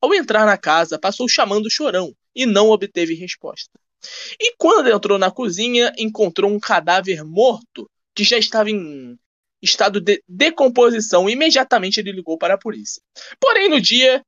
Ao 0.00 0.14
entrar 0.14 0.46
na 0.46 0.56
casa, 0.56 0.96
passou 0.96 1.28
chamando 1.28 1.68
chorão 1.68 2.14
e 2.32 2.46
não 2.46 2.70
obteve 2.70 3.14
resposta. 3.14 3.72
E 4.38 4.54
quando 4.56 4.90
entrou 4.90 5.18
na 5.18 5.30
cozinha, 5.30 5.92
encontrou 5.98 6.52
um 6.52 6.60
cadáver 6.60 7.24
morto 7.24 7.90
que 8.14 8.22
já 8.22 8.38
estava 8.38 8.70
em 8.70 9.18
estado 9.60 10.00
de 10.00 10.22
decomposição. 10.28 11.28
Imediatamente 11.28 11.98
ele 11.98 12.12
ligou 12.12 12.38
para 12.38 12.54
a 12.54 12.58
polícia. 12.58 13.02
Porém, 13.40 13.68
no 13.68 13.80
dia, 13.80 14.22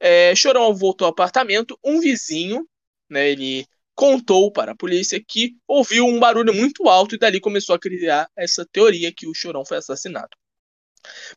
é, 0.00 0.34
Chorão 0.34 0.74
voltou 0.74 1.06
ao 1.06 1.12
apartamento. 1.12 1.78
Um 1.84 2.00
vizinho, 2.00 2.66
né, 3.08 3.30
ele 3.30 3.66
contou 3.94 4.52
para 4.52 4.72
a 4.72 4.76
polícia 4.76 5.22
que 5.26 5.56
ouviu 5.66 6.06
um 6.06 6.20
barulho 6.20 6.54
muito 6.54 6.88
alto 6.88 7.14
e 7.14 7.18
dali 7.18 7.40
começou 7.40 7.74
a 7.74 7.78
criar 7.78 8.28
essa 8.36 8.66
teoria 8.70 9.12
que 9.12 9.26
o 9.26 9.34
Chorão 9.34 9.64
foi 9.64 9.78
assassinado. 9.78 10.36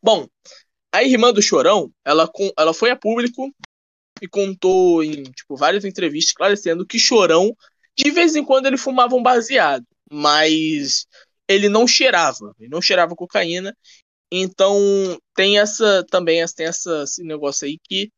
Bom, 0.03 0.27
a 0.91 1.03
irmã 1.03 1.31
do 1.31 1.41
Chorão, 1.41 1.91
ela, 2.03 2.29
ela 2.57 2.73
foi 2.73 2.91
a 2.91 2.95
público 2.95 3.49
e 4.21 4.27
contou 4.27 5.03
em 5.03 5.23
tipo, 5.23 5.55
várias 5.55 5.85
entrevistas 5.85 6.31
esclarecendo 6.31 6.85
que 6.85 6.99
Chorão, 6.99 7.55
de 7.97 8.11
vez 8.11 8.35
em 8.35 8.43
quando, 8.43 8.65
ele 8.65 8.77
fumava 8.77 9.15
um 9.15 9.23
baseado, 9.23 9.85
mas 10.11 11.05
ele 11.47 11.69
não 11.69 11.87
cheirava, 11.87 12.53
ele 12.59 12.69
não 12.69 12.81
cheirava 12.81 13.15
cocaína. 13.15 13.75
Então 14.31 14.77
tem 15.33 15.59
essa 15.59 16.05
também 16.09 16.43
tem 16.55 16.67
essa, 16.67 17.03
esse 17.03 17.23
negócio 17.23 17.65
aí 17.65 17.77
que 17.83 18.11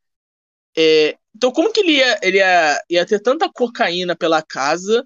é, 0.78 1.17
então 1.36 1.51
como 1.51 1.72
que 1.72 1.82
ele 1.82 1.93
ia, 1.97 2.19
ele 2.24 2.38
ia, 2.38 2.82
ia 2.89 3.05
ter 3.05 3.19
tanta 3.19 3.49
cocaína 3.51 4.15
pela 4.15 4.41
casa 4.41 5.05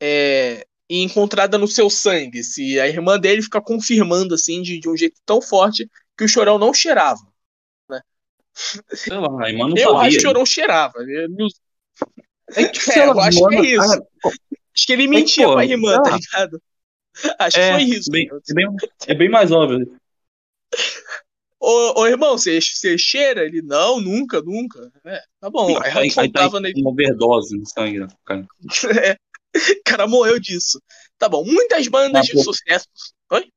é, 0.00 0.66
e 0.88 1.02
encontrada 1.02 1.58
no 1.58 1.68
seu 1.68 1.90
sangue? 1.90 2.44
Se 2.44 2.78
a 2.80 2.88
irmã 2.88 3.18
dele 3.18 3.42
fica 3.42 3.60
confirmando 3.60 4.34
assim 4.34 4.62
de, 4.62 4.80
de 4.80 4.88
um 4.88 4.96
jeito 4.96 5.20
tão 5.24 5.40
forte 5.42 5.88
que 6.16 6.24
o 6.24 6.28
chorão 6.28 6.58
não 6.58 6.74
cheirava. 6.74 7.20
Sei 8.92 9.16
lá, 9.16 9.44
a 9.44 9.50
irmã 9.50 9.68
não 9.68 9.76
eu 9.76 9.90
sabia. 9.90 10.00
acho 10.00 10.10
que 10.10 10.18
o 10.18 10.20
Chorão 10.28 10.46
cheirava. 10.46 10.94
É 12.54 12.64
que, 12.64 12.90
É, 12.92 13.06
eu 13.06 13.20
acho 13.20 13.48
que 13.48 13.54
é 13.54 13.60
isso. 13.60 14.06
Acho 14.74 14.86
que 14.86 14.92
ele 14.92 15.06
mentia 15.06 15.46
pô, 15.46 15.54
pra 15.54 15.64
irmã, 15.64 16.00
tá 16.02 16.10
ligado? 16.10 16.62
Acho 17.38 17.58
É, 17.58 17.68
que 17.68 17.74
foi 17.74 17.82
isso. 17.82 18.10
bem- 18.10 18.28
é, 18.28 18.54
bem, 18.54 18.66
é 19.08 19.14
bem 19.14 19.28
mais 19.28 19.52
óbvio. 19.52 19.92
Ô, 21.60 22.00
ô, 22.00 22.06
irmão, 22.06 22.38
você, 22.38 22.60
você 22.60 22.96
cheira? 22.96 23.44
Ele, 23.44 23.60
não, 23.62 24.00
nunca, 24.00 24.40
nunca. 24.40 24.92
É, 25.04 25.20
tá 25.40 25.50
bom. 25.50 25.76
Aí 25.82 25.90
Aí, 25.92 26.10
aí 26.16 26.32
tá 26.32 26.48
na 26.48 26.68
uma 26.76 26.90
overdose 26.90 27.56
no 27.58 27.66
sangue. 27.66 28.00
Né? 28.00 28.08
cara? 28.24 28.46
É, 29.56 29.72
o 29.72 29.82
cara 29.84 30.06
morreu 30.06 30.38
disso. 30.38 30.80
Tá 31.18 31.28
bom, 31.28 31.44
muitas 31.44 31.88
bandas 31.88 32.20
Ah, 32.20 32.24
de 32.24 32.32
pô. 32.34 32.44
sucesso. 32.44 32.86
Oi? 33.32 33.50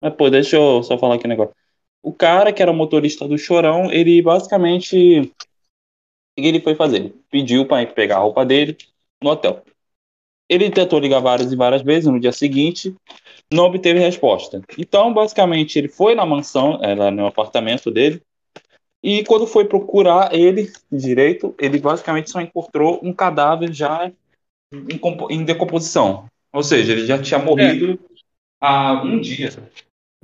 Mas, 0.00 0.14
pô, 0.14 0.30
deixa 0.30 0.56
eu 0.56 0.82
só 0.82 0.96
falar 0.96 1.16
aqui 1.16 1.26
um 1.26 1.30
negócio. 1.30 1.54
O 2.02 2.12
cara 2.12 2.52
que 2.52 2.62
era 2.62 2.72
motorista 2.72 3.26
do 3.26 3.36
Chorão, 3.36 3.90
ele 3.92 4.22
basicamente. 4.22 5.20
O 5.20 6.42
que 6.42 6.46
ele 6.48 6.60
foi 6.60 6.74
fazer? 6.74 7.14
Pediu 7.30 7.66
pra 7.66 7.82
ir 7.82 7.92
pegar 7.94 8.16
a 8.16 8.20
roupa 8.20 8.44
dele 8.44 8.76
no 9.22 9.30
hotel. 9.30 9.64
Ele 10.48 10.70
tentou 10.70 10.98
ligar 10.98 11.20
várias 11.20 11.52
e 11.52 11.56
várias 11.56 11.82
vezes 11.82 12.10
no 12.10 12.20
dia 12.20 12.32
seguinte, 12.32 12.94
não 13.52 13.64
obteve 13.64 13.98
resposta. 13.98 14.62
Então, 14.78 15.12
basicamente, 15.12 15.78
ele 15.78 15.88
foi 15.88 16.14
na 16.14 16.24
mansão, 16.24 16.78
era 16.82 17.10
no 17.10 17.26
apartamento 17.26 17.90
dele, 17.90 18.22
e 19.02 19.24
quando 19.24 19.46
foi 19.46 19.64
procurar 19.64 20.34
ele 20.34 20.72
direito, 20.90 21.54
ele 21.60 21.78
basicamente 21.78 22.30
só 22.30 22.40
encontrou 22.40 23.00
um 23.02 23.12
cadáver 23.12 23.72
já 23.72 24.10
em, 24.72 25.00
em 25.30 25.44
decomposição. 25.44 26.26
Ou 26.52 26.62
seja, 26.62 26.92
ele 26.92 27.06
já 27.06 27.20
tinha 27.20 27.38
morrido 27.38 27.98
há 28.60 29.02
um 29.04 29.20
dia. 29.20 29.50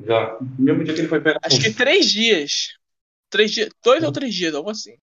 Já. 0.04 0.36
No 0.40 0.64
mesmo 0.64 0.84
dia 0.84 0.94
que 0.94 1.00
ele 1.00 1.08
foi 1.08 1.20
pegar. 1.20 1.38
Acho 1.44 1.60
que 1.60 1.72
três 1.72 2.10
dias. 2.10 2.76
Três 3.30 3.52
dias. 3.52 3.68
Dois 3.84 4.02
ou 4.02 4.10
três 4.10 4.34
dias, 4.34 4.54
algo 4.54 4.70
assim. 4.70 4.96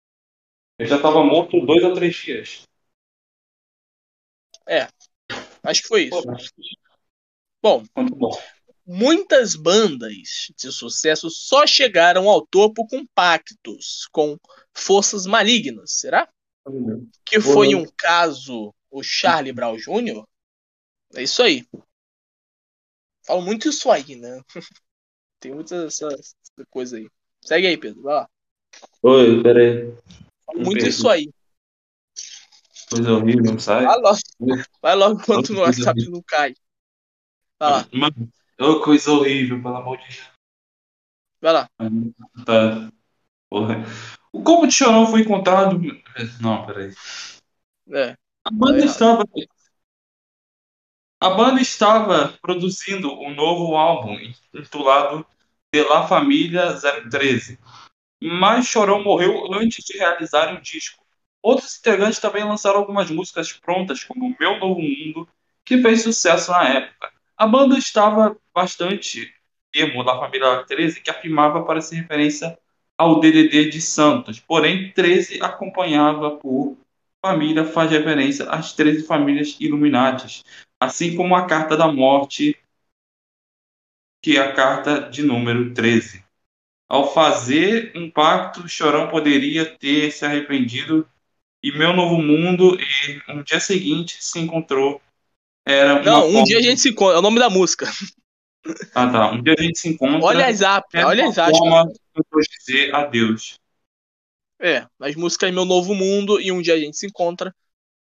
Ele 0.79 0.89
já 0.89 0.97
estava 0.97 1.23
morto 1.23 1.61
dois 1.61 1.83
ou 1.83 1.93
três 1.93 2.15
dias. 2.15 2.63
Acho 5.67 5.83
que 5.83 5.89
foi 5.89 6.05
isso. 6.05 6.23
Bom, 7.63 7.83
bom. 7.95 8.31
muitas 8.87 9.57
bandas 9.57 10.13
de 10.57 10.71
sucesso 10.71 11.29
só 11.31 11.67
chegaram 11.67 12.29
ao 12.29 12.47
topo 12.47 12.87
com 12.87 13.05
pactos 13.07 14.07
com 14.13 14.39
forças 14.73 15.27
malignas, 15.27 15.93
será? 15.99 16.29
Que 17.25 17.41
foi 17.41 17.75
um 17.75 17.85
caso 17.97 18.73
o 18.91 19.03
Charlie 19.03 19.53
Brown 19.53 19.77
Jr. 19.77 20.25
É 21.15 21.23
isso 21.23 21.43
aí. 21.43 21.67
Falo 23.27 23.43
muito 23.43 23.69
isso 23.69 23.91
aí, 23.91 24.17
né? 24.17 24.41
Tem 25.41 25.53
muita 25.53 25.87
essa, 25.87 26.07
essa 26.07 26.67
coisa 26.71 26.97
aí. 26.97 27.09
Segue 27.45 27.67
aí, 27.67 27.77
Pedro. 27.77 28.03
Vai 28.03 28.15
lá. 28.15 28.29
Oi, 29.03 29.43
peraí. 29.43 29.93
Falo 30.45 30.61
muito 30.61 30.87
isso 30.87 31.09
aí. 31.09 31.29
Coisa 32.91 33.13
horrível, 33.13 33.59
sai. 33.59 33.85
Vai 33.85 33.99
logo, 33.99 34.19
vai 34.81 34.95
logo 34.95 35.21
enquanto 35.21 35.51
o 35.53 35.61
WhatsApp 35.61 36.09
não 36.11 36.23
cai. 36.23 36.55
Vai 37.59 37.71
lá, 37.71 37.89
Mano, 37.93 38.29
ô, 38.61 38.81
coisa 38.81 39.11
horrível, 39.11 39.61
pelo 39.61 39.77
amor 39.77 39.99
de 39.99 40.05
Deus. 40.05 40.31
vai 41.41 41.53
lá. 41.53 41.69
Tá. 42.45 42.91
Porra. 43.49 43.85
O 44.33 44.43
corpo 44.43 44.67
de 44.67 44.75
Chorão 44.75 45.07
foi 45.07 45.23
encontrado. 45.23 45.81
Não, 46.41 46.67
peraí. 46.67 46.93
É. 47.93 48.17
A 48.45 48.51
banda 48.51 48.81
Tá 48.81 48.85
estava. 48.85 49.25
A 51.19 51.31
banda 51.31 51.61
estava 51.61 52.37
produzindo 52.43 53.11
um 53.21 53.35
novo 53.35 53.75
álbum 53.75 54.13
intitulado 54.21 55.27
De 55.73 55.83
La 55.83 56.07
Família 56.07 56.79
013. 57.11 57.59
Mas 58.23 58.67
Chorão 58.67 59.03
morreu 59.03 59.53
antes 59.55 59.85
de 59.85 59.97
realizar 59.97 60.55
o 60.55 60.61
disco. 60.61 61.06
Outros 61.43 61.79
integrantes 61.79 62.19
também 62.19 62.45
lançaram 62.45 62.79
algumas 62.79 63.11
músicas 63.11 63.53
prontas, 63.53 64.03
como 64.03 64.35
Meu 64.39 64.59
Novo 64.59 64.81
Mundo, 64.81 65.29
que 65.65 65.81
fez 65.81 66.03
sucesso 66.03 66.51
na 66.51 66.69
época. 66.69 67.13
A 67.37 67.47
banda 67.47 67.79
estava 67.79 68.37
bastante 68.55 69.33
emo 69.75 70.03
da 70.03 70.19
família 70.19 70.65
13, 70.65 71.01
que 71.01 71.11
afirmava 71.11 71.65
parecer 71.65 71.97
referência 71.97 72.59
ao 72.97 73.21
DDD 73.21 73.69
de 73.69 73.81
Santos. 73.81 74.41
Porém, 74.41 74.91
13 74.93 75.43
acompanhava 75.43 76.31
por 76.37 76.77
família 77.21 77.65
faz 77.65 77.91
referência 77.91 78.49
às 78.49 78.73
13 78.73 79.05
famílias 79.05 79.57
Illuminatis, 79.59 80.45
assim 80.81 81.17
como 81.17 81.35
a 81.35 81.47
carta 81.47 81.77
da 81.77 81.91
morte, 81.91 82.57
que 84.23 84.37
é 84.37 84.41
a 84.41 84.53
carta 84.53 85.11
de 85.11 85.23
número 85.23 85.75
13. 85.75 86.25
Ao 86.89 87.13
fazer 87.13 87.93
um 87.97 88.09
pacto, 88.09 88.69
Chorão 88.69 89.09
poderia 89.09 89.67
ter 89.67 90.11
se 90.13 90.25
arrependido 90.25 91.09
e 91.69 91.79
Meu 91.79 91.93
Novo 91.93 92.19
Mundo, 92.21 92.79
e 92.81 93.23
um 93.33 93.43
dia 93.43 93.59
seguinte 93.61 94.17
se 94.21 94.39
encontrou. 94.39 95.01
Era 95.67 96.01
Não, 96.03 96.27
um 96.29 96.33
forma- 96.33 96.45
dia 96.45 96.59
a 96.59 96.63
gente 96.63 96.81
se 96.81 96.91
encontra. 96.91 97.17
É 97.17 97.19
o 97.19 97.23
nome 97.23 97.39
da 97.41 97.51
música. 97.51 97.87
Ah, 98.95 99.11
tá. 99.11 99.33
Um 99.33 99.43
dia 99.43 99.55
a 99.59 99.63
gente 99.63 99.79
se 99.79 99.89
encontra. 99.89 100.25
Olha 100.25 100.47
as 100.47 100.61
apps, 100.61 100.95
é 100.95 101.05
olha 101.05 101.29
as 101.29 101.39
aspas. 101.39 101.59
forma 101.59 101.85
de 101.93 101.99
eu 102.33 102.41
dizer 102.59 102.95
adeus. 102.95 103.59
É, 104.61 104.87
as 105.01 105.15
músicas 105.15 105.53
Meu 105.53 105.65
Novo 105.65 105.95
Mundo 105.95 106.41
e 106.41 106.51
Um 106.51 106.63
Dia 106.63 106.75
a 106.75 106.79
Gente 106.79 106.97
Se 106.97 107.07
Encontra 107.07 107.55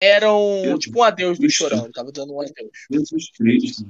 eram 0.00 0.62
Deus 0.62 0.78
tipo 0.78 1.00
um 1.00 1.02
adeus 1.02 1.38
do. 1.38 1.50
Chorão. 1.50 1.84
Ele 1.84 1.92
tava 1.92 2.11
dando 2.12 2.32
um 2.34 2.40
adeus. 2.40 2.70
Jesus 2.90 3.30
Cristo. 3.36 3.84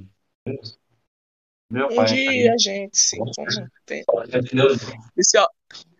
Meu 1.71 1.87
Um 1.87 1.95
pai. 1.95 2.05
dia 2.05 2.53
a 2.53 2.57
gente 2.57 2.97
se 2.97 3.15
encontra. 3.15 3.71
Tem-. 3.85 4.03
Esse, 5.15 5.37
ó, 5.37 5.47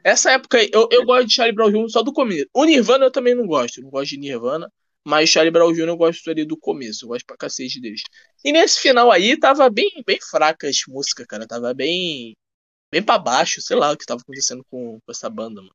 essa 0.04 0.32
época 0.32 0.58
aí, 0.58 0.70
eu, 0.74 0.88
eu 0.92 1.06
gosto 1.06 1.28
de 1.28 1.34
Charlie 1.34 1.56
Brown 1.56 1.72
Jr. 1.72 1.90
só 1.90 2.02
do 2.04 2.14
começo. 2.14 2.48
O 2.54 2.66
Nirvana 2.66 3.06
eu 3.06 3.12
também 3.12 3.36
não 3.36 3.46
gosto. 3.46 3.82
Não 3.82 3.90
gosto 3.90 4.12
de 4.12 4.18
Nirvana. 4.18 4.72
Mas 5.06 5.30
Charlie 5.30 5.52
Brown 5.52 5.74
Jr. 5.74 5.88
eu 5.88 5.98
gosto 5.98 6.30
ali 6.30 6.46
do 6.46 6.58
começo. 6.58 7.06
Eu 7.06 7.10
gosto 7.10 7.26
pra 7.26 7.38
cacete 7.38 7.80
deles. 7.82 8.02
E 8.44 8.52
nesse 8.52 8.80
final 8.82 9.12
aí, 9.12 9.38
tava 9.40 9.70
bem, 9.70 9.90
bem 10.06 10.20
fraca 10.22 10.68
as 10.68 10.78
músicas, 10.88 11.26
cara. 11.28 11.48
Tava 11.48 11.74
bem. 11.74 12.36
Bem 12.92 13.04
pra 13.04 13.18
baixo. 13.20 13.62
Sei 13.62 13.76
lá 13.78 13.92
o 13.92 13.98
que 13.98 14.06
tava 14.06 14.22
acontecendo 14.22 14.64
com, 14.70 15.00
com 15.00 15.12
essa 15.12 15.30
banda, 15.30 15.62
mano. 15.62 15.74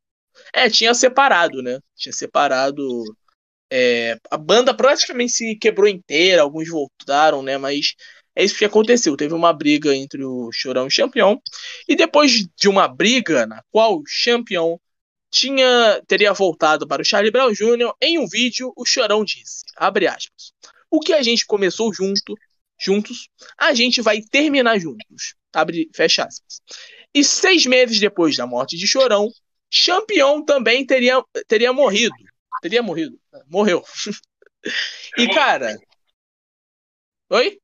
É, 0.53 0.69
tinha 0.71 0.95
separado, 0.95 1.63
né? 1.63 1.79
Tinha 1.97 2.13
separado. 2.13 2.83
é, 3.71 4.19
a 4.31 4.37
banda 4.37 4.75
praticamente 4.77 5.33
se 5.33 5.57
quebrou 5.57 5.89
inteira. 5.89 6.43
Alguns 6.43 6.69
voltaram, 6.69 7.43
né? 7.43 7.59
Mas 7.59 7.95
é 8.37 8.45
isso 8.45 8.59
que 8.59 8.65
aconteceu. 8.65 9.17
Teve 9.17 9.35
uma 9.35 9.53
briga 9.53 9.95
entre 9.95 10.25
o 10.25 10.51
Chorão 10.53 10.85
e 10.85 10.89
o 10.89 10.91
Champion. 10.91 11.39
E 11.89 11.95
depois 11.95 12.47
de 12.57 12.69
uma 12.69 12.89
briga 12.89 13.47
na 13.47 13.63
qual 13.71 13.99
o 13.99 14.05
Champion 14.07 14.79
tinha 15.31 16.01
teria 16.07 16.33
voltado 16.33 16.87
para 16.87 17.03
o 17.03 17.05
Charlie 17.05 17.31
Brown 17.31 17.53
Jr., 17.53 17.93
em 18.01 18.19
um 18.19 18.27
vídeo 18.27 18.73
o 18.77 18.85
Chorão 18.85 19.25
disse, 19.25 19.65
abre 19.77 20.07
aspas, 20.07 20.53
o 20.89 21.01
que 21.01 21.13
a 21.13 21.23
gente 21.23 21.45
começou 21.45 21.93
junto, 21.93 22.35
juntos, 22.79 23.29
a 23.59 23.75
gente 23.75 24.01
vai 24.01 24.21
terminar 24.23 24.79
juntos, 24.79 25.35
abre, 25.53 25.91
fecha 25.93 26.25
aspas. 26.25 26.61
E 27.13 27.25
seis 27.25 27.67
meses 27.67 27.99
depois 27.99 28.37
da 28.37 28.47
morte 28.47 28.77
de 28.77 28.87
Chorão, 28.87 29.29
Champion 29.69 30.45
também 30.45 30.87
teria, 30.87 31.21
teria 31.49 31.73
morrido, 31.73 32.15
teria 32.63 32.83
morrido, 32.83 33.19
morreu. 33.49 33.83
e 35.19 35.27
cara, 35.35 35.77
oi? 37.31 37.59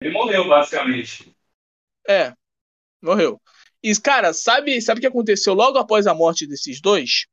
Ele 0.00 0.12
morreu, 0.12 0.48
basicamente. 0.48 1.34
É, 2.08 2.32
morreu. 3.02 3.40
E, 3.82 3.94
cara, 4.00 4.32
sabe, 4.32 4.80
sabe 4.80 4.98
o 4.98 5.00
que 5.00 5.06
aconteceu 5.06 5.54
logo 5.54 5.78
após 5.78 6.06
a 6.06 6.14
morte 6.14 6.46
desses 6.46 6.80
dois? 6.80 7.26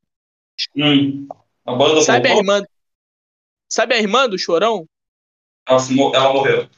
Hum. 0.75 1.27
A 1.65 1.73
banda 1.73 2.01
Sabe 2.01 2.29
a 2.29 2.35
irmã. 2.35 2.63
Sabe 3.67 3.95
a 3.95 3.99
irmã 3.99 4.29
do 4.29 4.37
Chorão? 4.37 4.87
Ela, 5.67 5.79
ela 6.13 6.33
morreu. 6.33 6.69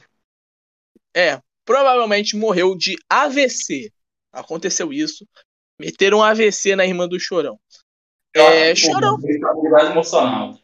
É, 1.14 1.40
provavelmente 1.64 2.36
morreu 2.36 2.76
de 2.76 2.96
AVC. 3.08 3.92
Aconteceu 4.32 4.92
isso. 4.92 5.26
Meteram 5.78 6.18
um 6.18 6.22
AVC 6.22 6.74
na 6.74 6.86
irmã 6.86 7.06
do 7.06 7.20
Chorão. 7.20 7.58
É, 8.34 8.74
Chorão. 8.74 9.18
Estabilidade 9.22 9.92
emocional. 9.92 10.58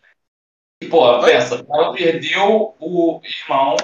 E, 0.81 0.89
pô, 0.89 1.21
pensa, 1.23 1.65
ela 1.69 1.93
perdeu 1.93 2.75
o 2.79 3.21
irmão, 3.23 3.77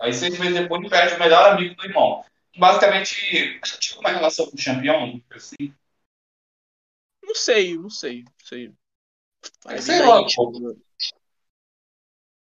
aí 0.00 0.12
seis 0.12 0.38
meses 0.38 0.60
depois 0.60 0.88
perde 0.88 1.14
o 1.14 1.18
melhor 1.18 1.52
amigo 1.52 1.74
do 1.74 1.84
irmão. 1.84 2.24
Basicamente, 2.56 3.60
tinha 3.78 4.00
uma 4.00 4.10
relação 4.10 4.46
com 4.46 4.56
o 4.56 4.64
campeão, 4.64 5.22
assim. 5.34 5.72
Não 7.22 7.34
sei, 7.34 7.76
não 7.76 7.90
sei, 7.90 8.22
não 8.22 8.32
sei. 8.44 8.72
Faz 9.62 9.84
Sei 9.84 9.96
ideia, 9.96 10.08
lá, 10.08 10.26
tipo, 10.26 10.52
pô. 10.52 10.76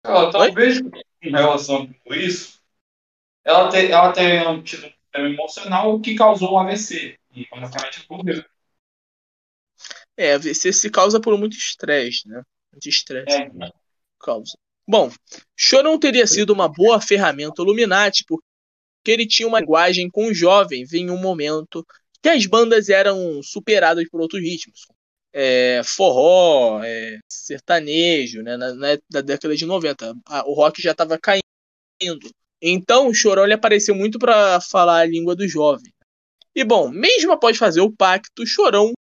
Ela, 0.04 0.32
talvez 0.32 0.80
em 1.22 1.30
relação 1.30 1.84
a 1.84 1.88
tudo 1.88 2.16
isso, 2.16 2.60
ela, 3.44 3.70
te, 3.70 3.92
ela 3.92 4.14
tenha 4.14 4.64
tido 4.64 4.88
um 4.88 4.94
problema 5.12 5.36
emocional 5.36 6.02
que 6.02 6.16
causou 6.16 6.54
um 6.56 6.60
AVC. 6.60 7.18
E 7.36 7.48
basicamente 7.50 8.06
morreu. 8.10 8.44
É, 10.18 10.34
AVC 10.34 10.74
se 10.74 10.90
causa 10.90 11.20
por 11.20 11.38
muito 11.38 11.56
estresse, 11.56 12.28
né? 12.28 12.44
Muito 12.72 12.88
estresse 12.90 13.42
É, 13.42 13.50
causa. 14.20 14.58
Bom, 14.88 15.10
Chorão 15.56 15.98
teria 16.00 16.28
sido 16.28 16.52
uma 16.52 16.68
boa 16.68 17.00
ferramenta 17.00 17.62
Illuminati 17.62 18.24
porque 18.28 18.44
ele 19.08 19.28
tinha 19.28 19.48
uma 19.48 19.60
linguagem 19.60 20.10
com 20.10 20.34
jovens 20.34 20.94
em 20.94 21.10
um 21.10 21.18
momento 21.18 21.86
que 22.22 22.30
as 22.30 22.46
bandas 22.46 22.90
eram 22.90 23.42
superadas 23.44 24.08
por 24.10 24.22
outros 24.22 24.42
ritmos. 24.42 24.82
É, 25.34 25.82
forró, 25.86 26.82
é, 26.84 27.20
sertanejo, 27.30 28.44
né, 28.44 28.58
na, 28.58 28.74
na, 28.76 28.88
da 29.10 29.22
década 29.22 29.56
de 29.56 29.66
90. 29.66 30.14
A- 30.28 30.46
o 30.48 30.54
rock 30.54 30.82
já 30.82 30.92
estava 30.92 31.18
caindo. 31.20 31.42
Então 32.62 33.08
o 33.08 33.14
Chorão 33.14 33.44
ele 33.44 33.54
apareceu 33.54 33.96
muito 33.96 34.20
para 34.20 34.60
falar 34.62 35.00
a 35.02 35.06
língua 35.06 35.36
do 35.36 35.48
jovem. 35.48 35.92
E 36.56 36.64
bom, 36.64 36.90
mesmo 36.90 37.32
após 37.34 37.58
fazer 37.58 37.82
o 37.82 37.92
pacto, 37.92 38.44
o 38.44 38.48
Chorão 38.48 38.94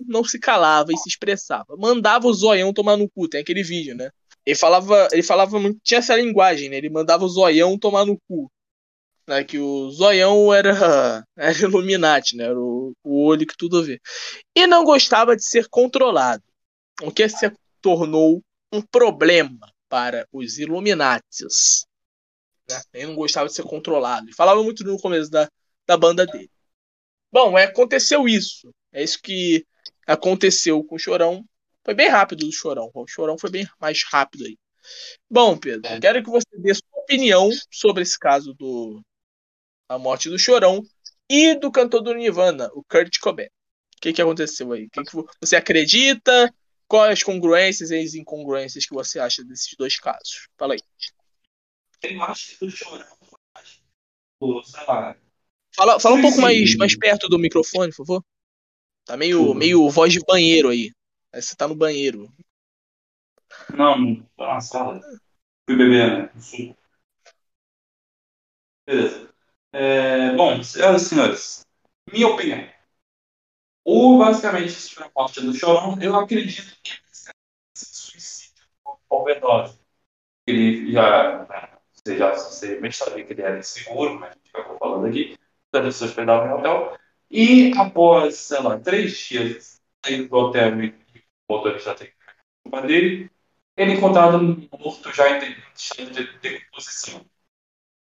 não 0.00 0.24
se 0.24 0.38
calava 0.40 0.92
e 0.92 0.98
se 0.98 1.08
expressava. 1.08 1.76
Mandava 1.78 2.28
o 2.28 2.34
zoião 2.34 2.72
tomar 2.72 2.96
no 2.96 3.08
cu, 3.10 3.28
tem 3.28 3.40
aquele 3.40 3.62
vídeo, 3.64 3.96
né? 3.96 4.10
Ele 4.46 4.56
falava, 4.56 5.08
ele 5.12 5.22
falava 5.24 5.58
muito, 5.58 5.80
tinha 5.82 5.98
essa 5.98 6.14
linguagem, 6.14 6.68
né? 6.70 6.76
Ele 6.76 6.88
mandava 6.88 7.24
o 7.24 7.28
zoião 7.28 7.76
tomar 7.76 8.06
no 8.06 8.16
cu. 8.28 8.50
Né? 9.26 9.42
Que 9.42 9.58
o 9.58 9.90
zoião 9.90 10.54
era, 10.54 10.70
era 11.36 11.58
Illuminati, 11.58 12.36
né? 12.36 12.44
Era 12.44 12.60
o, 12.60 12.92
o 13.02 13.24
olho 13.24 13.46
que 13.46 13.56
tudo 13.56 13.82
vê. 13.82 14.00
E 14.56 14.66
não 14.66 14.84
gostava 14.84 15.34
de 15.36 15.44
ser 15.44 15.68
controlado, 15.68 16.44
o 17.02 17.10
que 17.10 17.28
se 17.28 17.52
tornou 17.80 18.40
um 18.72 18.80
problema 18.80 19.68
para 19.88 20.26
os 20.32 20.58
Illuminatis. 20.58 21.84
Né? 22.70 22.80
Ele 22.94 23.06
não 23.08 23.16
gostava 23.16 23.48
de 23.48 23.54
ser 23.54 23.64
controlado. 23.64 24.26
Ele 24.26 24.34
falava 24.34 24.62
muito 24.62 24.84
no 24.84 24.98
começo 24.98 25.30
da, 25.30 25.48
da 25.86 25.96
banda 25.96 26.24
dele. 26.24 26.50
Bom, 27.32 27.58
é, 27.58 27.64
aconteceu 27.64 28.28
isso. 28.28 28.72
É 28.92 29.02
isso 29.02 29.20
que 29.20 29.66
aconteceu 30.06 30.82
com 30.84 30.94
o 30.94 30.98
Chorão. 30.98 31.44
Foi 31.86 31.94
bem 31.94 32.08
rápido 32.08 32.44
do 32.44 32.52
Chorão. 32.52 32.90
O 32.92 33.06
Chorão 33.06 33.38
foi 33.38 33.48
bem 33.48 33.64
mais 33.80 34.02
rápido 34.02 34.44
aí. 34.44 34.58
Bom, 35.30 35.56
Pedro, 35.56 35.88
É. 35.88 36.00
quero 36.00 36.20
que 36.20 36.28
você 36.28 36.44
dê 36.58 36.74
sua 36.74 37.00
opinião 37.00 37.48
sobre 37.70 38.02
esse 38.02 38.18
caso 38.18 38.52
do 38.54 39.00
a 39.88 39.96
morte 39.96 40.28
do 40.28 40.36
Chorão 40.36 40.82
e 41.30 41.54
do 41.54 41.70
cantor 41.70 42.02
do 42.02 42.12
Nirvana, 42.12 42.68
o 42.74 42.82
Kurt 42.82 43.20
Cobain. 43.20 43.46
O 43.46 44.00
que, 44.00 44.12
que 44.12 44.20
aconteceu 44.20 44.72
aí? 44.72 44.86
O 44.86 44.90
que, 44.90 45.04
que 45.04 45.12
você 45.40 45.54
acredita? 45.54 46.52
Quais 46.88 47.12
as 47.12 47.22
congruências 47.22 47.92
e 47.92 48.00
as 48.00 48.14
incongruências 48.14 48.84
que 48.84 48.92
você 48.92 49.20
acha 49.20 49.44
desses 49.44 49.72
dois 49.78 49.96
casos? 49.96 50.48
Fala 50.58 50.74
aí. 50.74 50.80
eu 52.02 52.22
acho 52.24 52.58
que 52.58 52.64
o 52.64 52.70
chorão, 52.70 53.06
pô, 54.40 54.60
sei 54.64 54.84
lá, 54.86 55.16
Fala, 55.76 56.00
fala 56.00 56.16
um 56.16 56.22
pouco 56.22 56.40
mais, 56.40 56.74
mais 56.76 56.98
perto 56.98 57.28
do 57.28 57.38
microfone, 57.38 57.90
por 57.90 57.98
favor. 57.98 58.24
Tá 59.04 59.16
meio, 59.16 59.54
meio 59.54 59.88
voz 59.88 60.12
de 60.12 60.20
banheiro 60.20 60.68
aí. 60.68 60.90
Aí 61.36 61.42
Você 61.42 61.54
tá 61.54 61.68
no 61.68 61.74
banheiro. 61.74 62.32
Não, 63.76 64.22
tô 64.38 64.46
na 64.46 64.58
sala. 64.58 65.02
Fui 65.68 65.76
beber 65.76 66.32
né? 66.32 66.74
Beleza. 68.86 69.34
É, 69.70 70.34
bom, 70.34 70.62
senhoras 70.62 71.02
e 71.02 71.08
senhores, 71.10 71.66
minha 72.10 72.28
opinião. 72.28 72.66
O 73.84 74.16
basicamente 74.18 74.70
sobre 74.70 75.04
a 75.04 75.12
morte 75.14 75.42
do 75.42 75.52
Chorão, 75.52 75.98
eu 76.00 76.16
acredito 76.16 76.74
que 76.82 76.94
suicídio 77.76 78.64
por 78.82 78.98
overdose. 79.10 79.78
Ele 80.46 80.90
já, 80.90 81.44
né, 81.44 81.78
você 81.92 82.16
já 82.16 82.32
você 82.32 82.80
bem 82.80 82.90
sabia 82.90 83.26
que 83.26 83.34
ele 83.34 83.42
era 83.42 83.58
inseguro, 83.58 84.18
mas 84.18 84.30
a 84.30 84.34
gente 84.34 84.48
acabou 84.54 84.78
falando 84.78 85.06
aqui. 85.06 85.36
As 85.70 85.82
pessoas 85.82 86.10
hospedavam 86.10 86.48
em 86.48 86.58
hotel. 86.58 86.98
E 87.30 87.72
após, 87.76 88.36
sei 88.36 88.62
lá, 88.62 88.80
três 88.80 89.14
dias 89.18 89.82
saindo 90.02 90.30
do 90.30 90.36
hotel 90.36 90.82
e 90.82 91.05
motorista 91.48 91.94
tem 91.94 92.12
culpa 92.62 92.82
dele, 92.82 93.30
ele 93.76 93.92
é 93.92 93.94
encontrado 93.94 94.38
morto 94.78 95.12
já 95.12 95.38
em 95.38 95.56
estado 95.74 96.10
de 96.10 96.38
decomposição. 96.38 97.24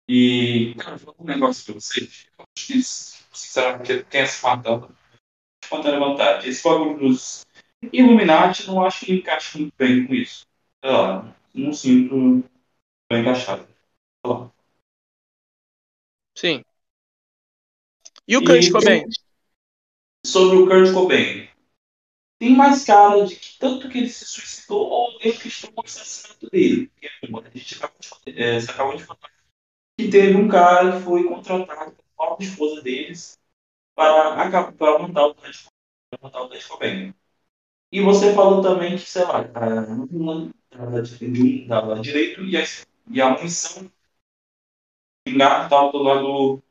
E, 0.07 0.75
cara, 0.75 0.97
vou 0.97 1.15
um 1.19 1.23
negócio 1.23 1.65
pra 1.65 1.75
vocês. 1.75 2.27
Eu 2.37 2.45
acho 2.57 2.67
que, 2.67 2.83
sinceramente, 2.83 4.03
tenha 4.05 4.25
se 4.25 4.43
matado 4.43 4.87
de 4.87 4.95
espontânea 5.63 5.99
vontade. 5.99 6.49
Esse 6.49 6.63
bagulho 6.63 6.97
dos 6.99 7.45
Illuminati, 7.93 8.67
não 8.67 8.83
acho 8.83 9.05
que 9.05 9.13
encaixa 9.13 9.57
muito 9.57 9.73
bem 9.77 10.05
com 10.05 10.13
isso. 10.13 10.45
Sei 10.83 10.91
lá, 10.91 11.35
não 11.53 11.71
sinto 11.71 12.43
bem 13.09 13.21
encaixado. 13.21 13.65
Sei 13.65 14.33
lá. 14.33 14.51
Sim. 16.37 16.63
E 18.27 18.37
o 18.37 18.43
Kurt 18.43 18.71
Cobain? 18.71 19.03
Sobre 20.25 20.57
o 20.57 20.67
Kurt 20.67 20.93
Cobain. 20.93 21.50
Tem 22.41 22.55
mais 22.55 22.83
cara 22.83 23.23
de 23.23 23.35
que 23.35 23.59
tanto 23.59 23.87
que 23.87 23.99
ele 23.99 24.09
se 24.09 24.25
suicidou 24.25 24.89
ou 24.89 25.19
ele 25.21 25.37
quis 25.37 25.63
o 25.63 25.81
assassinato 25.85 26.49
dele. 26.49 26.91
Porque 27.21 27.47
a 27.47 27.51
gente 27.55 27.75
acabou 27.75 27.99
de, 28.25 28.41
é, 28.41 28.57
acabou 28.57 28.97
de 28.97 29.03
falar 29.03 29.19
que 29.99 30.09
teve 30.09 30.35
um 30.37 30.47
cara 30.47 30.93
que 30.93 31.03
foi 31.03 31.23
contratado 31.23 31.91
pela 31.91 32.07
própria 32.17 32.47
esposa 32.47 32.81
deles 32.81 33.37
para, 33.93 34.71
para 34.71 34.99
montar 34.99 35.27
o 35.27 35.35
Kurt 35.35 36.67
Cobain. 36.67 37.13
E 37.91 38.01
você 38.01 38.33
falou 38.33 38.63
também 38.63 38.97
que, 38.97 39.07
sei 39.07 39.23
lá, 39.23 39.41
a 39.41 39.81
uma 40.11 40.51
dava 40.71 41.03
de 41.03 41.25
um 41.25 42.01
direito 42.01 42.43
e 42.43 42.57
a, 42.57 42.63
e 43.11 43.21
a 43.21 43.29
munição 43.29 43.87
vingar 45.27 45.65
estava 45.65 45.91
do 45.91 45.99
lado 45.99 46.63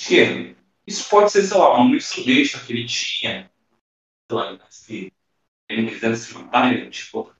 esquerdo. 0.00 0.56
Isso 0.86 1.08
pode 1.10 1.32
ser, 1.32 1.42
sei 1.42 1.58
lá, 1.58 1.74
uma 1.74 1.84
munição 1.84 2.22
extra 2.28 2.60
que 2.64 2.72
ele 2.72 2.86
tinha, 2.86 3.50
sei 4.30 4.36
lá, 4.38 4.58
se 4.70 5.12
ele 5.68 5.90
quisesse 5.90 6.26
se 6.26 6.34
matar, 6.34 6.72
ele 6.72 6.90
tipo, 6.90 7.32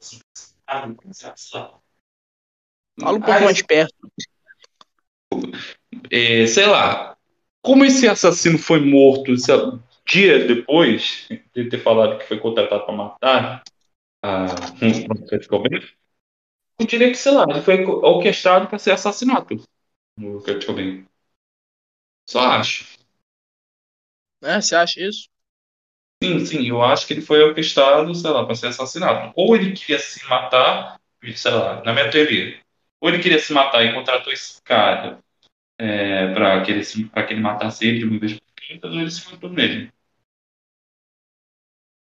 ah, 0.67 0.87
não. 0.87 0.97
Fala 3.01 3.19
um 3.19 3.21
pouco 3.21 3.41
mais 3.41 3.63
perto. 3.63 3.95
é, 6.11 6.47
sei 6.47 6.67
lá, 6.67 7.17
como 7.63 7.85
esse 7.85 8.07
assassino 8.09 8.59
foi 8.59 8.81
morto 8.81 9.33
lá, 9.33 9.83
dias 10.07 10.47
depois 10.47 11.27
de 11.55 11.69
ter 11.69 11.83
falado 11.83 12.19
que 12.19 12.27
foi 12.27 12.39
contratado 12.39 12.85
para 12.85 12.95
matar 12.95 13.63
a 14.23 14.45
um 14.83 15.27
Kurt 15.27 15.49
eu 16.79 16.87
diria 16.87 17.11
que, 17.11 17.17
sei 17.17 17.33
lá, 17.33 17.45
ele 17.49 17.63
foi 17.63 17.85
orquestrado 17.85 18.69
para 18.69 18.79
ser 18.79 18.91
assassinato 18.93 19.57
no 20.17 20.43
Kurt 20.43 20.67
Cobain. 20.67 21.07
Só 22.29 22.41
acho. 22.41 22.99
Né? 24.43 24.61
Você 24.61 24.75
acha 24.75 25.01
isso? 25.01 25.29
Sim, 26.25 26.47
sim, 26.47 26.67
eu 26.69 26.83
acho 26.83 27.07
que 27.07 27.13
ele 27.13 27.21
foi 27.21 27.43
orquestrado, 27.43 28.15
sei 28.15 28.31
lá, 28.31 28.45
para 28.45 28.55
ser 28.55 28.69
assassinado. 28.69 29.33
Ou 29.37 29.55
ele 29.55 29.73
queria 29.73 29.99
se 29.99 30.25
matar, 30.27 30.99
sei 31.35 31.51
lá, 31.53 31.83
na 31.85 31.93
minha 31.93 32.11
teoria. 32.11 32.59
Ou 33.01 33.11
ele 33.11 33.23
queria 33.23 33.39
se 33.39 33.53
matar 33.53 33.85
e 33.85 33.93
contratou 33.93 34.33
esse 34.33 34.63
cara 34.63 35.19
é, 35.79 36.33
para 36.33 36.63
que, 36.63 36.71
ele 36.71 36.85
que 36.85 37.33
ele 37.33 37.41
matasse 37.41 37.87
ele 37.87 37.99
de 37.99 38.05
uma 38.05 38.19
vez 38.19 38.33
por 38.35 38.79
todas, 38.81 38.97
ou 38.97 39.03
ele 39.03 39.11
se 39.11 39.31
matou 39.31 39.51
mesmo. 39.51 39.93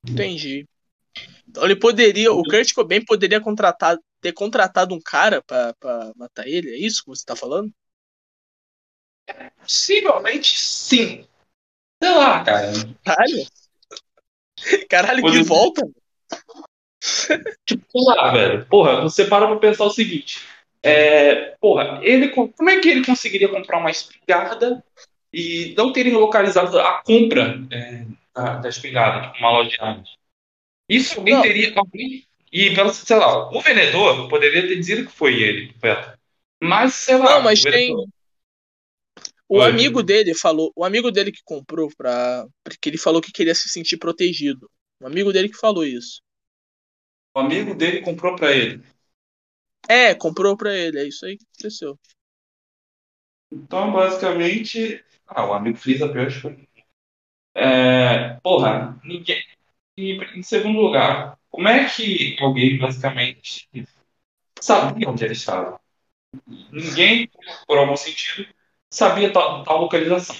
Entendi. 0.08 0.66
Então 1.48 1.64
ele 1.64 1.76
poderia, 1.76 2.32
o 2.32 2.42
Kurt 2.42 2.72
Cobain 2.72 3.04
poderia 3.04 3.40
contratar, 3.40 3.98
ter 4.20 4.32
contratado 4.32 4.94
um 4.94 5.00
cara 5.00 5.42
pra, 5.42 5.74
pra 5.74 6.12
matar 6.14 6.46
ele? 6.46 6.70
É 6.70 6.78
isso 6.78 7.02
que 7.02 7.08
você 7.08 7.24
tá 7.24 7.34
falando? 7.34 7.72
Possivelmente 9.60 10.56
sim. 10.56 11.26
Sei 12.02 12.14
lá, 12.14 12.44
cara. 12.44 12.72
Caralho. 13.04 13.46
Caralho, 14.88 15.16
que 15.16 15.22
Poderia- 15.22 15.44
volta. 15.44 15.88
Tipo, 17.64 17.84
sei 17.90 18.02
lá, 18.04 18.30
velho. 18.32 18.66
Porra, 18.66 19.00
você 19.02 19.24
para 19.26 19.46
pra 19.46 19.56
pensar 19.56 19.84
o 19.84 19.90
seguinte. 19.90 20.40
É, 20.82 21.56
porra, 21.60 22.00
ele, 22.02 22.28
co- 22.28 22.48
como 22.48 22.70
é 22.70 22.78
que 22.80 22.88
ele 22.88 23.04
conseguiria 23.04 23.48
comprar 23.48 23.78
uma 23.78 23.90
espingarda 23.90 24.84
e 25.32 25.74
não 25.76 25.92
terem 25.92 26.12
localizado 26.12 26.78
a 26.78 27.02
compra 27.02 27.60
é, 27.70 28.04
da, 28.34 28.56
da 28.58 28.68
espingarda, 28.68 29.28
tipo 29.28 29.38
uma 29.38 29.50
loja 29.50 29.70
de 29.70 29.80
armas. 29.80 30.08
Isso 30.88 31.18
alguém 31.18 31.34
Não. 31.34 31.42
teria. 31.42 31.72
Alguém, 31.76 32.24
e, 32.52 32.74
pelo- 32.74 32.92
sei 32.92 33.16
lá, 33.16 33.50
o 33.50 33.60
vendedor 33.60 34.28
poderia 34.28 34.62
ter 34.66 34.76
dizido 34.76 35.06
que 35.06 35.12
foi 35.12 35.42
ele, 35.42 35.72
correto? 35.80 36.16
Mas, 36.62 36.94
sei 36.94 37.16
lá. 37.18 37.34
Não, 37.36 37.42
mas 37.42 37.60
o 37.60 37.64
vendedor- 37.64 37.96
tem. 38.04 38.08
O 39.48 39.60
Oi. 39.60 39.70
amigo 39.70 40.02
dele 40.02 40.34
falou, 40.34 40.72
o 40.74 40.84
amigo 40.84 41.10
dele 41.10 41.30
que 41.30 41.40
comprou 41.44 41.88
pra. 41.96 42.44
Porque 42.64 42.88
ele 42.88 42.98
falou 42.98 43.22
que 43.22 43.32
queria 43.32 43.54
se 43.54 43.68
sentir 43.68 43.96
protegido. 43.96 44.68
O 45.00 45.06
amigo 45.06 45.32
dele 45.32 45.48
que 45.48 45.56
falou 45.56 45.84
isso. 45.84 46.20
O 47.34 47.38
amigo 47.40 47.74
dele 47.74 48.00
comprou 48.00 48.34
pra 48.34 48.52
ele. 48.52 48.82
É, 49.88 50.14
comprou 50.14 50.56
pra 50.56 50.74
ele, 50.74 50.98
é 50.98 51.04
isso 51.06 51.24
aí 51.24 51.36
que 51.36 51.44
aconteceu. 51.44 51.98
Então, 53.52 53.92
basicamente. 53.92 55.04
Ah, 55.26 55.46
o 55.46 55.52
amigo 55.52 55.76
fez 55.76 56.02
a 56.02 56.08
pior 56.08 56.26
escolha. 56.26 56.66
É, 57.54 58.34
porra, 58.42 59.00
ninguém. 59.04 59.42
E, 59.96 60.12
em 60.36 60.42
segundo 60.42 60.80
lugar, 60.80 61.38
como 61.48 61.68
é 61.68 61.88
que 61.88 62.36
alguém 62.40 62.78
basicamente 62.78 63.68
sabia 64.60 65.08
onde 65.08 65.24
ele 65.24 65.32
estava? 65.32 65.80
Ninguém, 66.70 67.30
por 67.66 67.78
algum 67.78 67.96
sentido, 67.96 68.46
sabia 68.90 69.32
tal, 69.32 69.64
tal 69.64 69.80
localização. 69.80 70.36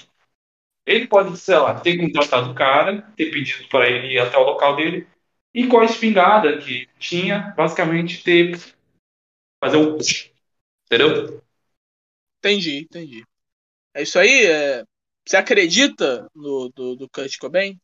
Ele 0.85 1.07
pode, 1.07 1.35
sei 1.37 1.57
lá, 1.57 1.79
ter 1.79 1.97
contratado 1.97 2.51
o 2.51 2.55
cara, 2.55 3.01
ter 3.15 3.29
pedido 3.29 3.67
para 3.67 3.89
ele 3.89 4.13
ir 4.13 4.19
até 4.19 4.37
o 4.37 4.43
local 4.43 4.75
dele, 4.75 5.07
e 5.53 5.67
com 5.67 5.79
a 5.79 5.85
espingarda 5.85 6.57
que 6.57 6.87
tinha, 6.97 7.53
basicamente 7.57 8.23
ter. 8.23 8.57
fazer 9.59 9.77
um. 9.77 9.97
Entendeu? 10.85 11.41
Entendi, 12.39 12.79
entendi. 12.79 13.25
É 13.93 14.03
isso 14.03 14.17
aí? 14.17 14.45
É... 14.45 14.83
Você 15.25 15.35
acredita 15.35 16.29
no 16.33 16.69
do, 16.69 16.95
do 16.95 17.09
Kurt 17.09 17.37
Cobain? 17.37 17.77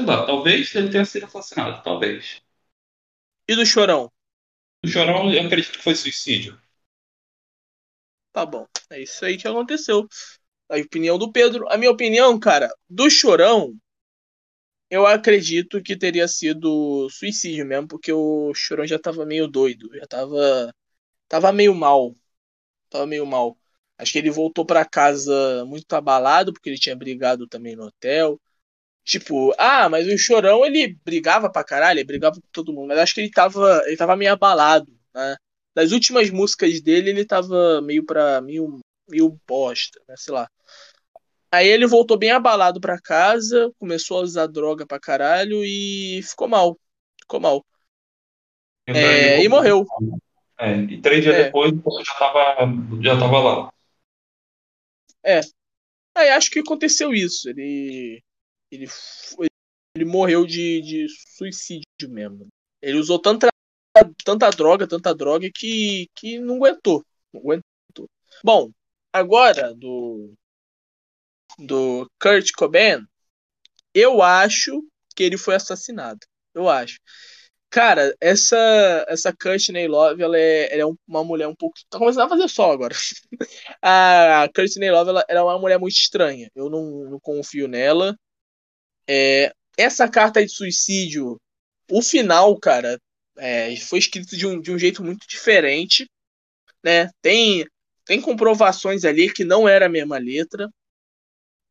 Sei 0.00 0.06
lá, 0.06 0.24
talvez 0.24 0.74
ele 0.74 0.88
tenha 0.90 1.04
sido 1.04 1.26
assassinado, 1.26 1.82
talvez. 1.82 2.40
E 3.46 3.54
do 3.54 3.66
Chorão? 3.66 4.10
O 4.82 4.88
Chorão, 4.88 5.30
eu 5.30 5.44
acredito 5.44 5.76
que 5.76 5.84
foi 5.84 5.94
suicídio. 5.94 6.58
Tá 8.32 8.46
bom. 8.46 8.66
É 8.90 9.02
isso 9.02 9.24
aí 9.24 9.36
que 9.36 9.46
aconteceu. 9.48 10.06
A 10.70 10.76
opinião 10.78 11.18
do 11.18 11.32
Pedro. 11.32 11.68
A 11.70 11.76
minha 11.78 11.90
opinião, 11.90 12.38
cara, 12.38 12.70
do 12.88 13.10
Chorão, 13.10 13.74
eu 14.90 15.06
acredito 15.06 15.82
que 15.82 15.96
teria 15.96 16.26
sido 16.28 17.08
suicídio 17.10 17.66
mesmo, 17.66 17.88
porque 17.88 18.12
o 18.12 18.52
Chorão 18.54 18.86
já 18.86 18.98
tava 18.98 19.26
meio 19.26 19.46
doido. 19.48 19.90
Já 19.96 20.06
tava. 20.06 20.72
Tava 21.28 21.52
meio 21.52 21.74
mal. 21.74 22.14
Tava 22.90 23.06
meio 23.06 23.26
mal. 23.26 23.58
Acho 23.98 24.12
que 24.12 24.18
ele 24.18 24.30
voltou 24.30 24.66
pra 24.66 24.84
casa 24.86 25.64
muito 25.66 25.92
abalado, 25.94 26.52
porque 26.52 26.70
ele 26.70 26.78
tinha 26.78 26.96
brigado 26.96 27.48
também 27.48 27.76
no 27.76 27.84
hotel. 27.86 28.40
Tipo, 29.04 29.54
ah, 29.58 29.88
mas 29.88 30.06
o 30.08 30.18
Chorão 30.18 30.64
ele 30.66 30.96
brigava 31.04 31.50
pra 31.52 31.64
caralho, 31.64 31.98
ele 32.00 32.06
brigava 32.06 32.36
com 32.40 32.48
todo 32.52 32.72
mundo, 32.72 32.88
mas 32.88 32.98
acho 32.98 33.14
que 33.14 33.22
ele 33.22 33.30
tava, 33.30 33.82
ele 33.86 33.96
tava 33.96 34.16
meio 34.16 34.32
abalado, 34.32 34.92
né? 35.14 35.36
Das 35.78 35.92
últimas 35.92 36.28
músicas 36.28 36.80
dele, 36.80 37.10
ele 37.10 37.24
tava 37.24 37.80
meio 37.80 38.04
pra. 38.04 38.40
meio, 38.40 38.80
meio 39.08 39.38
bosta, 39.46 40.02
né? 40.08 40.16
Sei 40.16 40.34
lá. 40.34 40.50
Aí 41.52 41.68
ele 41.68 41.86
voltou 41.86 42.18
bem 42.18 42.32
abalado 42.32 42.80
pra 42.80 43.00
casa, 43.00 43.72
começou 43.78 44.18
a 44.18 44.22
usar 44.22 44.48
droga 44.48 44.84
pra 44.84 44.98
caralho 44.98 45.64
e 45.64 46.20
ficou 46.24 46.48
mal. 46.48 46.76
Ficou 47.20 47.38
mal. 47.38 47.64
Então, 48.88 49.00
É, 49.00 49.40
e 49.40 49.48
morreu. 49.48 49.86
É, 50.58 50.78
e 50.78 51.00
três 51.00 51.22
dias 51.22 51.36
É. 51.36 51.44
depois 51.44 51.72
já 51.72 52.14
tava, 52.18 52.56
já 53.00 53.16
tava 53.16 53.38
lá. 53.38 53.72
Aí 56.16 56.30
acho 56.30 56.50
que 56.50 56.58
aconteceu 56.58 57.14
isso. 57.14 57.48
Ele. 57.48 58.20
Ele, 58.68 58.88
foi- 58.88 59.46
ele 59.94 60.04
morreu 60.04 60.44
de, 60.44 60.82
de 60.82 61.06
suicídio 61.36 62.08
mesmo. 62.08 62.48
Ele 62.82 62.98
usou 62.98 63.20
tanta, 63.20 63.46
tanta 64.24 64.50
droga, 64.50 64.86
tanta 64.88 65.14
droga 65.14 65.48
que, 65.54 66.08
que 66.14 66.38
não 66.38 66.56
aguentou. 66.56 67.04
Não 67.32 67.40
aguentou. 67.40 68.08
Bom, 68.44 68.70
agora 69.12 69.74
do. 69.74 70.34
Do 71.58 72.08
Kurt 72.20 72.50
Cobain, 72.56 73.04
eu 73.94 74.22
acho 74.22 74.82
que 75.16 75.22
ele 75.24 75.38
foi 75.38 75.54
assassinado. 75.56 76.20
Eu 76.54 76.68
acho. 76.68 76.98
Cara, 77.70 78.14
essa 78.20 78.56
essa 79.08 79.34
Courtney 79.36 79.88
Love, 79.88 80.22
ela 80.22 80.38
é, 80.38 80.72
ela 80.74 80.82
é 80.82 80.86
um- 80.86 80.96
uma 81.08 81.24
mulher 81.24 81.48
um 81.48 81.54
pouco. 81.56 81.76
Tá 81.90 81.98
começando 81.98 82.26
a 82.26 82.28
fazer 82.28 82.48
sol 82.48 82.72
agora. 82.72 82.94
a 83.82 84.48
Courtney 84.54 84.90
Love, 84.90 85.10
ela, 85.10 85.24
ela 85.28 85.40
é 85.40 85.44
uma 85.44 85.58
mulher 85.60 85.78
muito 85.80 85.94
estranha. 85.96 86.50
Eu 86.54 86.70
não, 86.70 86.84
não 87.10 87.20
confio 87.20 87.68
nela. 87.68 88.16
É, 89.08 89.52
essa 89.76 90.08
carta 90.08 90.44
de 90.44 90.50
suicídio, 90.52 91.40
o 91.90 92.02
final, 92.02 92.58
cara, 92.58 92.98
é, 93.38 93.74
foi 93.76 93.98
escrito 93.98 94.36
de 94.36 94.46
um, 94.46 94.60
de 94.60 94.72
um 94.72 94.78
jeito 94.78 95.02
muito 95.04 95.26
diferente. 95.28 96.10
Né? 96.84 97.10
Tem, 97.22 97.66
tem 98.04 98.20
comprovações 98.20 99.04
ali 99.04 99.32
que 99.32 99.44
não 99.44 99.68
era 99.68 99.86
a 99.86 99.88
mesma 99.88 100.18
letra. 100.18 100.68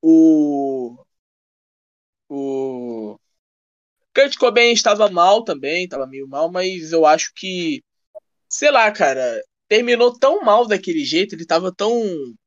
O. 0.01 0.97
O. 2.29 3.19
Kurt 4.13 4.35
Cobain 4.37 4.71
estava 4.71 5.09
mal 5.09 5.43
também, 5.43 5.83
estava 5.83 6.07
meio 6.07 6.27
mal, 6.27 6.51
mas 6.51 6.91
eu 6.91 7.05
acho 7.05 7.31
que, 7.35 7.83
sei 8.49 8.71
lá, 8.71 8.91
cara, 8.91 9.41
terminou 9.67 10.17
tão 10.17 10.41
mal 10.43 10.67
daquele 10.67 11.05
jeito, 11.05 11.35
ele 11.35 11.43
estava 11.43 11.73
tão, 11.73 11.93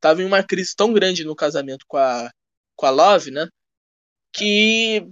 tava 0.00 0.22
em 0.22 0.24
uma 0.24 0.42
crise 0.42 0.74
tão 0.74 0.92
grande 0.92 1.24
no 1.24 1.36
casamento 1.36 1.84
com 1.86 1.96
a, 1.96 2.30
com 2.76 2.86
a 2.86 2.90
Love, 2.90 3.30
né, 3.30 3.48
que 4.32 5.06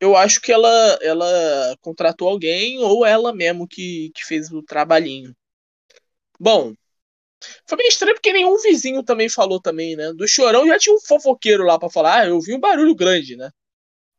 eu 0.00 0.16
acho 0.16 0.40
que 0.40 0.52
ela, 0.52 0.98
ela 1.02 1.76
contratou 1.80 2.28
alguém 2.28 2.78
ou 2.78 3.04
ela 3.04 3.34
mesmo 3.34 3.66
que, 3.66 4.10
que 4.14 4.24
fez 4.24 4.50
o 4.50 4.62
trabalhinho. 4.62 5.34
Bom, 6.38 6.72
foi 7.66 7.78
meio 7.78 7.88
estranho 7.88 8.14
porque 8.14 8.32
nenhum 8.32 8.56
vizinho 8.58 9.02
também 9.02 9.28
falou 9.28 9.60
também, 9.60 9.96
né? 9.96 10.12
Do 10.12 10.26
Chorão 10.26 10.66
já 10.66 10.78
tinha 10.78 10.94
um 10.94 11.00
fofoqueiro 11.00 11.64
lá 11.64 11.78
pra 11.78 11.90
falar, 11.90 12.22
ah, 12.22 12.26
eu 12.26 12.40
vi 12.40 12.54
um 12.54 12.60
barulho 12.60 12.94
grande, 12.94 13.36
né? 13.36 13.50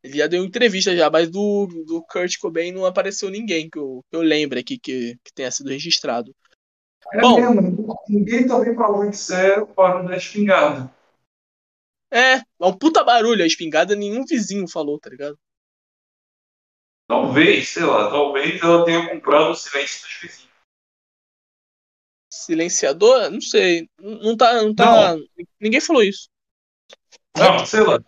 Ele 0.02 0.18
já 0.18 0.26
deu 0.26 0.44
entrevista 0.44 0.96
já, 0.96 1.10
mas 1.10 1.30
do, 1.30 1.66
do 1.86 2.02
Kurt 2.04 2.38
Cobain 2.38 2.72
não 2.72 2.86
apareceu 2.86 3.28
ninguém 3.28 3.68
que 3.68 3.78
eu, 3.78 4.02
que 4.10 4.16
eu 4.16 4.22
lembre 4.22 4.60
aqui 4.60 4.78
que, 4.78 5.18
que 5.22 5.32
tenha 5.34 5.50
sido 5.50 5.68
registrado. 5.68 6.34
É 7.12 7.20
Bom. 7.20 7.40
mesmo, 7.40 7.98
ninguém 8.08 8.46
também 8.46 8.74
falou 8.74 9.04
em 9.04 9.12
sério 9.12 9.66
para 9.66 10.02
da 10.02 10.16
espingarda. 10.16 10.92
É, 12.10 12.36
é 12.36 12.44
um 12.60 12.76
puta 12.76 13.04
barulho, 13.04 13.42
a 13.42 13.46
espingarda 13.46 13.94
nenhum 13.94 14.24
vizinho 14.24 14.66
falou, 14.66 14.98
tá 14.98 15.10
ligado? 15.10 15.38
Talvez, 17.10 17.70
sei 17.70 17.82
lá, 17.82 18.08
talvez 18.08 18.62
ela 18.62 18.84
tenha 18.84 19.08
comprado 19.08 19.50
o 19.50 19.54
silêncio 19.56 20.06
dos 20.06 20.16
vizinhos. 20.22 20.48
Silenciador? 22.32 23.28
Não 23.30 23.40
sei. 23.40 23.90
Não 23.98 24.18
não 24.20 24.36
tá. 24.36 24.62
Não 24.62 24.72
tá 24.72 25.16
Ninguém 25.60 25.80
falou 25.80 26.04
isso. 26.04 26.28
Não, 27.36 27.66
sei 27.66 27.80
lá. 27.80 27.98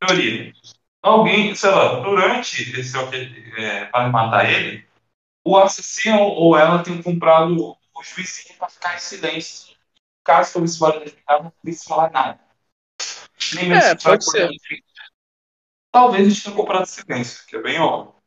Teoria. 0.00 0.54
Alguém, 1.02 1.54
sei 1.54 1.68
lá, 1.68 2.00
durante 2.00 2.80
esse 2.80 2.96
é, 3.58 3.84
para 3.84 4.08
matar 4.08 4.50
ele, 4.50 4.86
o 5.44 5.58
assassino 5.58 6.22
ou 6.22 6.56
ela 6.56 6.82
tem 6.82 7.02
comprado 7.02 7.76
os 7.94 8.12
vizinhos 8.12 8.56
para 8.56 8.70
ficar 8.70 8.96
em 8.96 9.00
silêncio. 9.00 9.76
Caso 10.24 10.52
fosse 10.52 10.80
barulho 10.80 11.04
de 11.04 11.12
casa, 11.12 11.42
não 11.42 11.52
precisa 11.62 11.84
falar 11.88 12.10
nada. 12.10 12.40
Nem 13.54 13.68
mesmo 13.68 13.82
É, 13.82 13.98
se 13.98 14.04
vai 14.04 14.12
pode 14.14 14.30
ser. 14.30 14.50
Talvez 15.92 16.22
eles 16.22 16.42
tenham 16.42 16.56
comprado 16.56 16.86
silêncio, 16.86 17.46
que 17.46 17.56
é 17.56 17.62
bem 17.62 17.78
óbvio. 17.78 18.19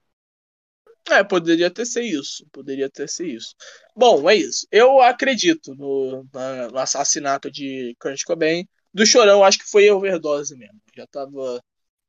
É, 1.10 1.24
poderia 1.24 1.70
ter 1.70 1.86
ser 1.86 2.04
isso. 2.04 2.46
Poderia 2.52 2.90
ter 2.90 3.10
ser 3.10 3.28
isso. 3.28 3.56
Bom, 3.96 4.30
é 4.30 4.36
isso. 4.36 4.66
Eu 4.72 5.02
acredito 5.02 5.76
no, 5.76 6.26
na- 6.34 6.70
no 6.70 6.78
assassinato 6.80 7.52
de 7.52 7.96
Kurt 8.00 8.24
Cobain. 8.24 8.68
Do 8.94 9.06
Chorão, 9.06 9.44
acho 9.44 9.58
que 9.60 9.70
foi 9.70 9.90
overdose 9.90 10.56
mesmo. 10.56 10.80
Já 10.96 11.08
tava, 11.08 11.62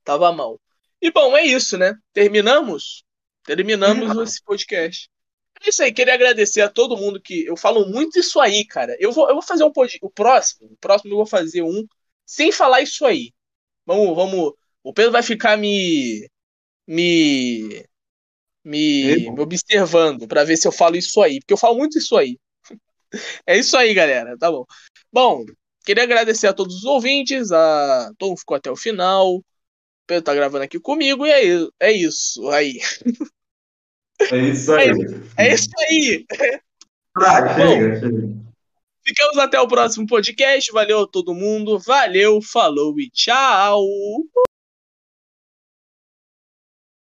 tava 0.04 0.30
mal. 0.32 0.60
E 1.00 1.10
bom, 1.10 1.36
é 1.36 1.44
isso, 1.44 1.76
né? 1.78 1.94
Terminamos? 2.12 3.04
Terminamos 3.44 4.30
esse 4.30 4.42
podcast. 4.44 5.08
É 5.62 5.68
isso 5.70 5.82
aí, 5.82 5.92
queria 5.92 6.14
agradecer 6.14 6.60
a 6.60 6.68
todo 6.68 6.96
mundo 6.96 7.20
que. 7.20 7.44
Eu 7.46 7.56
falo 7.56 7.86
muito 7.86 8.18
isso 8.18 8.38
aí, 8.40 8.66
cara. 8.66 8.96
Eu 9.00 9.12
vou, 9.12 9.28
eu 9.28 9.34
vou 9.34 9.42
fazer 9.42 9.64
um 9.64 9.72
podcast. 9.72 10.04
O 10.04 10.10
próximo, 10.10 10.68
o 10.72 10.76
próximo 10.76 11.12
eu 11.12 11.16
vou 11.16 11.26
fazer 11.26 11.62
um 11.62 11.86
sem 12.26 12.52
falar 12.52 12.82
isso 12.82 13.04
aí. 13.06 13.32
Vamos, 13.86 14.14
vamos. 14.14 14.52
O 14.82 14.92
Pedro 14.92 15.12
vai 15.12 15.22
ficar 15.22 15.56
me. 15.56 16.28
Me. 16.86 17.84
Me, 18.64 19.30
me 19.30 19.40
observando 19.40 20.26
pra 20.26 20.44
ver 20.44 20.56
se 20.56 20.66
eu 20.66 20.72
falo 20.72 20.96
isso 20.96 21.20
aí. 21.20 21.38
Porque 21.40 21.52
eu 21.52 21.58
falo 21.58 21.76
muito 21.76 21.98
isso 21.98 22.16
aí. 22.16 22.38
É 23.46 23.56
isso 23.56 23.76
aí, 23.76 23.94
galera. 23.94 24.36
Tá 24.36 24.50
bom. 24.50 24.64
Bom, 25.12 25.44
queria 25.84 26.02
agradecer 26.02 26.48
a 26.48 26.52
todos 26.52 26.78
os 26.78 26.84
ouvintes. 26.84 27.52
A... 27.52 28.10
Todo 28.18 28.30
mundo 28.30 28.40
ficou 28.40 28.56
até 28.56 28.70
o 28.70 28.76
final. 28.76 29.36
O 29.36 29.44
Pedro 30.04 30.24
tá 30.24 30.34
gravando 30.34 30.64
aqui 30.64 30.80
comigo. 30.80 31.24
E 31.24 31.30
é, 31.30 31.68
é 31.78 31.92
isso 31.92 32.48
aí. 32.50 32.80
É 34.32 34.36
isso 34.36 34.72
aí. 34.74 34.90
É 35.36 35.54
isso 35.54 35.70
aí. 35.78 36.26
Tá, 37.16 37.54
chega, 37.54 38.00
Ficamos 39.06 39.38
até 39.38 39.60
o 39.60 39.68
próximo 39.68 40.04
podcast. 40.04 40.72
Valeu 40.72 41.06
todo 41.06 41.32
mundo. 41.32 41.78
Valeu, 41.78 42.40
falou 42.42 42.98
e 42.98 43.08
tchau. 43.10 43.86